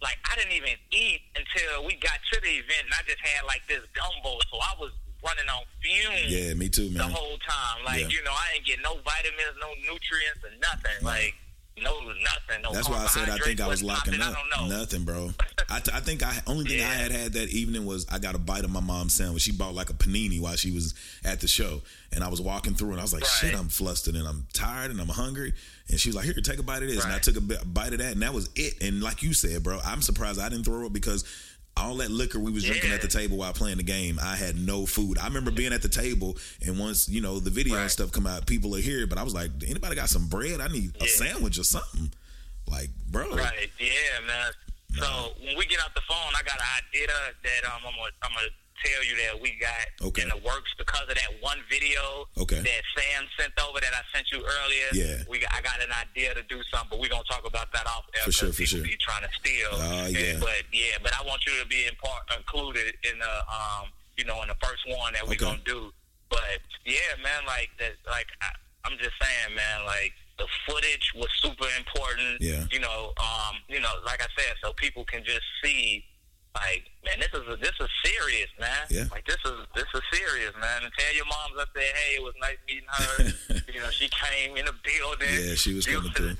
like, 0.00 0.18
I 0.30 0.34
didn't 0.36 0.52
even 0.52 0.74
eat 0.90 1.20
until 1.36 1.84
we 1.86 1.94
got 1.96 2.18
to 2.32 2.40
the 2.40 2.48
event, 2.58 2.88
and 2.90 2.94
I 2.94 3.02
just 3.06 3.20
had, 3.20 3.44
like, 3.46 3.62
this 3.68 3.84
gumbo, 3.94 4.38
so 4.50 4.56
I 4.58 4.74
was 4.80 4.90
running 5.22 5.46
on 5.48 5.62
fumes 5.80 6.26
Yeah, 6.32 6.54
me 6.54 6.68
too, 6.68 6.90
man. 6.90 7.06
the 7.08 7.14
whole 7.14 7.38
time. 7.38 7.84
Like, 7.84 8.00
Yeah. 8.02 8.08
you 8.08 8.24
know, 8.24 8.32
I 8.32 8.54
didn't 8.54 8.66
get 8.66 8.78
no 8.82 8.98
vitamins, 9.04 9.54
no 9.60 9.70
nutrients, 9.86 10.42
or 10.42 10.50
nothing. 10.58 11.04
Like, 11.06 11.34
no 11.80 12.00
nothing. 12.00 12.62
No 12.62 12.72
That's 12.72 12.88
why 12.88 13.04
I 13.04 13.06
said 13.06 13.28
I 13.30 13.38
think 13.38 13.60
I 13.60 13.66
was 13.68 13.82
locking 13.82 14.20
up. 14.20 14.36
I 14.36 14.40
don't 14.58 14.68
know. 14.68 14.78
Nothing, 14.78 15.04
bro. 15.04 15.30
I, 15.70 15.78
th- 15.80 15.96
I 15.96 16.00
think 16.00 16.22
I 16.22 16.34
only 16.46 16.64
thing 16.66 16.80
I 16.82 16.84
had 16.92 17.10
had 17.12 17.32
that 17.32 17.48
evening 17.48 17.86
was 17.86 18.04
I 18.10 18.18
got 18.18 18.34
a 18.34 18.38
bite 18.38 18.64
of 18.64 18.70
my 18.70 18.80
mom's 18.80 19.14
sandwich. 19.14 19.42
She 19.42 19.52
bought 19.52 19.74
like 19.74 19.88
a 19.88 19.94
panini 19.94 20.38
while 20.38 20.56
she 20.56 20.70
was 20.70 20.94
at 21.24 21.40
the 21.40 21.48
show, 21.48 21.80
and 22.12 22.22
I 22.22 22.28
was 22.28 22.42
walking 22.42 22.74
through 22.74 22.90
and 22.90 23.00
I 23.00 23.02
was 23.02 23.14
like, 23.14 23.24
"Shit, 23.24 23.54
I'm 23.54 23.68
flustered 23.70 24.16
and 24.16 24.28
I'm 24.28 24.46
tired 24.52 24.90
and 24.90 25.00
I'm 25.00 25.08
hungry." 25.08 25.54
And 25.92 26.00
she 26.00 26.08
was 26.08 26.16
like, 26.16 26.24
"Here, 26.24 26.34
take 26.34 26.58
a 26.58 26.62
bite 26.64 26.82
of 26.82 26.88
this," 26.88 27.04
and 27.04 27.12
I 27.12 27.18
took 27.18 27.36
a 27.36 27.40
bite 27.40 27.92
of 27.92 27.98
that, 27.98 28.12
and 28.12 28.22
that 28.22 28.34
was 28.34 28.48
it. 28.56 28.82
And 28.82 29.00
like 29.02 29.22
you 29.22 29.32
said, 29.34 29.62
bro, 29.62 29.78
I'm 29.84 30.02
surprised 30.02 30.40
I 30.40 30.48
didn't 30.48 30.64
throw 30.64 30.86
up 30.86 30.92
because. 30.92 31.24
All 31.74 31.96
that 31.96 32.10
liquor 32.10 32.38
we 32.38 32.52
was 32.52 32.64
drinking 32.64 32.90
at 32.92 33.00
the 33.00 33.08
table 33.08 33.38
while 33.38 33.54
playing 33.54 33.78
the 33.78 33.82
game, 33.82 34.18
I 34.22 34.36
had 34.36 34.56
no 34.56 34.84
food. 34.84 35.16
I 35.16 35.24
remember 35.26 35.50
being 35.50 35.72
at 35.72 35.80
the 35.80 35.88
table, 35.88 36.36
and 36.60 36.78
once 36.78 37.08
you 37.08 37.22
know 37.22 37.40
the 37.40 37.48
video 37.48 37.76
and 37.78 37.90
stuff 37.90 38.12
come 38.12 38.26
out, 38.26 38.44
people 38.46 38.76
are 38.76 38.80
here. 38.80 39.06
But 39.06 39.16
I 39.16 39.22
was 39.22 39.32
like, 39.32 39.50
anybody 39.66 39.96
got 39.96 40.10
some 40.10 40.26
bread? 40.26 40.60
I 40.60 40.68
need 40.68 40.94
a 41.00 41.06
sandwich 41.06 41.58
or 41.58 41.64
something. 41.64 42.12
Like, 42.68 42.90
bro, 43.08 43.30
Right. 43.30 43.70
Yeah, 43.80 44.20
man. 44.26 44.52
So 44.98 45.32
when 45.42 45.56
we 45.56 45.64
get 45.64 45.80
off 45.80 45.94
the 45.94 46.02
phone, 46.06 46.18
I 46.36 46.42
got 46.44 46.56
an 46.56 46.68
idea 46.84 47.08
that 47.42 47.64
um, 47.72 47.80
I'm 47.86 47.94
gonna 47.96 48.10
I'm 48.22 48.32
gonna 48.36 48.48
tell 48.84 49.02
you 49.04 49.14
that 49.26 49.40
we 49.40 49.54
got 49.60 50.08
Okay. 50.10 50.22
in 50.22 50.28
the 50.28 50.36
works 50.44 50.74
because 50.78 51.06
of 51.08 51.14
that 51.14 51.32
one 51.40 51.58
video 51.70 52.26
Okay. 52.38 52.60
that 52.60 52.82
Sam 52.96 53.24
sent 53.38 53.52
over 53.62 53.80
that 53.80 53.92
I 53.94 54.02
sent 54.14 54.30
you 54.32 54.38
earlier. 54.44 54.88
Yeah. 54.92 55.22
We 55.28 55.38
got, 55.38 55.54
I 55.54 55.60
got 55.62 55.80
an 55.82 55.92
idea 55.92 56.34
to 56.34 56.42
do 56.44 56.60
something, 56.70 56.90
but 56.90 56.98
we're 57.00 57.08
gonna 57.12 57.24
talk 57.30 57.46
about 57.46 57.72
that 57.72 57.86
off 57.86 58.04
air 58.16 58.22
For 58.24 58.32
sure, 58.32 58.52
for 58.52 58.66
sure. 58.66 58.82
be 58.82 58.96
trying 59.00 59.22
to 59.22 59.32
steal. 59.38 59.70
Oh, 59.72 60.04
And- 60.06 60.16
yeah. 60.16 60.36
But 60.40 60.66
yeah, 60.72 60.98
but 61.02 61.12
I 61.18 61.22
want 61.26 61.44
you 61.46 61.54
to 61.62 61.66
be 61.66 61.86
in 61.86 61.94
part 61.96 62.22
included 62.36 62.94
in 63.04 63.18
the 63.18 63.34
um 63.48 63.88
you 64.16 64.24
know 64.24 64.42
in 64.42 64.48
the 64.48 64.58
first 64.62 64.82
one 64.88 65.12
that 65.14 65.24
we're 65.26 65.34
Okay. 65.40 65.44
gonna 65.46 65.62
do. 65.64 65.92
But 66.28 66.60
yeah, 66.84 67.14
man, 67.22 67.44
like 67.46 67.70
that, 67.78 67.92
like 68.08 68.28
I, 68.40 68.48
I'm 68.84 68.98
just 68.98 69.12
saying, 69.20 69.54
man, 69.54 69.84
like 69.86 70.12
the 70.38 70.46
footage 70.66 71.12
was 71.14 71.28
super 71.40 71.68
important. 71.78 72.40
Yeah. 72.40 72.64
You 72.72 72.80
know, 72.80 73.12
um, 73.20 73.56
you 73.68 73.80
know, 73.80 73.92
like 74.04 74.20
I 74.22 74.26
said, 74.36 74.56
so 74.64 74.72
people 74.72 75.04
can 75.04 75.22
just 75.24 75.44
see, 75.62 76.04
like, 76.54 76.84
man, 77.04 77.18
this 77.18 77.28
is 77.32 77.60
this 77.60 77.72
is 77.80 77.88
serious, 78.04 78.48
man. 78.60 78.86
Yeah. 78.90 79.04
Like 79.10 79.24
this 79.26 79.36
is 79.44 79.52
this 79.74 79.84
is 79.94 80.00
serious, 80.12 80.52
man. 80.60 80.82
And 80.84 80.92
tell 80.98 81.14
your 81.14 81.24
moms 81.26 81.54
I 81.58 81.64
said, 81.74 81.94
hey, 81.94 82.16
it 82.16 82.22
was 82.22 82.34
nice 82.40 82.58
meeting 82.68 82.88
her. 82.88 83.62
you 83.72 83.80
know, 83.80 83.90
she 83.90 84.08
came 84.08 84.56
in 84.56 84.64
the 84.66 84.74
building. 84.84 85.28
Yeah, 85.48 85.54
she 85.54 85.74
was 85.74 85.86
coming 85.86 86.12
through. 86.12 86.34
there. 86.34 86.36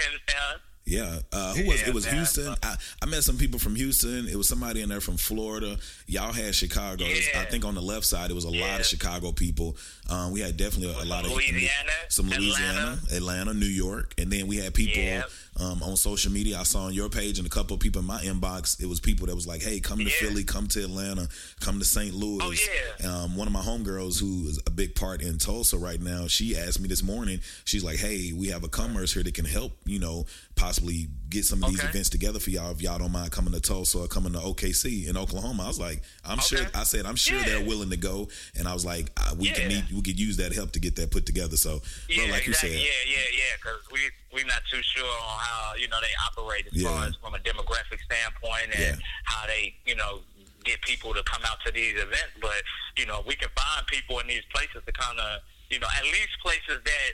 Yeah, 0.84 1.20
uh, 1.30 1.54
who 1.54 1.68
was 1.68 1.80
Yeah, 1.80 1.88
it? 1.88 1.94
Was 1.94 2.06
man. 2.06 2.14
Houston? 2.16 2.54
I, 2.60 2.74
I 3.00 3.06
met 3.06 3.22
some 3.22 3.36
people 3.38 3.60
from 3.60 3.76
Houston. 3.76 4.26
It 4.26 4.34
was 4.34 4.48
somebody 4.48 4.82
in 4.82 4.88
there 4.88 5.00
from 5.00 5.16
Florida. 5.16 5.76
Y'all 6.08 6.32
had 6.32 6.56
Chicago. 6.56 7.04
Was- 7.04 7.28
I 7.36 7.44
think 7.44 7.64
on 7.64 7.76
the 7.76 7.80
left 7.80 8.04
side 8.04 8.30
it 8.32 8.34
was 8.34 8.44
a 8.44 8.50
lot 8.50 8.80
of 8.80 8.86
Chicago 8.86 9.30
people. 9.30 9.76
Um, 10.10 10.32
we 10.32 10.40
had 10.40 10.56
definitely 10.56 10.92
a 11.00 11.04
lot 11.04 11.24
of 11.24 11.30
Louisiana, 11.30 11.92
some 12.08 12.28
Louisiana, 12.28 12.98
Atlanta, 13.14 13.54
New 13.54 13.64
York, 13.66 14.14
and 14.18 14.30
then 14.30 14.48
we 14.48 14.56
had 14.56 14.74
people 14.74 15.00
Yeah. 15.00 15.22
Um, 15.60 15.82
on 15.82 15.96
social 15.96 16.32
media. 16.32 16.58
I 16.58 16.62
saw 16.62 16.84
on 16.84 16.94
your 16.94 17.08
page 17.08 17.38
and 17.38 17.46
a 17.46 17.50
couple 17.50 17.74
of 17.74 17.80
people 17.80 18.00
in 18.00 18.06
my 18.06 18.20
inbox. 18.22 18.80
It 18.82 18.86
was 18.86 19.00
people 19.00 19.26
that 19.26 19.34
was 19.34 19.46
like, 19.46 19.62
"Hey, 19.62 19.80
come 19.80 19.98
to 19.98 20.04
Yeah. 20.04 20.10
Philly, 20.20 20.44
come 20.44 20.66
to 20.68 20.82
Atlanta, 20.82 21.28
come 21.60 21.78
to 21.78 21.84
St. 21.84 22.14
Louis." 22.14 22.38
Oh, 22.42 22.52
yeah. 22.52 23.22
Um, 23.22 23.36
one 23.36 23.46
of 23.46 23.52
my 23.52 23.60
homegirls 23.60 24.18
who 24.20 24.48
is 24.48 24.58
a 24.66 24.70
big 24.70 24.94
part 24.94 25.20
in 25.22 25.38
Tulsa 25.38 25.76
right 25.78 26.00
now, 26.00 26.26
she 26.26 26.56
asked 26.56 26.80
me 26.80 26.88
this 26.88 27.02
morning, 27.02 27.40
she's 27.64 27.84
like, 27.84 27.98
Hey, 27.98 28.32
we 28.32 28.48
have 28.48 28.64
a 28.64 28.68
commerce 28.68 29.12
here 29.12 29.22
that 29.22 29.34
can 29.34 29.44
help, 29.44 29.72
you 29.84 29.98
know, 29.98 30.26
possibly 30.56 31.08
get 31.32 31.44
some 31.44 31.64
of 31.64 31.70
these 31.70 31.80
Okay. 31.80 31.88
events 31.88 32.10
together 32.10 32.38
for 32.38 32.50
y'all 32.50 32.70
if 32.70 32.80
y'all 32.82 32.98
don't 32.98 33.10
mind 33.10 33.32
coming 33.32 33.52
to 33.54 33.60
Tulsa 33.60 33.98
or 33.98 34.06
coming 34.08 34.32
to 34.34 34.38
OKC 34.38 35.06
in 35.08 35.16
Oklahoma. 35.16 35.64
I 35.64 35.68
was 35.68 35.80
like, 35.80 36.02
I'm 36.24 36.38
sure 36.38 36.60
I 36.74 36.84
said, 36.84 37.06
I'm 37.06 37.16
sure 37.16 37.38
Yeah. 37.38 37.44
they're 37.46 37.60
willing 37.66 37.90
to 37.90 37.96
go. 37.96 38.28
And 38.54 38.68
I 38.68 38.74
was 38.74 38.84
like, 38.84 39.08
uh, 39.16 39.34
we 39.36 39.50
can 39.50 39.70
Yeah. 39.70 39.80
need 39.80 39.92
we 39.92 40.02
could 40.02 40.20
use 40.20 40.36
that 40.36 40.52
help 40.52 40.72
to 40.72 40.78
get 40.80 40.96
that 40.96 41.10
put 41.10 41.24
together. 41.26 41.56
So 41.56 41.78
bro, 41.80 42.24
Yeah, 42.26 42.30
like 42.30 42.46
you 42.46 42.52
said. 42.54 42.70
Yeah, 42.70 42.78
yeah, 43.06 43.18
yeah. 43.32 43.56
Because 43.56 43.80
we 43.90 44.00
we're 44.32 44.46
not 44.46 44.62
too 44.70 44.80
sure 44.82 45.04
on 45.08 45.38
how 45.38 45.74
you 45.76 45.88
know 45.88 46.00
they 46.00 46.14
operate 46.28 46.66
as 46.72 46.82
far 46.82 47.06
as 47.06 47.14
from 47.16 47.34
a 47.34 47.38
demographic 47.38 48.00
standpoint 48.04 48.74
and 48.74 49.00
how 49.24 49.46
they 49.46 49.74
you 49.86 49.94
know 49.96 50.20
get 50.64 50.80
people 50.82 51.12
to 51.14 51.22
come 51.24 51.42
out 51.50 51.58
to 51.66 51.72
these 51.72 51.94
events. 51.96 52.32
But 52.40 52.62
you 52.96 53.06
know 53.06 53.22
we 53.26 53.34
can 53.36 53.48
find 53.56 53.86
people 53.86 54.18
in 54.20 54.26
these 54.26 54.44
places 54.54 54.82
to 54.86 54.92
kind 54.92 55.18
of 55.18 55.40
you 55.70 55.78
know 55.78 55.88
at 55.96 56.04
least 56.04 56.36
places 56.42 56.78
that 56.84 57.12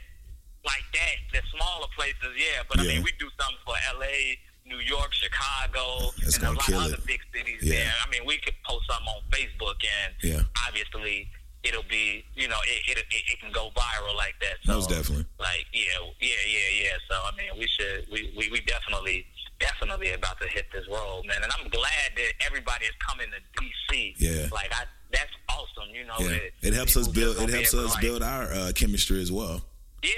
like 0.67 0.83
that, 0.93 1.17
the 1.33 1.41
smaller 1.55 1.87
places. 1.97 2.35
Yeah, 2.37 2.63
but 2.69 2.79
I 2.81 2.83
Yeah. 2.83 2.89
mean 2.99 3.03
we 3.05 3.13
do 3.19 3.31
something 3.41 3.57
for 3.58 3.58
L.A. 3.95 4.39
New 4.67 4.79
York, 4.85 5.13
Chicago, 5.15 6.13
It's 6.19 6.37
and 6.37 6.45
a 6.45 6.51
lot 6.53 6.69
of 6.69 6.75
other 6.75 6.95
it. 6.95 7.07
big 7.07 7.21
cities 7.35 7.61
Yeah. 7.63 7.75
there. 7.85 7.93
I 8.05 8.11
mean, 8.11 8.27
we 8.27 8.37
could 8.39 8.55
post 8.69 8.85
something 8.91 9.09
on 9.09 9.23
Facebook, 9.31 9.77
and 10.05 10.15
Yeah. 10.23 10.43
obviously, 10.67 11.31
it'll 11.65 11.83
be, 11.89 12.23
you 12.35 12.49
know, 12.49 12.59
it, 12.69 12.91
it, 12.93 12.99
it, 12.99 13.23
it 13.33 13.41
can 13.41 13.51
go 13.51 13.71
viral 13.75 14.15
like 14.15 14.35
that. 14.41 14.57
So, 14.67 14.75
Most 14.75 14.91
definitely. 14.91 15.25
Like, 15.41 15.65
yeah, 15.73 15.97
yeah, 16.21 16.29
yeah, 16.47 16.83
yeah. 16.85 16.97
So, 17.09 17.17
I 17.17 17.31
mean, 17.37 17.59
we 17.59 17.67
should, 17.67 18.07
we, 18.13 18.33
we, 18.37 18.51
we 18.51 18.61
definitely, 18.61 19.27
definitely 19.59 20.13
about 20.13 20.39
to 20.43 20.49
hit 20.49 20.67
this 20.73 20.87
road, 20.89 21.23
man. 21.27 21.43
And 21.43 21.51
I'm 21.59 21.69
glad 21.71 22.13
that 22.17 22.33
everybody 22.45 22.85
is 22.85 22.93
coming 23.01 23.27
to 23.33 23.63
DC. 23.63 24.15
Yeah. 24.19 24.49
Like, 24.53 24.71
I, 24.75 24.85
that's 25.13 25.33
awesome, 25.49 25.89
you 25.95 26.05
know. 26.05 26.15
Yeah. 26.21 26.29
that 26.61 26.69
It 26.69 26.75
helps 26.75 26.95
us 26.97 27.09
build, 27.09 27.39
it 27.39 27.49
helps 27.49 27.73
us 27.73 27.93
like, 27.95 28.03
build 28.03 28.23
our 28.23 28.53
uh, 28.53 28.73
chemistry 28.75 29.23
as 29.23 29.33
well. 29.33 29.65
yeah, 30.03 30.11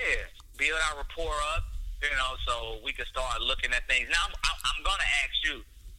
build 0.58 0.78
our 0.90 0.98
rapport 0.98 1.34
up, 1.54 1.62
you 2.02 2.16
know, 2.16 2.32
so 2.46 2.78
we 2.84 2.92
can 2.92 3.06
start 3.06 3.40
looking 3.42 3.72
at 3.72 3.86
things. 3.88 4.08
Now, 4.10 4.24
I'm, 4.24 4.58
I'm, 4.64 4.82
going 4.84 4.98
to 4.98 5.10
ask 5.24 5.34
you, 5.44 5.56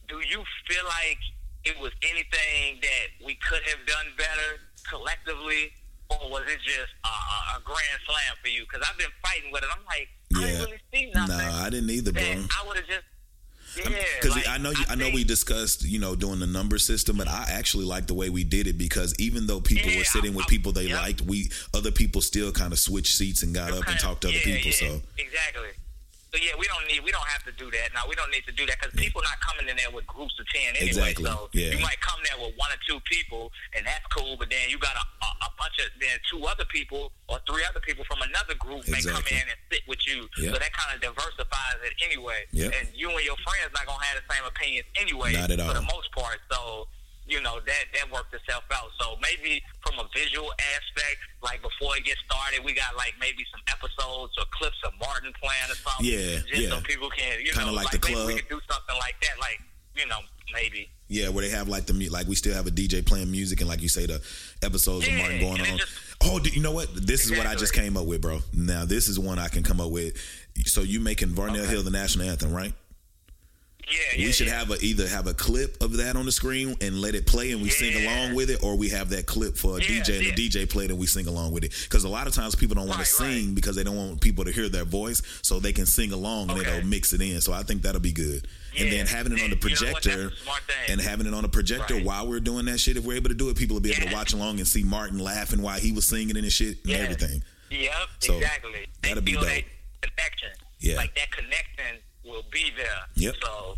do 0.08 0.18
you 0.26 0.42
feel 0.66 0.84
like 0.84 1.18
it 1.64 1.78
was 1.80 1.92
anything 2.02 2.80
that 2.82 3.24
we 3.24 3.34
could 3.36 3.62
have 3.62 3.86
done 3.86 4.06
better 4.18 4.58
collectively, 4.88 5.72
or 6.10 6.30
was 6.30 6.42
it 6.48 6.58
just 6.64 6.92
a, 7.04 7.56
a, 7.56 7.60
grand 7.64 7.98
slam 8.06 8.34
for 8.42 8.48
you? 8.48 8.62
Because 8.62 8.86
I've 8.88 8.98
been 8.98 9.14
fighting 9.24 9.52
with 9.52 9.62
it. 9.62 9.68
I'm 9.70 9.84
like, 9.86 10.08
I 10.36 10.46
didn't 10.46 10.64
really 10.66 10.80
see 10.92 11.10
nothing 11.14 11.36
Nah, 11.38 11.62
I 11.64 11.70
didn't 11.70 11.90
either, 11.90 12.12
bro. 12.12 12.22
I 12.22 12.66
would 12.66 12.76
have 12.76 12.86
just. 12.86 13.04
Yeah. 13.74 13.88
Because 14.20 14.36
like, 14.36 14.48
I 14.48 14.58
know 14.58 14.70
you, 14.70 14.84
I, 14.88 14.92
I 14.92 14.94
know 14.96 15.04
think- 15.04 15.14
we 15.14 15.24
discussed 15.24 15.82
you 15.82 15.98
know 15.98 16.14
doing 16.14 16.40
the 16.40 16.46
number 16.46 16.76
system, 16.78 17.16
but 17.16 17.26
I 17.26 17.46
actually 17.48 17.86
like 17.86 18.06
the 18.06 18.12
way 18.12 18.28
we 18.28 18.44
did 18.44 18.66
it 18.66 18.76
because 18.76 19.14
even 19.18 19.46
though 19.46 19.60
people 19.60 19.90
Yeah, 19.90 19.98
were 19.98 20.04
sitting 20.04 20.32
I- 20.34 20.36
with 20.36 20.44
I- 20.46 20.48
people 20.50 20.72
they 20.72 20.88
yeah. 20.88 21.00
liked, 21.00 21.22
we 21.22 21.50
other 21.72 21.90
people 21.90 22.20
still 22.20 22.52
kind 22.52 22.74
of 22.74 22.78
switched 22.78 23.14
seats 23.16 23.42
and 23.42 23.54
got 23.54 23.72
up 23.72 23.88
and 23.88 23.98
talked 23.98 24.22
to 24.22 24.28
other 24.28 24.38
people. 24.40 24.66
yeah, 24.66 24.72
So 24.72 25.00
exactly. 25.16 25.68
So 26.32 26.40
yeah, 26.40 26.56
we 26.56 26.64
don't 26.64 26.88
need 26.88 27.04
we 27.04 27.12
don't 27.12 27.28
have 27.28 27.44
to 27.44 27.52
do 27.60 27.68
that. 27.76 27.92
Now 27.92 28.08
we 28.08 28.16
don't 28.16 28.32
need 28.32 28.48
to 28.48 28.56
do 28.56 28.64
that 28.64 28.80
because 28.80 28.96
people 28.96 29.20
not 29.20 29.36
coming 29.44 29.68
in 29.68 29.76
there 29.76 29.92
with 29.92 30.08
groups 30.08 30.32
of 30.40 30.48
ten 30.48 30.72
anyway. 30.80 31.12
Exactly, 31.12 31.28
So 31.28 31.52
yeah. 31.52 31.76
you 31.76 31.80
might 31.84 32.00
come 32.00 32.16
there 32.24 32.40
with 32.40 32.56
one 32.56 32.72
or 32.72 32.80
two 32.88 33.04
people, 33.04 33.52
and 33.76 33.84
that's 33.84 34.00
cool. 34.08 34.40
But 34.40 34.48
then 34.48 34.64
you 34.72 34.80
got 34.80 34.96
a, 34.96 35.04
a, 35.04 35.28
a 35.44 35.50
bunch 35.60 35.76
of 35.84 35.92
then 36.00 36.16
two 36.32 36.40
other 36.48 36.64
people 36.72 37.12
or 37.28 37.36
three 37.44 37.60
other 37.68 37.84
people 37.84 38.08
from 38.08 38.24
another 38.24 38.56
group 38.56 38.88
may 38.88 39.04
come 39.04 39.20
in 39.28 39.44
and 39.44 39.60
sit 39.68 39.84
with 39.84 40.00
you. 40.08 40.24
Yeah. 40.40 40.56
So 40.56 40.58
that 40.58 40.72
kind 40.72 40.96
of 40.96 41.04
diversifies 41.04 41.84
it 41.84 41.92
anyway. 42.00 42.48
Yeah. 42.48 42.72
And 42.80 42.88
you 42.96 43.12
and 43.12 43.24
your 43.28 43.36
friends 43.44 43.68
not 43.76 43.84
gonna 43.84 44.00
have 44.00 44.16
the 44.16 44.24
same 44.32 44.44
opinions 44.48 44.88
anyway. 44.96 45.36
Not 45.36 45.52
at 45.52 45.60
all. 45.60 45.68
For 45.68 45.76
the 45.76 45.88
most 45.92 46.08
part. 46.16 46.40
So 46.48 46.88
you 47.26 47.40
know 47.40 47.58
that 47.64 47.84
that 47.94 48.10
worked 48.12 48.34
itself 48.34 48.64
out. 48.72 48.90
So 49.00 49.16
maybe 49.22 49.62
from 49.86 49.98
a 49.98 50.08
visual 50.14 50.50
aspect, 50.74 51.18
like 51.42 51.62
before 51.62 51.96
it 51.96 52.04
gets 52.04 52.20
started, 52.26 52.64
we 52.64 52.74
got 52.74 52.96
like 52.96 53.14
maybe 53.20 53.44
some 53.50 53.60
episodes 53.70 54.34
or 54.38 54.44
clips 54.50 54.78
of 54.84 54.92
Martin 55.00 55.32
playing 55.40 55.70
or 55.70 55.76
something. 55.76 56.06
Yeah, 56.06 56.40
just 56.48 56.62
yeah. 56.62 56.68
so 56.70 56.80
people 56.82 57.08
can 57.10 57.40
you 57.40 57.52
Kinda 57.52 57.66
know 57.66 57.72
like 57.72 57.90
the 57.90 57.98
maybe 58.02 58.14
club. 58.14 58.26
we 58.28 58.34
could 58.34 58.48
do 58.48 58.60
something 58.70 58.96
like 58.98 59.16
that, 59.22 59.38
like 59.40 59.60
you 59.96 60.06
know 60.06 60.18
maybe. 60.52 60.88
yeah, 61.08 61.28
where 61.28 61.42
they 61.44 61.50
have 61.50 61.68
like 61.68 61.86
the 61.86 61.94
like 62.10 62.26
we 62.26 62.34
still 62.34 62.54
have 62.54 62.66
a 62.66 62.70
DJ 62.70 63.04
playing 63.04 63.30
music 63.30 63.60
and 63.60 63.68
like 63.68 63.80
you 63.82 63.88
say 63.88 64.06
the 64.06 64.20
episodes 64.62 65.06
of 65.06 65.14
Martin 65.14 65.40
going 65.40 65.60
on. 65.60 65.78
just- 65.78 65.92
oh, 66.24 66.38
do, 66.38 66.50
you 66.50 66.62
know 66.62 66.72
what? 66.72 66.88
This 66.94 67.24
is 67.24 67.36
what 67.36 67.46
I 67.46 67.54
just 67.54 67.72
came 67.74 67.96
up 67.96 68.06
with, 68.06 68.20
bro. 68.20 68.40
Now 68.52 68.84
this 68.84 69.08
is 69.08 69.18
one 69.18 69.38
I 69.38 69.48
can 69.48 69.62
come 69.62 69.80
up 69.80 69.90
with. 69.90 70.16
So 70.66 70.82
you 70.82 71.00
making 71.00 71.30
Varnell 71.30 71.66
Hill 71.68 71.82
the 71.82 71.90
national 71.90 72.28
anthem, 72.28 72.52
right? 72.52 72.74
Yeah, 73.90 73.98
yeah. 74.16 74.26
we 74.26 74.32
should 74.32 74.46
yeah. 74.46 74.58
have 74.58 74.70
a, 74.70 74.78
either 74.80 75.06
have 75.08 75.26
a 75.26 75.34
clip 75.34 75.82
of 75.82 75.96
that 75.98 76.16
on 76.16 76.24
the 76.24 76.32
screen 76.32 76.76
and 76.80 77.00
let 77.00 77.14
it 77.14 77.26
play 77.26 77.50
and 77.52 77.60
we 77.60 77.68
sing 77.68 78.06
along 78.06 78.34
with 78.34 78.48
it, 78.50 78.62
or 78.62 78.76
we 78.76 78.88
have 78.90 79.10
that 79.10 79.26
clip 79.26 79.56
for 79.56 79.76
a 79.78 79.80
DJ 79.80 80.18
and 80.28 80.36
the 80.36 80.48
DJ 80.48 80.68
play 80.70 80.84
it 80.86 80.90
and 80.90 80.98
we 80.98 81.06
sing 81.06 81.26
along 81.26 81.52
with 81.52 81.64
it. 81.64 81.72
Because 81.84 82.04
a 82.04 82.08
lot 82.08 82.26
of 82.26 82.32
times 82.34 82.54
people 82.54 82.74
don't 82.74 82.86
want 82.86 82.98
Right, 82.98 83.06
to 83.06 83.22
right. 83.24 83.32
sing 83.34 83.54
because 83.54 83.76
they 83.76 83.84
don't 83.84 83.96
want 83.96 84.20
people 84.20 84.44
to 84.44 84.52
hear 84.52 84.68
their 84.68 84.84
voice, 84.84 85.20
so 85.42 85.58
they 85.60 85.72
can 85.72 85.86
sing 85.86 86.12
along 86.12 86.50
and 86.50 86.60
it'll 86.60 86.86
mix 86.86 87.12
it 87.12 87.20
in. 87.20 87.40
So 87.40 87.52
I 87.52 87.62
think 87.64 87.82
that'll 87.82 88.00
be 88.00 88.12
good. 88.12 88.46
and 88.78 88.90
then 88.90 89.06
having 89.06 89.32
it 89.32 89.42
on 89.42 89.50
the 89.50 89.56
You 89.56 89.74
know 89.74 89.92
projector 89.92 90.30
smart 90.44 90.62
thing. 90.62 90.92
and 90.92 91.00
having 91.00 91.26
it 91.26 91.34
on 91.34 91.44
a 91.44 91.48
projector 91.48 91.94
Right. 91.96 92.04
while 92.04 92.26
we're 92.26 92.40
doing 92.40 92.64
that 92.66 92.78
shit, 92.80 92.96
if 92.96 93.04
we're 93.04 93.16
able 93.16 93.28
to 93.28 93.34
do 93.34 93.50
it, 93.50 93.56
people 93.58 93.74
will 93.74 93.82
be 93.82 93.92
able 93.92 94.08
to 94.08 94.14
watch 94.14 94.32
along 94.32 94.58
and 94.58 94.66
see 94.66 94.82
Martin 94.82 95.18
laughing 95.18 95.60
while 95.60 95.78
he 95.78 95.92
was 95.92 96.06
singing 96.06 96.36
and 96.38 96.50
shit 96.50 96.78
and 96.84 96.92
everything. 96.94 97.42
Yep, 97.70 97.92
So, 98.20 98.36
exactly. 98.38 98.86
That'll 99.02 99.22
be 99.22 99.32
dope. 99.32 99.42
that 99.44 99.64
connection. 100.00 100.48
Yeah. 100.80 100.96
Like 100.96 101.14
that 101.16 101.30
connection 101.32 101.98
will 102.24 102.44
be 102.50 102.70
there. 102.76 102.86
Yep. 103.14 103.34
So, 103.42 103.76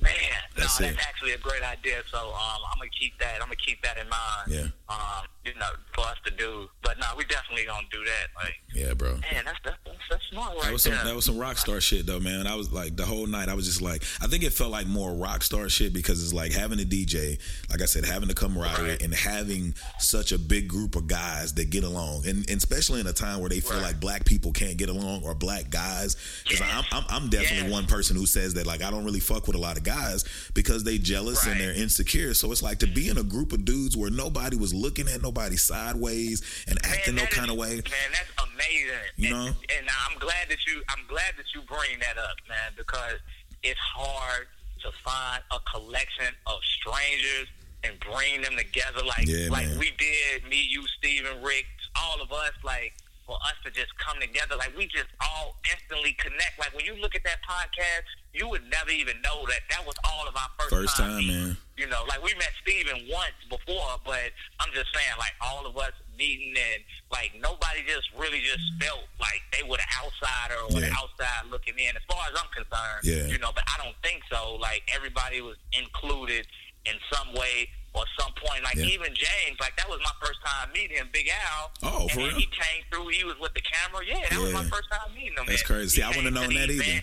man, 0.00 0.12
That's 0.56 0.80
no, 0.80 0.86
it. 0.86 0.94
that's 0.96 1.06
actually 1.06 1.32
a 1.32 1.38
great 1.38 1.62
idea. 1.62 2.02
So, 2.10 2.18
um, 2.18 2.60
I'm 2.72 2.78
gonna 2.78 2.90
keep 2.98 3.18
that. 3.18 3.34
I'm 3.36 3.48
gonna 3.48 3.56
keep 3.56 3.82
that 3.82 3.98
in 3.98 4.08
mind. 4.08 4.48
Yeah. 4.48 4.68
Um, 4.88 5.26
you 5.44 5.54
know, 5.58 5.66
for 5.94 6.02
us 6.02 6.16
to 6.24 6.30
do. 6.32 6.68
But 6.82 6.98
no, 6.98 7.06
we 7.16 7.24
definitely 7.24 7.64
gonna 7.66 7.86
do 7.90 8.04
that. 8.04 8.26
Like, 8.42 8.54
Yeah, 8.74 8.94
bro. 8.94 9.12
man, 9.32 9.44
that's 9.44 9.58
that's, 9.64 9.76
that's, 10.10 10.24
smart 10.30 10.54
right 10.54 10.64
That 10.64 10.72
was 10.72 10.82
some 10.82 10.92
there. 10.92 11.04
that 11.04 11.14
was 11.14 11.24
some 11.24 11.38
rock 11.38 11.56
star 11.58 11.80
shit 11.80 12.06
though, 12.06 12.20
man. 12.20 12.46
I 12.46 12.54
was 12.54 12.70
like 12.72 12.96
the 12.96 13.04
whole 13.04 13.26
night 13.26 13.48
I 13.48 13.54
was 13.54 13.64
just 13.66 13.80
like 13.82 14.02
I 14.20 14.26
think 14.26 14.42
it 14.44 14.52
felt 14.52 14.70
like 14.70 14.86
more 14.86 15.14
rock 15.14 15.42
star 15.42 15.68
shit 15.68 15.92
because 15.92 16.22
it's 16.22 16.32
like 16.34 16.52
having 16.52 16.78
a 16.80 16.84
DJ, 16.84 17.38
like 17.70 17.80
I 17.82 17.86
said, 17.86 18.04
having 18.04 18.28
the 18.28 18.34
camaraderie 18.34 18.90
Right. 18.90 19.02
and 19.02 19.14
having 19.14 19.74
such 19.98 20.32
a 20.32 20.38
big 20.38 20.68
group 20.68 20.96
of 20.96 21.06
guys 21.06 21.54
that 21.54 21.70
get 21.70 21.84
along, 21.84 22.26
and, 22.26 22.38
and 22.50 22.58
especially 22.58 23.00
in 23.00 23.06
a 23.06 23.12
time 23.12 23.40
where 23.40 23.48
they 23.48 23.60
feel 23.60 23.76
Right. 23.78 23.82
like 23.86 24.00
black 24.00 24.24
people 24.24 24.52
can't 24.52 24.76
get 24.76 24.88
along 24.90 25.22
or 25.24 25.34
black 25.34 25.70
guys. 25.70 26.16
Because. 26.44 26.60
I'm, 26.68 26.84
I'm 26.92 27.04
I'm 27.08 27.28
definitely 27.30 27.70
one 27.70 27.86
person 27.86 28.16
who 28.16 28.26
says 28.26 28.54
that 28.54 28.66
like 28.66 28.82
I 28.82 28.90
don't 28.90 29.04
really 29.04 29.20
fuck 29.20 29.46
with 29.46 29.56
a 29.56 29.58
lot 29.60 29.76
of 29.78 29.84
guys 29.88 30.24
because 30.54 30.84
they 30.84 30.98
jealous 30.98 31.46
and 31.46 31.60
they're 31.60 31.72
insecure. 31.72 32.34
So 32.34 32.52
it's 32.52 32.62
like 32.62 32.78
to 32.80 32.86
be 32.86 33.08
in 33.08 33.18
a 33.18 33.22
group 33.22 33.52
of 33.52 33.64
dudes 33.64 33.96
where 33.96 34.10
nobody 34.10 34.56
was 34.56 34.74
looking 34.74 35.08
at 35.08 35.22
nobody 35.22 35.56
sideways 35.56 36.42
and 36.68 36.78
acting 36.84 37.14
no 37.14 37.22
that 37.22 37.30
kind 37.30 37.50
of 37.50 37.56
way. 37.56 37.76
Man, 37.76 38.10
that's 38.12 38.32
amazing. 38.52 39.08
You 39.16 39.34
and, 39.34 39.46
know? 39.46 39.46
and 39.78 39.86
I'm 40.06 40.18
glad 40.18 40.48
that 40.50 40.58
you 40.66 40.82
I'm 40.88 41.04
glad 41.08 41.32
that 41.36 41.46
you 41.54 41.62
bring 41.62 41.98
that 42.00 42.18
up, 42.18 42.36
man, 42.48 42.72
because 42.76 43.18
it's 43.62 43.80
hard 43.80 44.46
to 44.82 44.90
find 45.04 45.42
a 45.50 45.58
collection 45.70 46.32
of 46.46 46.60
strangers 46.78 47.48
and 47.84 47.98
bring 48.00 48.42
them 48.42 48.54
together 48.56 49.02
like 49.06 49.26
Yeah, 49.26 49.48
like 49.50 49.66
man. 49.66 49.78
we 49.78 49.92
did, 49.98 50.48
me, 50.48 50.66
you, 50.68 50.84
Steven, 50.98 51.42
Rick, 51.42 51.66
all 51.96 52.20
of 52.20 52.30
us, 52.32 52.52
like 52.64 52.92
for 53.28 53.36
us 53.44 53.52
to 53.62 53.70
just 53.70 53.92
come 54.00 54.16
together, 54.24 54.56
like 54.56 54.72
we 54.72 54.88
just 54.88 55.12
all 55.20 55.60
instantly 55.68 56.16
connect. 56.16 56.56
Like 56.58 56.72
when 56.74 56.88
you 56.88 56.96
look 56.96 57.12
at 57.14 57.22
that 57.28 57.44
podcast, 57.44 58.08
you 58.32 58.48
would 58.48 58.64
never 58.72 58.88
even 58.88 59.20
know 59.20 59.44
that 59.52 59.60
that 59.68 59.84
was 59.84 59.94
all 60.08 60.24
of 60.26 60.32
our 60.34 60.48
first, 60.56 60.72
First 60.72 60.96
time, 60.96 61.20
meeting. 61.20 61.36
man. 61.52 61.56
You 61.76 61.86
know, 61.92 62.02
like 62.08 62.24
we 62.24 62.32
met 62.40 62.48
Steven 62.64 63.04
once 63.12 63.36
before, 63.52 64.00
but 64.08 64.32
I'm 64.58 64.72
just 64.72 64.88
saying, 64.96 65.12
like 65.20 65.36
all 65.44 65.66
of 65.68 65.76
us 65.76 65.92
meeting 66.16 66.56
and 66.56 66.80
like 67.12 67.30
nobody 67.38 67.84
just 67.86 68.08
really 68.16 68.40
just 68.40 68.64
felt 68.80 69.04
like 69.20 69.44
they 69.52 69.62
were 69.62 69.76
the 69.76 69.86
outsider 70.00 70.56
or 70.64 70.80
the 70.80 70.88
outside 70.96 71.52
looking 71.52 71.76
in. 71.78 71.92
As 71.94 72.02
far 72.08 72.24
as 72.26 72.34
I'm 72.34 72.48
concerned, 72.50 73.04
Yeah. 73.04 73.28
you 73.28 73.38
know, 73.38 73.52
but 73.54 73.62
I 73.68 73.76
don't 73.84 73.94
think 74.02 74.24
so. 74.32 74.56
Like 74.56 74.82
everybody 74.88 75.44
was 75.44 75.56
included 75.76 76.48
in 76.88 76.96
some 77.12 77.34
way 77.36 77.68
or 77.94 78.04
some 78.18 78.32
point. 78.34 78.62
Like 78.64 78.76
Yeah. 78.76 78.84
even 78.86 79.14
James, 79.14 79.58
like 79.60 79.76
that 79.76 79.88
was 79.88 79.98
my 80.04 80.12
first 80.24 80.38
time 80.44 80.70
meeting 80.72 80.96
him, 80.98 81.08
Big 81.12 81.28
Al. 81.28 81.70
Oh, 81.82 82.02
and 82.02 82.10
for 82.10 82.18
real? 82.20 82.30
He 82.36 82.46
came 82.46 82.82
through. 82.90 83.08
He 83.08 83.24
was 83.24 83.38
with 83.40 83.54
the 83.54 83.60
camera. 83.62 84.04
Yeah, 84.06 84.26
that 84.30 84.38
was 84.38 84.52
my 84.52 84.64
first 84.64 84.88
time 84.90 85.14
meeting 85.14 85.34
him. 85.36 85.44
That's 85.46 85.62
And 85.62 85.66
crazy. 85.68 85.88
See, 85.88 86.00
he 86.00 86.02
I 86.02 86.08
wouldn't 86.08 86.36
have 86.36 86.48
to 86.48 86.54
known 86.54 86.60
that 86.60 86.70
either. 86.70 86.82
He- 86.84 87.02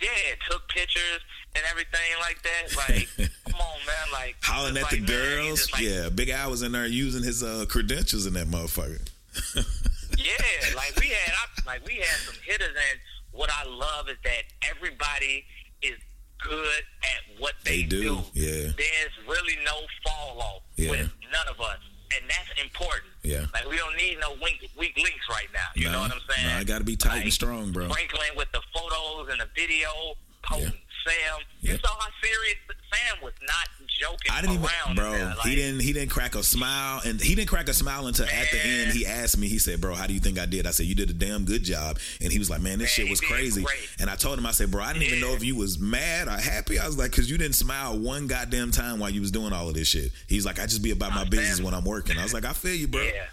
yeah, 0.00 0.08
took 0.50 0.66
pictures 0.68 1.20
and 1.54 1.64
everything 1.70 2.00
like 2.20 2.42
that. 2.42 2.76
Like, 2.76 3.08
come 3.44 3.60
on, 3.60 3.78
man. 3.86 4.06
Like 4.12 4.34
Hollering 4.42 4.76
at 4.78 4.82
it's 4.84 4.90
the 4.90 4.98
man, 5.00 5.06
girls. 5.06 5.72
like- 5.72 5.82
yeah, 5.82 6.08
Big 6.08 6.28
Al 6.30 6.50
was 6.50 6.62
in 6.62 6.72
there 6.72 6.86
using 6.86 7.22
his 7.22 7.42
uh, 7.42 7.66
credentials 7.68 8.26
in 8.26 8.32
that 8.34 8.46
motherfucker. 8.48 9.00
Yeah, 10.18 10.76
like 10.76 10.94
we 11.00 11.06
had, 11.08 11.32
I, 11.32 11.66
like 11.66 11.86
we 11.86 11.94
had 11.96 12.06
some 12.20 12.34
hitters, 12.44 12.68
and 12.68 13.00
what 13.32 13.50
I 13.50 13.64
love 13.66 14.08
is 14.10 14.18
that 14.24 14.42
everybody 14.68 15.44
is 15.80 15.94
good 16.42 16.82
at 17.02 17.40
what 17.40 17.54
they, 17.64 17.82
They 17.82 17.88
do, 17.88 18.20
yeah. 18.34 18.70
There's 18.76 19.14
really 19.28 19.56
no 19.64 19.72
fall 20.04 20.40
off 20.40 20.62
Yeah. 20.76 20.90
with 20.90 21.10
none 21.32 21.48
of 21.48 21.60
us, 21.60 21.78
and 22.14 22.28
that's 22.28 22.60
important. 22.62 23.10
Yeah. 23.22 23.46
Like 23.54 23.68
we 23.68 23.76
don't 23.76 23.96
need 23.96 24.18
no 24.20 24.32
weak, 24.42 24.68
weak 24.78 24.96
links 24.96 25.26
right 25.30 25.48
now. 25.52 25.68
You 25.74 25.90
know 25.90 26.00
what 26.00 26.12
I'm 26.12 26.20
saying? 26.28 26.48
nah, 26.48 26.58
I 26.58 26.64
gotta 26.64 26.84
be 26.84 26.96
tight 26.96 27.22
and 27.22 27.32
strong, 27.32 27.72
bro. 27.72 27.88
Franklin 27.88 28.28
with 28.36 28.50
the 28.52 28.60
photos 28.74 29.28
and 29.30 29.40
the 29.40 29.48
video, 29.54 29.88
potent. 30.42 30.74
Sam, 31.04 31.40
Yeah. 31.60 31.72
you 31.72 31.78
saw 31.84 31.98
how 31.98 32.08
serious 32.22 32.56
Sam 32.92 33.18
was 33.22 33.32
not 33.42 33.68
joking 34.00 34.30
I 34.32 34.40
didn't 34.40 34.54
even, 34.54 34.66
around. 34.66 34.96
bro. 34.96 35.10
Like, 35.38 35.48
he 35.48 35.54
didn't. 35.54 35.80
He 35.80 35.92
didn't 35.92 36.10
crack 36.10 36.34
a 36.34 36.42
smile, 36.42 37.00
and 37.04 37.20
he 37.20 37.34
didn't 37.34 37.48
crack 37.48 37.68
a 37.68 37.74
smile 37.74 38.06
until 38.06 38.26
at 38.26 38.50
the 38.50 38.58
end. 38.64 38.92
He 38.92 39.06
asked 39.06 39.38
me. 39.38 39.48
He 39.48 39.58
said, 39.58 39.80
"Bro, 39.80 39.94
how 39.94 40.06
do 40.06 40.12
you 40.14 40.20
think 40.20 40.38
I 40.38 40.46
did?" 40.46 40.66
I 40.66 40.70
said, 40.72 40.86
"You 40.86 40.94
did 40.94 41.08
a 41.10 41.14
damn 41.14 41.44
good 41.44 41.62
job." 41.64 41.98
And 42.20 42.32
he 42.32 42.38
was 42.38 42.50
like, 42.50 42.60
"Man, 42.60 42.78
this 42.78 42.96
Man, 42.98 43.06
shit 43.06 43.10
was 43.10 43.20
crazy." 43.20 43.62
great. 43.62 43.88
And 44.00 44.10
I 44.10 44.16
told 44.16 44.38
him, 44.38 44.46
I 44.46 44.50
said, 44.52 44.70
"Bro, 44.70 44.82
I 44.82 44.92
didn't 44.92 45.04
even 45.06 45.20
know 45.20 45.34
if 45.34 45.44
you 45.44 45.56
was 45.56 45.78
mad 45.78 46.28
or 46.28 46.32
happy." 46.32 46.78
I 46.78 46.86
was 46.86 46.98
like, 46.98 47.12
"Cause 47.12 47.30
you 47.30 47.38
didn't 47.38 47.54
smile 47.56 47.98
one 47.98 48.26
goddamn 48.26 48.70
time 48.72 48.98
while 48.98 49.10
you 49.10 49.20
was 49.20 49.30
doing 49.30 49.52
all 49.52 49.68
of 49.68 49.74
this 49.74 49.88
shit." 49.88 50.12
He's 50.26 50.44
like, 50.44 50.58
"I 50.58 50.66
just 50.66 50.82
be 50.82 50.90
about 50.90 51.12
my 51.14 51.24
business 51.24 51.60
when 51.60 51.74
I'm 51.74 51.84
working." 51.84 52.18
I 52.18 52.22
was 52.24 52.34
like, 52.34 52.44
"I 52.44 52.52
feel 52.52 52.74
you, 52.74 52.88
bro. 52.88 53.02
Yeah. 53.02 53.26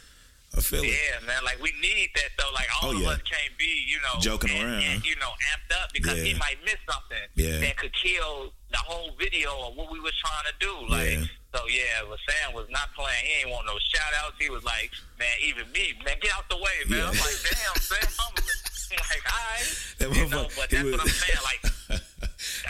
I 0.57 0.62
feel 0.62 0.83
it." 0.83 0.88
Yeah, 0.89 1.19
man. 1.27 1.43
Like 1.43 1.62
we 1.62 1.71
need 1.81 2.09
that 2.15 2.29
though. 2.38 2.51
Like 2.53 2.67
all 2.81 2.89
Oh, 2.89 2.97
of 2.97 3.05
us 3.07 3.21
can't 3.23 3.53
be, 3.57 3.85
you 3.88 3.97
know, 4.01 4.19
Joking 4.19 4.51
and, 4.51 4.63
around. 4.65 4.83
and, 4.83 5.05
you 5.05 5.15
know, 5.17 5.29
amped 5.53 5.71
up 5.83 5.93
because 5.93 6.17
he 6.21 6.33
might 6.35 6.57
miss 6.65 6.77
something 6.89 7.25
Yeah. 7.35 7.59
that 7.59 7.77
could 7.77 7.93
kill 7.93 8.53
the 8.71 8.77
whole 8.77 9.12
video 9.19 9.49
or 9.51 9.73
what 9.73 9.91
we 9.91 9.99
was 9.99 10.13
trying 10.17 10.45
to 10.49 10.55
do. 10.59 10.73
Like, 10.88 11.12
Yeah. 11.19 11.25
so 11.55 11.67
yeah, 11.67 12.01
but 12.07 12.17
Sam 12.27 12.53
was 12.53 12.67
not 12.69 12.93
playing. 12.95 13.25
He 13.25 13.31
ain't 13.41 13.49
want 13.49 13.65
no 13.67 13.77
shout 13.93 14.13
outs. 14.23 14.35
He 14.39 14.49
was 14.49 14.63
like, 14.63 14.91
man, 15.17 15.33
even 15.43 15.71
me, 15.71 15.93
man, 16.05 16.17
get 16.21 16.33
out 16.33 16.47
the 16.49 16.57
way, 16.57 16.77
man. 16.88 17.01
I'm 17.01 17.13
like, 17.17 17.39
damn, 17.45 17.75
Sam. 17.81 18.09
I'm 18.19 18.33
like, 18.97 19.23
all 19.25 19.45
right. 19.53 19.69
That 19.99 20.15
You 20.15 20.27
know, 20.29 20.47
but 20.55 20.69
that's 20.69 20.83
what 20.89 21.01
I'm 21.01 21.07
saying. 21.07 21.39
Like, 21.45 22.01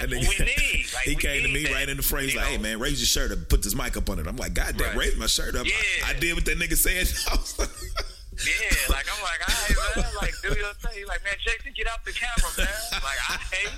That 0.02 0.10
we 0.10 0.20
need. 0.22 0.86
Like, 0.94 1.04
he 1.04 1.12
we 1.12 1.16
came 1.16 1.44
to 1.44 1.50
me 1.50 1.64
that, 1.64 1.74
right 1.74 1.90
in 1.90 1.98
the 1.98 2.04
frame. 2.04 2.30
You 2.30 2.38
like, 2.38 2.48
"Hey 2.48 2.58
man, 2.58 2.80
raise 2.80 3.00
your 3.00 3.08
shirt 3.08 3.32
up, 3.32 3.50
put 3.50 3.62
this 3.64 3.76
mic 3.76 3.98
up 3.98 4.10
on 4.10 4.20
it." 4.20 4.28
I'm 4.28 4.38
like, 4.38 4.54
"God 4.54 4.76
damn, 4.78 4.88
Right. 4.90 4.98
raise 4.98 5.16
my 5.18 5.28
shirt 5.28 5.56
up." 5.56 5.66
I- 5.66 5.70
Yeah. 5.70 6.08
I, 6.08 6.14
did 6.14 6.34
what 6.36 6.46
that 6.46 6.58
nigga 6.58 6.78
said. 6.78 7.08
I 7.28 7.68
Yeah, 8.40 8.96
like 8.96 9.06
I'm 9.12 9.22
like, 9.22 9.42
all 9.50 9.56
right, 9.76 9.96
man, 9.98 10.16
like 10.22 10.34
do 10.42 10.48
your 10.58 10.74
thing. 10.76 10.92
He's 10.96 11.08
like, 11.08 11.24
man, 11.26 11.34
Jason, 11.44 11.74
get 11.76 11.88
out 11.88 12.06
the 12.06 12.14
camera, 12.14 12.50
man. 12.58 12.68
Like, 12.94 13.20
I 13.30 13.36
hate, 13.52 13.72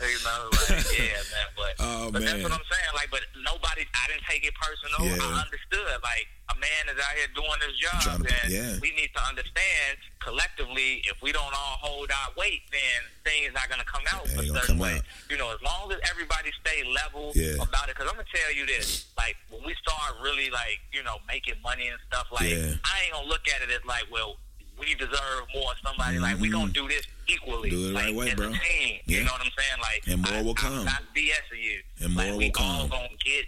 you 0.00 0.18
know, 0.24 0.48
like, 0.52 0.84
yeah, 0.98 1.20
man. 1.32 1.48
But, 1.56 1.72
Oh, 1.80 2.10
but 2.12 2.22
that's 2.22 2.34
man. 2.38 2.42
what 2.44 2.52
I'm 2.52 2.66
saying. 2.70 2.92
Like, 2.94 3.10
but 3.10 3.22
nobody, 3.44 3.82
I 3.94 4.04
didn't 4.12 4.24
take 4.28 4.44
it 4.44 4.54
personal. 4.54 5.06
Yeah. 5.08 5.18
I 5.22 5.42
understood. 5.42 5.98
Like, 6.02 6.26
a 6.52 6.56
man 6.60 6.84
is 6.94 6.98
out 7.00 7.14
here 7.18 7.26
doing 7.34 7.58
his 7.64 7.74
job, 7.80 8.22
to- 8.22 8.30
and 8.44 8.48
yeah. 8.52 8.78
we 8.80 8.92
need 8.94 9.10
to 9.16 9.22
understand 9.26 9.98
collectively. 10.20 11.02
If 11.06 11.20
we 11.22 11.32
don't 11.32 11.50
all 11.54 11.76
hold 11.82 12.10
our 12.10 12.30
weight, 12.36 12.62
then 12.70 13.00
things 13.24 13.50
not 13.54 13.68
gonna 13.68 13.84
come 13.84 14.02
out 14.12 14.26
a 14.26 14.34
gonna 14.34 14.46
certain 14.54 14.76
come 14.76 14.78
way. 14.78 14.94
out. 14.98 15.02
You 15.30 15.38
know, 15.38 15.50
as 15.50 15.60
long 15.62 15.90
as 15.92 15.98
everybody 16.10 16.50
stay 16.60 16.84
level 16.84 17.32
Yeah. 17.34 17.62
about 17.62 17.88
it. 17.88 17.96
Because 17.96 18.10
I'm 18.10 18.16
gonna 18.16 18.28
tell 18.32 18.52
you 18.54 18.66
this, 18.66 19.06
like 19.18 19.36
when 19.50 19.64
we 19.64 19.74
start 19.82 20.20
really 20.22 20.50
like, 20.50 20.78
you 20.92 21.02
know, 21.02 21.18
making 21.26 21.54
money 21.62 21.88
and 21.88 21.98
stuff, 22.06 22.26
like 22.30 22.50
Yeah. 22.50 22.74
I 22.84 23.04
ain't 23.06 23.12
gonna 23.12 23.26
look 23.28 23.48
at 23.48 23.62
it 23.62 23.70
as 23.74 23.84
like, 23.84 24.04
well, 24.10 24.36
we 24.78 24.94
deserve 24.94 25.44
more. 25.54 25.72
Somebody 25.84 26.18
like 26.18 26.38
we 26.40 26.48
gonna 26.50 26.72
do 26.72 26.88
this 26.88 27.02
equally. 27.28 27.70
Mm-hmm. 27.70 27.80
Do 27.82 27.88
it 27.90 27.94
like, 27.94 28.04
right 28.04 28.14
way, 28.14 28.34
bro. 28.34 28.46
A 28.48 28.50
team, 28.50 29.00
Yeah. 29.06 29.18
You 29.18 29.24
know 29.24 29.32
what 29.32 29.40
I'm 29.42 29.52
saying? 29.56 29.80
Like, 29.80 30.02
And 30.06 30.22
more 30.22 30.38
I, 30.40 30.42
will 30.42 30.54
come. 30.54 30.78
I'm 30.80 30.84
not 30.84 31.02
BSing 31.14 31.62
you. 31.62 31.80
And 32.00 32.14
more 32.14 32.22
like, 32.24 32.32
will 32.32 32.38
we 32.38 32.50
come. 32.50 32.64
all 32.66 32.88
gonna 32.88 33.08
get 33.24 33.44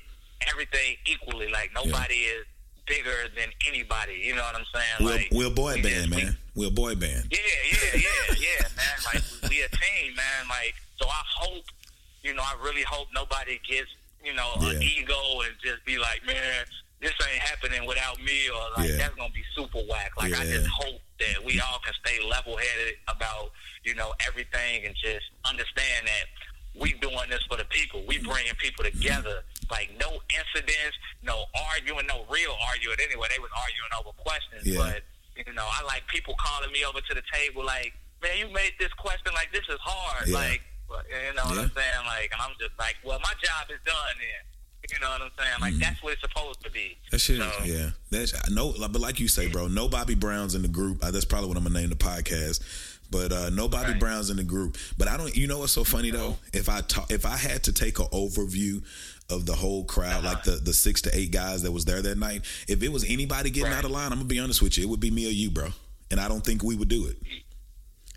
everything 0.50 0.96
equally. 1.06 1.50
Like 1.50 1.70
nobody 1.74 2.14
is 2.14 2.44
bigger 2.86 3.28
than 3.36 3.48
anybody. 3.68 4.22
You 4.24 4.34
know 4.34 4.42
what 4.42 4.56
I'm 4.56 4.64
saying? 4.72 4.96
We're, 5.00 5.10
like, 5.16 5.28
we're 5.32 5.46
a 5.48 5.50
boy 5.50 5.74
we 5.74 5.82
band, 5.82 5.94
just- 5.94 6.10
we- 6.16 6.24
man. 6.24 6.36
We're 6.54 6.68
a 6.68 6.70
boy 6.72 6.94
band. 6.96 7.28
yeah, 7.30 7.38
yeah, 7.70 8.00
yeah, 8.00 8.34
yeah, 8.36 8.68
man. 8.76 8.96
Like 9.14 9.22
we 9.50 9.62
a 9.62 9.68
team, 9.68 10.14
man. 10.16 10.48
Like 10.48 10.74
so, 11.00 11.06
I 11.08 11.22
hope, 11.36 11.64
you 12.24 12.34
know, 12.34 12.42
I 12.42 12.56
really 12.64 12.82
hope 12.82 13.06
nobody 13.14 13.60
gets, 13.68 13.90
you 14.24 14.34
know, 14.34 14.54
an 14.60 14.82
ego 14.82 15.14
and 15.44 15.54
just 15.62 15.84
be 15.84 15.98
like, 15.98 16.26
man, 16.26 16.64
this 17.00 17.12
ain't 17.30 17.42
happening 17.42 17.86
without 17.86 18.20
me, 18.22 18.48
or 18.50 18.62
like 18.76 18.88
Yeah. 18.90 18.96
that's 18.96 19.14
gonna 19.14 19.32
be 19.32 19.44
super 19.54 19.78
whack. 19.88 20.12
Like 20.16 20.34
I 20.34 20.44
just 20.44 20.66
hope 20.68 21.00
that 21.20 21.44
we 21.44 21.60
all 21.60 21.78
can 21.84 21.94
stay 22.04 22.20
level 22.26 22.56
headed 22.56 22.96
about, 23.08 23.52
you 23.84 23.94
know, 23.94 24.14
everything 24.26 24.84
and 24.86 24.94
just 24.96 25.26
understand 25.44 26.06
that 26.06 26.26
we 26.74 26.92
doing 26.94 27.28
this 27.30 27.42
for 27.48 27.56
the 27.56 27.64
people. 27.66 28.02
We 28.06 28.18
bringing 28.18 28.54
people 28.58 28.84
together. 28.84 29.42
Like 29.70 29.90
no 30.00 30.20
incidents, 30.30 30.96
no 31.22 31.44
arguing, 31.70 32.06
no 32.06 32.24
real 32.30 32.54
arguing. 32.68 32.96
Anyway, 33.02 33.28
they 33.30 33.38
was 33.38 33.50
arguing 33.54 33.92
over 33.98 34.12
questions, 34.18 34.66
Yeah. 34.66 34.78
but 34.78 35.02
you 35.46 35.52
know, 35.54 35.66
I 35.70 35.82
like 35.84 36.06
people 36.08 36.34
calling 36.38 36.72
me 36.72 36.84
over 36.84 37.00
to 37.00 37.14
the 37.14 37.22
table 37.32 37.64
like, 37.64 37.94
man, 38.22 38.38
you 38.38 38.48
made 38.48 38.74
this 38.78 38.92
question 38.94 39.32
like 39.34 39.52
this 39.52 39.66
is 39.68 39.78
hard. 39.80 40.26
Yeah. 40.26 40.34
Like, 40.34 40.62
you 40.90 41.34
know 41.34 41.44
what 41.46 41.58
I'm 41.58 41.70
saying? 41.74 42.04
Like, 42.06 42.30
and 42.32 42.40
I'm 42.42 42.54
just 42.58 42.72
like, 42.78 42.96
well, 43.04 43.20
my 43.22 43.34
job 43.42 43.70
is 43.70 43.78
done 43.84 44.14
then. 44.18 44.42
You 44.90 44.98
know 45.00 45.10
what 45.10 45.22
I'm 45.22 45.30
saying? 45.38 45.60
Like, 45.60 45.74
that's 45.80 46.02
what 46.02 46.12
it's 46.14 46.22
supposed 46.22 46.62
to 46.64 46.70
be. 46.70 46.96
That 47.10 47.18
shit, 47.20 47.40
So, 47.40 47.64
yeah. 47.64 47.90
That's 48.10 48.32
I 48.34 48.48
know, 48.50 48.72
but 48.78 49.00
like 49.00 49.20
you 49.20 49.28
say, 49.28 49.48
bro, 49.48 49.66
no 49.68 49.88
Bobby 49.88 50.14
Browns 50.14 50.54
in 50.54 50.62
the 50.62 50.68
group. 50.68 51.02
Uh, 51.04 51.10
that's 51.10 51.24
probably 51.26 51.48
what 51.48 51.56
I'm 51.58 51.64
gonna 51.64 51.78
name 51.80 51.90
the 51.90 51.96
podcast. 51.96 52.62
But 53.10 53.32
uh, 53.32 53.50
no 53.50 53.68
Bobby 53.68 53.92
Right. 53.92 54.00
Browns 54.00 54.28
in 54.30 54.36
the 54.36 54.44
group. 54.44 54.76
But 54.98 55.08
I 55.08 55.16
don't. 55.16 55.34
You 55.36 55.46
know 55.46 55.58
what's 55.58 55.72
so 55.72 55.84
funny 55.84 56.10
though? 56.10 56.36
If 56.52 56.68
I 56.68 56.80
talk, 56.82 57.10
if 57.10 57.24
I 57.26 57.36
had 57.36 57.62
to 57.64 57.72
take 57.72 57.98
an 57.98 58.06
overview 58.06 58.82
of 59.30 59.46
the 59.46 59.54
whole 59.54 59.84
crowd, 59.84 60.24
Uh-huh. 60.24 60.34
like 60.34 60.44
the 60.44 60.52
the 60.52 60.72
six 60.74 61.02
to 61.02 61.16
eight 61.16 61.30
guys 61.32 61.62
that 61.62 61.72
was 61.72 61.84
there 61.84 62.00
that 62.02 62.18
night, 62.18 62.42
if 62.66 62.82
it 62.82 62.88
was 62.90 63.04
anybody 63.04 63.50
getting 63.50 63.70
Right. 63.72 63.78
out 63.78 63.84
of 63.84 63.90
line, 63.90 64.12
I'm 64.12 64.18
gonna 64.18 64.24
be 64.28 64.38
honest 64.38 64.60
with 64.62 64.76
you, 64.78 64.84
it 64.84 64.88
would 64.88 65.00
be 65.00 65.10
me 65.10 65.26
or 65.26 65.30
you, 65.30 65.50
bro. 65.50 65.68
And 66.10 66.18
I 66.20 66.28
don't 66.28 66.44
think 66.44 66.62
we 66.62 66.74
would 66.76 66.88
do 66.88 67.06
it. 67.06 67.16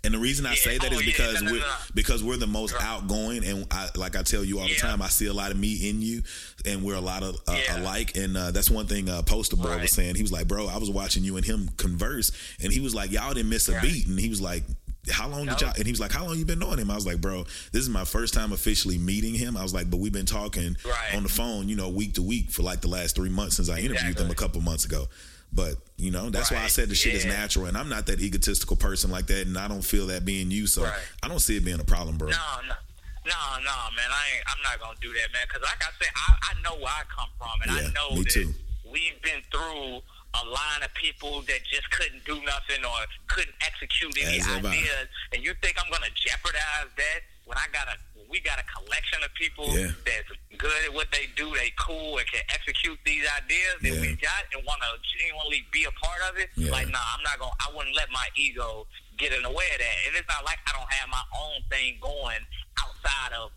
And 0.04 0.12
the 0.12 0.18
reason 0.18 0.46
I 0.46 0.50
Yeah. 0.54 0.62
say 0.62 0.78
that 0.78 0.90
is 0.92 0.98
Oh, 0.98 1.00
yeah. 1.00 1.06
because 1.06 1.42
No, 1.42 1.50
no, 1.50 1.52
we're 1.58 1.64
because 1.94 2.22
we're 2.24 2.36
the 2.36 2.46
most 2.48 2.74
outgoing, 2.80 3.44
and 3.44 3.66
I, 3.70 3.88
like 3.94 4.16
I 4.16 4.22
tell 4.22 4.44
you 4.44 4.58
all 4.58 4.66
the 4.66 4.74
time, 4.74 5.00
I 5.00 5.08
see 5.08 5.26
a 5.26 5.32
lot 5.32 5.52
of 5.52 5.56
me 5.56 5.88
in 5.88 6.02
you, 6.02 6.24
and 6.64 6.82
we're 6.82 6.96
a 6.96 7.00
lot 7.00 7.22
of 7.22 7.36
uh, 7.46 7.56
Yeah. 7.68 7.80
alike. 7.80 8.16
And 8.16 8.36
uh, 8.36 8.50
that's 8.50 8.68
one 8.68 8.86
thing 8.88 9.08
uh, 9.08 9.22
Poster 9.22 9.54
Boy 9.54 9.68
Right. 9.68 9.82
was 9.82 9.92
saying. 9.92 10.16
He 10.16 10.22
was 10.22 10.32
like, 10.32 10.48
"Bro, 10.48 10.66
I 10.66 10.78
was 10.78 10.90
watching 10.90 11.22
you 11.22 11.36
and 11.36 11.46
him 11.46 11.70
converse, 11.76 12.32
and 12.60 12.72
he 12.72 12.80
was 12.80 12.96
like, 12.96 13.12
y'all 13.12 13.32
didn't 13.32 13.48
miss 13.50 13.68
a 13.68 13.74
Right. 13.74 13.82
beat." 13.82 14.06
And 14.08 14.18
he 14.18 14.28
was 14.28 14.40
like. 14.40 14.64
How 15.10 15.26
long 15.26 15.46
did 15.46 15.60
y'all? 15.60 15.72
And 15.76 15.84
he 15.84 15.90
was 15.90 15.98
like, 15.98 16.12
"How 16.12 16.24
long 16.24 16.38
you 16.38 16.44
been 16.44 16.60
knowing 16.60 16.78
him?" 16.78 16.88
I 16.88 16.94
was 16.94 17.04
like, 17.04 17.20
"Bro, 17.20 17.46
this 17.72 17.82
is 17.82 17.88
my 17.88 18.04
first 18.04 18.32
time 18.34 18.52
officially 18.52 18.98
meeting 18.98 19.34
him." 19.34 19.56
I 19.56 19.64
was 19.64 19.74
like, 19.74 19.90
"But 19.90 19.96
we've 19.96 20.12
been 20.12 20.26
talking 20.26 20.76
Right. 20.84 21.16
on 21.16 21.24
the 21.24 21.28
phone, 21.28 21.68
you 21.68 21.74
know, 21.74 21.88
week 21.88 22.14
to 22.14 22.22
week 22.22 22.52
for 22.52 22.62
like 22.62 22.82
the 22.82 22.86
last 22.88 23.16
three 23.16 23.28
months 23.28 23.56
since 23.56 23.68
I 23.68 23.80
interviewed 23.80 24.16
them 24.16 24.30
a 24.30 24.34
couple 24.36 24.60
months 24.60 24.84
ago." 24.84 25.08
But 25.52 25.74
you 25.98 26.10
know, 26.10 26.30
that's 26.30 26.50
why 26.50 26.62
I 26.64 26.68
said 26.68 26.88
the 26.88 26.94
shit 26.94 27.14
is 27.14 27.24
natural, 27.26 27.66
and 27.66 27.76
I'm 27.76 27.88
not 27.88 28.06
that 28.06 28.20
egotistical 28.20 28.76
person 28.76 29.10
like 29.10 29.26
that, 29.26 29.46
and 29.46 29.56
I 29.58 29.68
don't 29.68 29.82
feel 29.84 30.06
that 30.08 30.24
being 30.24 30.50
you, 30.50 30.66
so 30.66 30.82
Right. 30.84 30.98
I 31.22 31.28
don't 31.28 31.40
see 31.40 31.56
it 31.56 31.64
being 31.64 31.78
a 31.80 31.84
problem, 31.84 32.16
bro. 32.16 32.28
No, 32.30 32.36
no. 32.68 32.74
No, 33.24 33.38
no, 33.62 33.76
man. 33.94 34.10
I 34.10 34.22
ain't, 34.34 34.44
I'm 34.50 34.62
not 34.66 34.80
gonna 34.80 34.98
do 35.00 35.12
that, 35.12 35.28
man. 35.32 35.46
Because 35.46 35.62
like 35.62 35.78
I 35.78 35.90
said, 36.02 36.10
I, 36.10 36.34
I 36.42 36.52
know 36.64 36.74
where 36.82 36.90
I 36.90 37.04
come 37.06 37.28
from, 37.38 37.54
and 37.62 37.70
Yeah, 37.70 37.86
I 37.86 37.92
know 37.94 38.18
that 38.18 38.30
too. 38.30 38.50
we've 38.90 39.20
been 39.22 39.42
through 39.52 40.02
a 40.34 40.42
line 40.48 40.82
of 40.82 40.90
people 40.94 41.42
that 41.46 41.60
just 41.70 41.86
couldn't 41.92 42.24
do 42.24 42.34
nothing 42.42 42.82
or 42.82 42.98
couldn't 43.28 43.54
execute 43.62 44.16
any 44.18 44.40
As 44.40 44.48
ideas. 44.48 45.06
And 45.32 45.44
you 45.44 45.52
think 45.62 45.76
I'm 45.78 45.86
gonna 45.92 46.10
jeopardize 46.16 46.90
that 46.96 47.20
when 47.44 47.58
I 47.58 47.68
got 47.70 47.86
a 47.86 47.96
we 48.28 48.40
got 48.40 48.58
a 48.58 48.64
collection 48.64 49.20
of 49.22 49.30
people 49.34 49.68
Yeah. 49.76 49.92
that's 50.08 50.32
good 50.62 50.78
at 50.86 50.94
what 50.94 51.10
they 51.10 51.26
do, 51.34 51.50
they 51.58 51.74
cool 51.74 52.18
and 52.18 52.26
can 52.30 52.40
execute 52.54 52.98
these 53.04 53.26
ideas 53.42 53.74
that 53.82 53.92
Yeah. 53.92 54.00
we 54.00 54.14
got 54.22 54.46
and 54.54 54.62
want 54.64 54.78
to 54.86 54.94
genuinely 55.18 55.66
be 55.74 55.82
a 55.84 55.92
part 55.98 56.22
of 56.30 56.38
it. 56.38 56.50
Yeah. 56.54 56.70
Like, 56.70 56.86
nah, 56.88 57.02
I'm 57.18 57.22
not 57.26 57.38
gonna. 57.42 57.50
I 57.58 57.74
wouldn't 57.74 57.96
let 57.96 58.10
my 58.14 58.26
ego 58.38 58.86
get 59.18 59.32
in 59.34 59.42
the 59.42 59.50
way 59.50 59.66
of 59.74 59.78
that. 59.82 59.96
And 60.06 60.16
it's 60.16 60.28
not 60.30 60.44
like 60.46 60.58
I 60.66 60.72
don't 60.78 60.90
have 60.94 61.08
my 61.10 61.22
own 61.34 61.58
thing 61.68 61.98
going 62.00 62.40
outside 62.78 63.34
of 63.34 63.50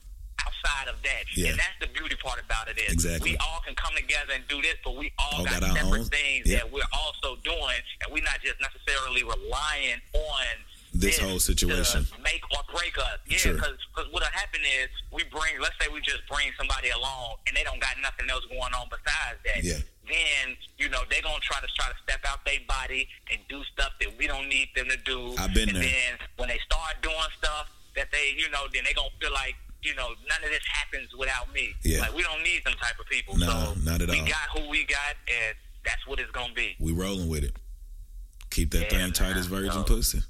outside 0.46 0.88
of 0.90 0.98
that. 1.02 1.24
Yeah. 1.38 1.50
And 1.54 1.60
that's 1.60 1.78
the 1.80 1.88
beauty 1.88 2.16
part 2.22 2.42
about 2.44 2.68
it 2.68 2.78
is 2.78 2.92
Exactly. 2.94 3.32
we 3.32 3.38
all 3.38 3.62
can 3.66 3.74
come 3.76 3.96
together 3.96 4.34
and 4.34 4.44
do 4.48 4.62
this, 4.62 4.76
but 4.84 4.96
we 4.98 5.12
all, 5.18 5.40
All 5.40 5.46
got, 5.46 5.62
got 5.62 5.74
separate 5.78 6.02
own- 6.02 6.06
things 6.10 6.46
yeah. 6.46 6.58
that 6.60 6.72
we're 6.72 6.86
also 6.94 7.38
doing, 7.44 7.80
and 8.04 8.12
we're 8.14 8.24
not 8.24 8.42
just 8.44 8.60
necessarily 8.62 9.24
relying 9.24 10.02
on 10.14 10.46
This 11.00 11.20
whole 11.20 11.40
situation. 11.40 12.08
make 12.24 12.42
or 12.52 12.64
break 12.74 12.98
us. 12.98 13.20
Yeah, 13.28 13.38
Sure. 13.38 13.54
because 13.54 13.78
what'll 14.12 14.30
happen 14.32 14.62
is 14.62 14.90
we 15.12 15.24
bring, 15.26 15.60
let's 15.62 15.76
say 15.80 15.88
we 15.92 16.00
just 16.02 16.26
bring 16.28 16.52
somebody 16.58 16.90
along, 16.90 17.38
and 17.48 17.56
they 17.56 17.64
don't 17.64 17.80
got 17.82 17.96
nothing 18.02 18.30
else 18.30 18.46
going 18.46 18.74
on 18.74 18.88
besides 18.90 19.40
that. 19.46 19.64
Yeah. 19.64 19.80
Then 20.08 20.56
you 20.78 20.88
know 20.90 21.02
they're 21.10 21.22
gonna 21.22 21.42
try 21.42 21.60
to 21.60 21.68
try 21.76 21.90
to 21.90 21.98
step 22.04 22.22
out 22.26 22.46
their 22.46 22.60
body 22.68 23.08
and 23.32 23.40
do 23.50 23.64
stuff 23.74 23.92
that 24.00 24.16
we 24.18 24.28
don't 24.28 24.48
need 24.48 24.70
them 24.76 24.88
to 24.90 24.98
do. 24.98 25.34
I've 25.38 25.54
been 25.54 25.70
and 25.70 25.78
there. 25.78 25.84
then 25.84 26.28
when 26.38 26.50
they 26.50 26.60
start 26.66 27.02
doing 27.02 27.16
stuff 27.38 27.68
that 27.96 28.12
they, 28.12 28.36
you 28.38 28.50
know, 28.52 28.68
then 28.74 28.84
they 28.86 28.94
gonna 28.94 29.10
feel 29.20 29.34
like. 29.34 29.56
You 29.84 29.94
know, 29.94 30.16
none 30.28 30.44
of 30.44 30.50
this 30.50 30.64
happens 30.74 31.10
without 31.16 31.54
me. 31.54 31.76
Yeah. 31.84 32.00
Like 32.00 32.16
we 32.16 32.24
don't 32.24 32.42
need 32.42 32.64
them 32.66 32.74
type 32.82 32.98
of 33.00 33.06
people. 33.06 33.38
No, 33.38 33.46
so 33.46 33.74
not 33.84 34.02
at 34.02 34.10
all. 34.10 34.16
we 34.16 34.22
got 34.28 34.50
who 34.58 34.68
we 34.68 34.84
got, 34.84 35.14
and 35.28 35.56
that's 35.86 36.08
what 36.08 36.20
it's 36.20 36.32
gonna 36.32 36.56
be. 36.56 36.76
We 36.80 36.92
rolling 36.92 37.30
with 37.30 37.44
it. 37.44 37.56
Keep 38.50 38.72
that 38.72 38.92
Yeah, 38.92 39.04
thing 39.04 39.14
tight 39.14 39.38
as 39.38 39.46
virgin 39.46 39.72
So- 39.74 39.84
pussy. 39.84 40.24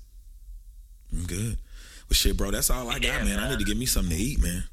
I'm 1.15 1.25
good. 1.25 1.57
Well, 2.09 2.13
shit, 2.13 2.37
bro, 2.37 2.51
that's 2.51 2.69
all 2.69 2.89
I 2.89 2.99
got, 2.99 3.03
Yeah, 3.03 3.23
man. 3.23 3.39
I 3.39 3.49
need 3.49 3.59
to 3.59 3.65
get 3.65 3.77
me 3.77 3.85
something 3.85 4.15
to 4.15 4.21
eat, 4.21 4.41
man. 4.41 4.63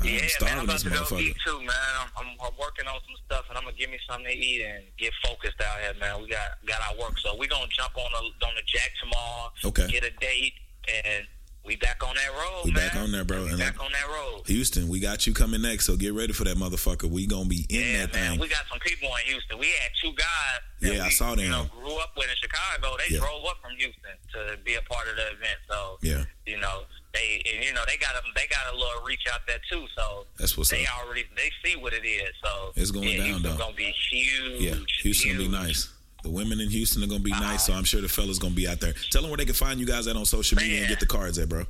I'm 0.00 0.06
Yeah, 0.06 0.20
man, 0.40 0.58
I'm 0.58 0.64
about 0.64 0.78
to 0.80 0.88
go 0.88 1.18
eat 1.18 1.36
too, 1.44 1.58
man. 1.58 1.92
I'm, 2.00 2.08
I'm, 2.16 2.26
I'm 2.40 2.52
working 2.58 2.86
on 2.86 3.00
some 3.04 3.16
stuff, 3.26 3.44
and 3.50 3.58
I'm 3.58 3.64
gonna 3.64 3.76
give 3.76 3.90
me 3.90 3.98
something 4.08 4.24
to 4.24 4.32
eat 4.32 4.64
and 4.64 4.84
get 4.96 5.12
focused 5.22 5.60
out 5.60 5.80
here, 5.80 5.92
man. 6.00 6.22
We 6.22 6.28
got 6.28 6.56
got 6.66 6.80
our 6.88 6.96
work, 6.96 7.18
so 7.18 7.36
we 7.36 7.46
gonna 7.46 7.68
jump 7.68 7.92
on 7.98 8.10
the 8.12 8.46
on 8.46 8.54
the 8.56 8.62
jack 8.64 8.92
tomorrow. 9.02 9.52
Okay. 9.64 9.88
Get 9.88 10.04
a 10.04 10.10
date, 10.18 10.54
and 10.88 11.26
we 11.64 11.76
back 11.76 12.02
on 12.06 12.14
that 12.16 12.30
road, 12.32 12.62
We 12.64 12.72
man. 12.72 12.88
back 12.88 12.96
on 12.96 13.12
there, 13.12 13.24
bro. 13.24 13.44
We 13.44 13.50
And 13.50 13.58
back 13.58 13.76
like- 13.78 13.86
on 13.86 13.92
that 13.92 14.08
road. 14.08 14.42
Houston, 14.46 14.88
we 14.88 14.98
got 15.00 15.26
you 15.26 15.32
coming 15.34 15.62
next, 15.62 15.86
so 15.86 15.96
get 15.96 16.12
ready 16.14 16.32
for 16.32 16.44
that 16.44 16.56
motherfucker. 16.56 17.04
We 17.08 17.26
gonna 17.26 17.44
be 17.48 17.66
in 17.68 17.80
Yeah, 17.80 18.06
that 18.06 18.12
man. 18.14 18.30
thing. 18.32 18.40
We 18.40 18.48
got 18.48 18.64
some 18.68 18.78
people 18.80 19.08
in 19.16 19.24
Houston. 19.32 19.58
We 19.58 19.66
had 19.66 19.90
two 20.02 20.12
guys. 20.14 20.60
That 20.80 20.94
Yeah, 20.94 21.04
I 21.04 21.10
saw 21.10 21.34
them. 21.34 21.44
You 21.44 21.50
know, 21.50 21.64
grew 21.72 21.96
up 21.96 22.12
with 22.16 22.28
in 22.30 22.36
Chicago. 22.40 22.96
They 22.96 23.14
Yeah. 23.14 23.20
drove 23.20 23.44
up 23.44 23.60
from 23.62 23.76
Houston 23.76 24.16
to 24.32 24.56
be 24.64 24.74
a 24.74 24.82
part 24.82 25.06
of 25.08 25.16
the 25.16 25.28
event. 25.32 25.58
So 25.68 25.98
Yeah. 26.02 26.24
you 26.46 26.56
know, 26.58 26.86
they 27.12 27.42
and, 27.44 27.62
you 27.64 27.72
know 27.74 27.84
they 27.86 27.96
got 27.98 28.16
a 28.16 28.22
they 28.34 28.46
got 28.46 28.72
a 28.72 28.76
little 28.76 29.02
reach 29.02 29.26
out 29.30 29.46
there 29.46 29.60
too. 29.70 29.86
So 29.96 30.26
That's 30.38 30.56
what's 30.56 30.70
they 30.70 30.86
up. 30.86 31.04
already 31.04 31.24
they 31.36 31.52
see 31.62 31.76
what 31.76 31.92
it 31.92 32.04
is. 32.06 32.30
So 32.42 32.72
It's 32.76 32.90
going 32.90 33.08
yeah, 33.08 33.16
down, 33.18 33.26
Houston's 33.26 33.56
though. 33.58 33.64
Gonna 33.64 33.76
be 33.76 33.92
huge. 34.10 34.60
Yeah, 34.62 34.74
Houston 35.02 35.36
will 35.36 35.44
be 35.44 35.48
nice. 35.48 35.88
The 36.22 36.30
women 36.30 36.60
in 36.60 36.68
Houston 36.70 37.02
are 37.02 37.06
gonna 37.06 37.20
be 37.20 37.32
Uh-huh. 37.32 37.40
nice, 37.40 37.66
so 37.66 37.72
I'm 37.72 37.84
sure 37.84 38.00
the 38.00 38.08
fellas 38.08 38.38
gonna 38.38 38.54
be 38.54 38.68
out 38.68 38.80
there. 38.80 38.92
Tell 39.10 39.22
them 39.22 39.30
where 39.30 39.38
they 39.38 39.44
can 39.46 39.54
find 39.54 39.80
you 39.80 39.86
guys 39.86 40.06
at 40.06 40.16
on 40.16 40.26
social 40.26 40.58
media 40.58 40.80
and 40.80 40.88
get 40.88 41.00
the 41.00 41.06
cards 41.06 41.38
at, 41.38 41.48
bro. 41.48 41.64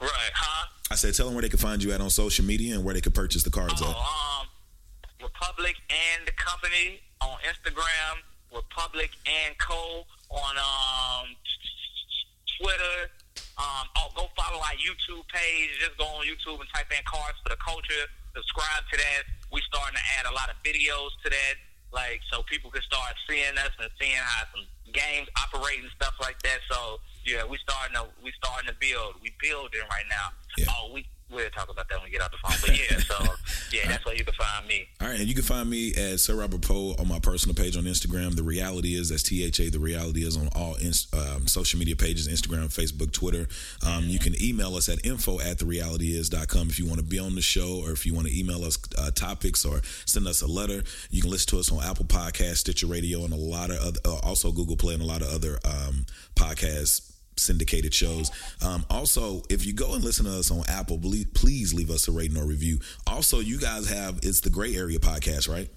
Right, 0.00 0.30
huh? 0.34 0.66
I 0.90 0.94
said, 0.94 1.14
tell 1.14 1.26
them 1.26 1.34
where 1.34 1.42
they 1.42 1.48
can 1.48 1.58
find 1.58 1.82
you 1.82 1.92
at 1.92 2.00
on 2.00 2.10
social 2.10 2.44
media 2.44 2.74
and 2.74 2.84
where 2.84 2.94
they 2.94 3.00
can 3.00 3.12
purchase 3.12 3.42
the 3.42 3.50
cards 3.50 3.82
at. 3.82 3.88
Oh, 3.88 4.40
um, 4.40 4.46
Republic 5.20 5.74
and 5.90 6.26
the 6.26 6.32
company 6.32 7.00
on 7.20 7.36
Instagram, 7.42 8.22
Republic 8.54 9.10
and 9.26 9.58
Co 9.58 10.06
on 10.30 10.54
um 10.56 11.34
Twitter. 12.60 13.10
Um, 13.58 13.86
oh, 13.98 14.08
go 14.14 14.30
follow 14.38 14.58
our 14.62 14.78
YouTube 14.78 15.26
page. 15.34 15.70
Just 15.82 15.98
go 15.98 16.04
on 16.06 16.24
YouTube 16.26 16.60
and 16.60 16.68
type 16.72 16.86
in 16.94 17.02
"Cards 17.04 17.38
for 17.42 17.48
the 17.50 17.58
Culture." 17.58 18.06
Subscribe 18.34 18.84
to 18.92 18.96
that. 18.96 19.22
We 19.50 19.60
starting 19.66 19.96
to 19.98 20.04
add 20.18 20.26
a 20.30 20.34
lot 20.34 20.48
of 20.48 20.56
videos 20.62 21.10
to 21.24 21.30
that, 21.30 21.54
like 21.92 22.20
so 22.30 22.42
people 22.50 22.70
can 22.70 22.82
start 22.82 23.14
seeing 23.28 23.56
us 23.58 23.72
and 23.80 23.90
seeing 24.00 24.16
how 24.16 24.44
some 24.54 24.66
games 24.92 25.28
operate 25.36 25.80
and 25.80 25.90
stuff 25.96 26.14
like 26.20 26.40
that. 26.42 26.58
So 26.70 27.00
yeah, 27.24 27.44
we 27.44 27.58
starting 27.58 27.96
to 27.96 28.06
we 28.22 28.32
starting 28.36 28.68
to 28.68 28.76
build. 28.80 29.20
We 29.22 29.32
building 29.40 29.84
right 29.90 30.08
now. 30.08 30.32
Yeah. 30.56 30.66
Oh, 30.70 30.92
we 30.92 31.06
we'll 31.30 31.50
talk 31.50 31.70
about 31.70 31.88
that 31.88 31.98
when 31.98 32.04
we 32.04 32.10
get 32.10 32.20
out 32.20 32.30
the 32.30 32.38
phone. 32.38 32.56
But 32.60 32.78
yeah, 32.78 32.98
so 32.98 33.34
yeah, 33.72 33.88
that's 33.88 34.04
where 34.04 34.14
you 34.14 34.24
can 34.24 34.34
find 34.34 34.66
me. 34.66 34.88
All 35.00 35.08
right, 35.08 35.18
and 35.18 35.28
you 35.28 35.34
can 35.34 35.44
find 35.44 35.68
me 35.68 35.94
at 35.94 36.20
Sir 36.20 36.34
Robert 36.34 36.62
Poe 36.62 36.94
on 36.98 37.08
my 37.08 37.18
personal 37.18 37.54
page 37.54 37.76
on 37.76 37.84
Instagram. 37.84 38.36
The 38.36 38.42
reality 38.42 38.94
is 38.94 39.08
that's 39.08 39.22
T 39.22 39.44
H 39.44 39.60
A. 39.60 39.70
The 39.70 39.78
reality 39.78 40.26
is 40.26 40.36
on 40.36 40.48
all 40.54 40.76
um, 41.12 41.46
social 41.46 41.78
media 41.78 41.96
pages: 41.96 42.28
Instagram, 42.28 42.66
Facebook, 42.66 43.12
Twitter. 43.12 43.46
Um, 43.86 44.04
you 44.04 44.18
can 44.18 44.40
email 44.42 44.74
us 44.76 44.88
at 44.88 45.04
info 45.04 45.40
at 45.40 45.58
therealityis.com 45.58 46.68
if 46.68 46.78
you 46.78 46.86
want 46.86 46.98
to 46.98 47.06
be 47.06 47.18
on 47.18 47.34
the 47.34 47.42
show, 47.42 47.80
or 47.84 47.92
if 47.92 48.06
you 48.06 48.14
want 48.14 48.26
to 48.26 48.38
email 48.38 48.64
us 48.64 48.78
uh, 48.98 49.10
topics 49.10 49.64
or 49.64 49.80
send 50.04 50.26
us 50.26 50.42
a 50.42 50.46
letter. 50.46 50.82
You 51.10 51.22
can 51.22 51.30
listen 51.30 51.50
to 51.50 51.58
us 51.58 51.70
on 51.72 51.82
Apple 51.82 52.06
Podcasts, 52.06 52.58
Stitcher 52.58 52.86
Radio, 52.86 53.24
and 53.24 53.32
a 53.32 53.36
lot 53.36 53.70
of 53.70 53.78
other, 53.78 54.00
uh, 54.04 54.18
also 54.26 54.52
Google 54.52 54.76
Play 54.76 54.94
and 54.94 55.02
a 55.02 55.06
lot 55.06 55.22
of 55.22 55.28
other 55.28 55.58
um, 55.64 56.06
podcasts 56.34 57.17
syndicated 57.38 57.94
shows. 57.94 58.30
Um, 58.64 58.84
also, 58.90 59.42
if 59.50 59.64
you 59.64 59.72
go 59.72 59.94
and 59.94 60.04
listen 60.04 60.24
to 60.26 60.38
us 60.38 60.50
on 60.50 60.62
Apple, 60.68 61.00
please 61.34 61.74
leave 61.74 61.90
us 61.90 62.08
a 62.08 62.12
rating 62.12 62.36
or 62.36 62.44
review. 62.44 62.80
Also, 63.06 63.40
you 63.40 63.58
guys 63.58 63.88
have 63.88 64.18
it's 64.22 64.40
the 64.40 64.50
Gray 64.50 64.74
Area 64.74 64.98
podcast, 64.98 65.48
right? 65.48 65.68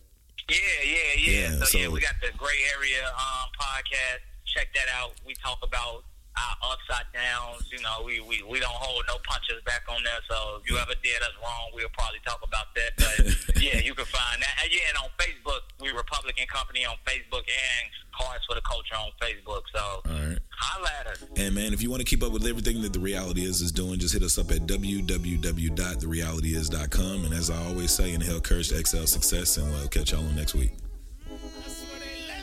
Yeah, 0.49 0.57
yeah, 0.83 0.97
yeah. 1.17 1.31
Yeah, 1.59 1.63
so, 1.65 1.77
yeah, 1.77 1.87
we 1.87 2.01
got 2.01 2.15
the 2.21 2.35
Gray 2.37 2.59
Area 2.77 3.05
um, 3.07 3.49
podcast. 3.59 4.19
check 4.45 4.67
that 4.73 4.87
out. 4.93 5.13
We 5.25 5.33
talk 5.35 5.59
about 5.63 6.03
our 6.37 6.55
upside 6.71 7.05
downs. 7.13 7.69
You 7.71 7.79
know, 7.83 8.01
we, 8.05 8.19
we, 8.21 8.41
we 8.47 8.59
don't 8.59 8.73
hold 8.75 9.03
no 9.07 9.17
punches 9.27 9.61
back 9.65 9.81
on 9.89 10.03
there. 10.03 10.19
So 10.29 10.59
if 10.61 10.69
you 10.69 10.77
ever 10.77 10.93
did 11.03 11.21
us 11.21 11.33
wrong, 11.43 11.71
we'll 11.73 11.89
probably 11.93 12.19
talk 12.25 12.39
about 12.43 12.73
that. 12.75 12.91
But 12.97 13.19
yeah, 13.61 13.77
you 13.79 13.93
can 13.93 14.05
find 14.05 14.41
that. 14.41 14.55
And, 14.63 14.71
yeah, 14.71 14.87
and 14.89 14.97
on 14.97 15.09
Facebook, 15.19 15.61
we 15.81 15.91
Republic 15.91 16.35
and 16.39 16.47
Company 16.47 16.85
on 16.85 16.95
Facebook 17.05 17.43
and 17.47 17.89
Cards 18.15 18.45
for 18.47 18.55
the 18.55 18.61
Culture 18.61 18.95
on 18.95 19.11
Facebook. 19.21 19.63
So 19.73 20.01
All 20.07 20.13
right. 20.29 20.39
holla 20.57 20.89
at 20.99 21.07
us. 21.07 21.23
And 21.37 21.53
man, 21.55 21.73
if 21.73 21.81
you 21.81 21.89
want 21.89 22.01
to 22.01 22.05
keep 22.05 22.21
up 22.23 22.31
with 22.31 22.45
everything 22.45 22.81
that 22.81 22.93
the 22.93 22.99
reality 22.99 23.43
is 23.43 23.61
is 23.61 23.71
doing, 23.71 23.99
just 23.99 24.13
hit 24.13 24.23
us 24.23 24.37
up 24.37 24.51
at 24.51 24.61
www.therealityis.com. 24.67 27.25
And 27.25 27.33
as 27.33 27.49
I 27.49 27.57
always 27.65 27.91
say, 27.91 28.13
inhale 28.13 28.39
courage 28.41 28.69
to 28.69 28.77
excel 28.79 29.07
success, 29.07 29.57
and 29.57 29.71
we'll 29.71 29.87
catch 29.87 30.11
y'all 30.11 30.25
on 30.25 30.35
next 30.35 30.53
week. 30.55 30.71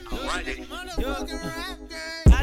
Alrighty. 0.08 0.66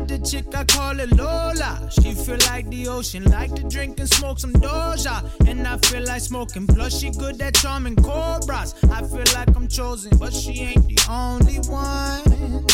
Got 0.06 0.20
the 0.20 0.28
chick, 0.28 0.53
I 0.53 0.64
call 0.66 0.99
it 0.99 1.12
Lola. 1.14 1.89
She 1.89 2.14
feel 2.14 2.38
like 2.47 2.70
the 2.70 2.88
ocean, 2.88 3.24
like 3.24 3.56
to 3.56 3.64
drink 3.64 3.99
and 3.99 4.08
smoke 4.08 4.38
some 4.38 4.53
Doja. 4.53 5.24
And 5.47 5.68
I 5.68 5.78
feel 5.78 6.03
like 6.03 6.22
smoking, 6.22 6.68
plus 6.68 6.99
she 6.99 7.10
good 7.10 7.41
at 7.41 7.56
charming 7.56 7.95
cobras. 7.95 8.76
I 8.91 9.01
feel 9.01 9.26
like 9.34 9.56
I'm 9.56 9.68
chosen, 9.68 10.16
but 10.20 10.32
she 10.32 10.62
ain't 10.62 10.88
the 10.88 10.99
only 11.10 11.58
one. 11.70 12.22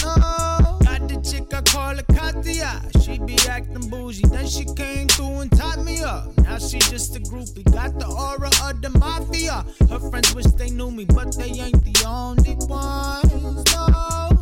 No. 0.04 0.80
Got 0.84 1.08
the 1.08 1.22
chick, 1.24 1.54
I 1.54 1.62
call 1.62 1.98
it 1.98 2.08
Katia. 2.08 2.82
She 3.02 3.18
be 3.20 3.38
acting 3.48 3.90
bougie, 3.90 4.28
then 4.28 4.46
she 4.46 4.66
came 4.76 5.08
through 5.08 5.40
and 5.40 5.52
tied 5.58 5.86
me 5.86 6.02
up. 6.02 6.38
Now 6.40 6.58
she 6.58 6.80
just 6.80 7.16
a 7.16 7.20
groupie, 7.20 7.64
got 7.72 7.98
the 7.98 8.08
aura 8.08 8.50
of 8.70 8.82
the 8.82 8.90
mafia. 8.90 9.64
Her 9.90 10.00
friends 10.10 10.36
wish 10.36 10.48
they 10.58 10.70
knew 10.70 10.92
me, 10.92 11.06
but 11.06 11.38
they 11.38 11.52
ain't 11.52 11.82
the 11.82 12.06
only 12.06 12.56
ones. 12.68 13.64
No, 13.72 13.88
no. 13.88 14.42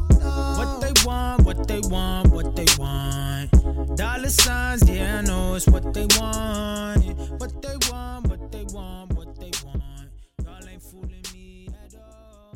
What 0.57 0.81
they 0.81 0.93
want, 1.05 1.45
what 1.45 1.67
they 1.67 1.81
want, 1.81 1.85
what 1.85 1.87
they 1.87 1.87
want. 1.87 2.28
Dollar 4.29 4.43
signs, 4.43 4.89
yeah, 4.89 5.17
I 5.17 5.21
know 5.21 5.55
it's 5.55 5.67
what 5.67 5.91
they 5.91 6.05
want. 6.19 7.03
What 7.39 7.61
they 7.63 7.75
want, 7.89 8.27
what 8.27 8.51
they 8.51 8.63
want, 8.65 9.13
what 9.13 9.35
they 9.39 9.51
want. 9.65 10.09
Y'all 10.43 10.69
ain't 10.69 10.83
fooling 10.83 11.23
me 11.33 11.67
at 11.83 11.95
all. 11.95 12.55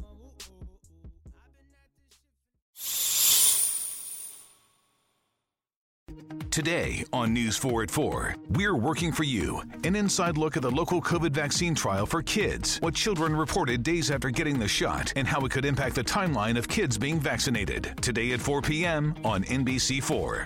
Today 6.52 7.04
on 7.12 7.34
News 7.34 7.58
4 7.58 7.84
at 7.84 7.90
4, 7.90 8.36
we're 8.50 8.76
working 8.76 9.12
for 9.12 9.24
you. 9.24 9.64
An 9.84 9.96
inside 9.96 10.38
look 10.38 10.56
at 10.56 10.62
the 10.62 10.70
local 10.70 11.02
COVID 11.02 11.32
vaccine 11.32 11.74
trial 11.74 12.06
for 12.06 12.22
kids, 12.22 12.78
what 12.82 12.94
children 12.94 13.36
reported 13.36 13.82
days 13.82 14.12
after 14.12 14.30
getting 14.30 14.60
the 14.60 14.68
shot, 14.68 15.12
and 15.16 15.28
how 15.28 15.44
it 15.44 15.50
could 15.52 15.66
impact 15.66 15.96
the 15.96 16.04
timeline 16.04 16.56
of 16.56 16.68
kids 16.68 17.00
being 17.00 17.20
vaccinated. 17.20 17.96
Today 18.02 18.34
at 18.34 18.42
4 18.42 18.62
p.m. 18.62 19.16
on 19.24 19.44
NBC4. 19.46 20.46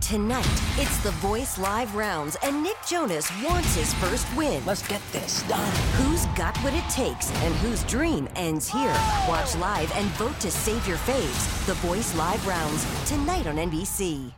Tonight, 0.00 0.46
it's 0.76 0.96
the 0.98 1.10
Voice 1.12 1.58
Live 1.58 1.94
rounds, 1.94 2.36
and 2.42 2.62
Nick 2.62 2.76
Jonas 2.86 3.30
wants 3.42 3.74
his 3.74 3.92
first 3.94 4.26
win. 4.36 4.64
Let's 4.64 4.86
get 4.86 5.02
this 5.12 5.42
done. 5.42 5.72
Who's 5.96 6.24
got 6.36 6.56
what 6.58 6.72
it 6.72 6.88
takes 6.88 7.30
and 7.42 7.54
whose 7.56 7.82
dream 7.84 8.28
ends 8.36 8.68
here? 8.68 8.96
Watch 9.28 9.56
live 9.56 9.92
and 9.96 10.06
vote 10.12 10.38
to 10.40 10.50
save 10.50 10.86
your 10.86 10.98
faves. 10.98 11.66
The 11.66 11.74
Voice 11.86 12.14
Live 12.16 12.46
rounds, 12.46 12.86
tonight 13.08 13.46
on 13.46 13.56
NBC. 13.56 14.37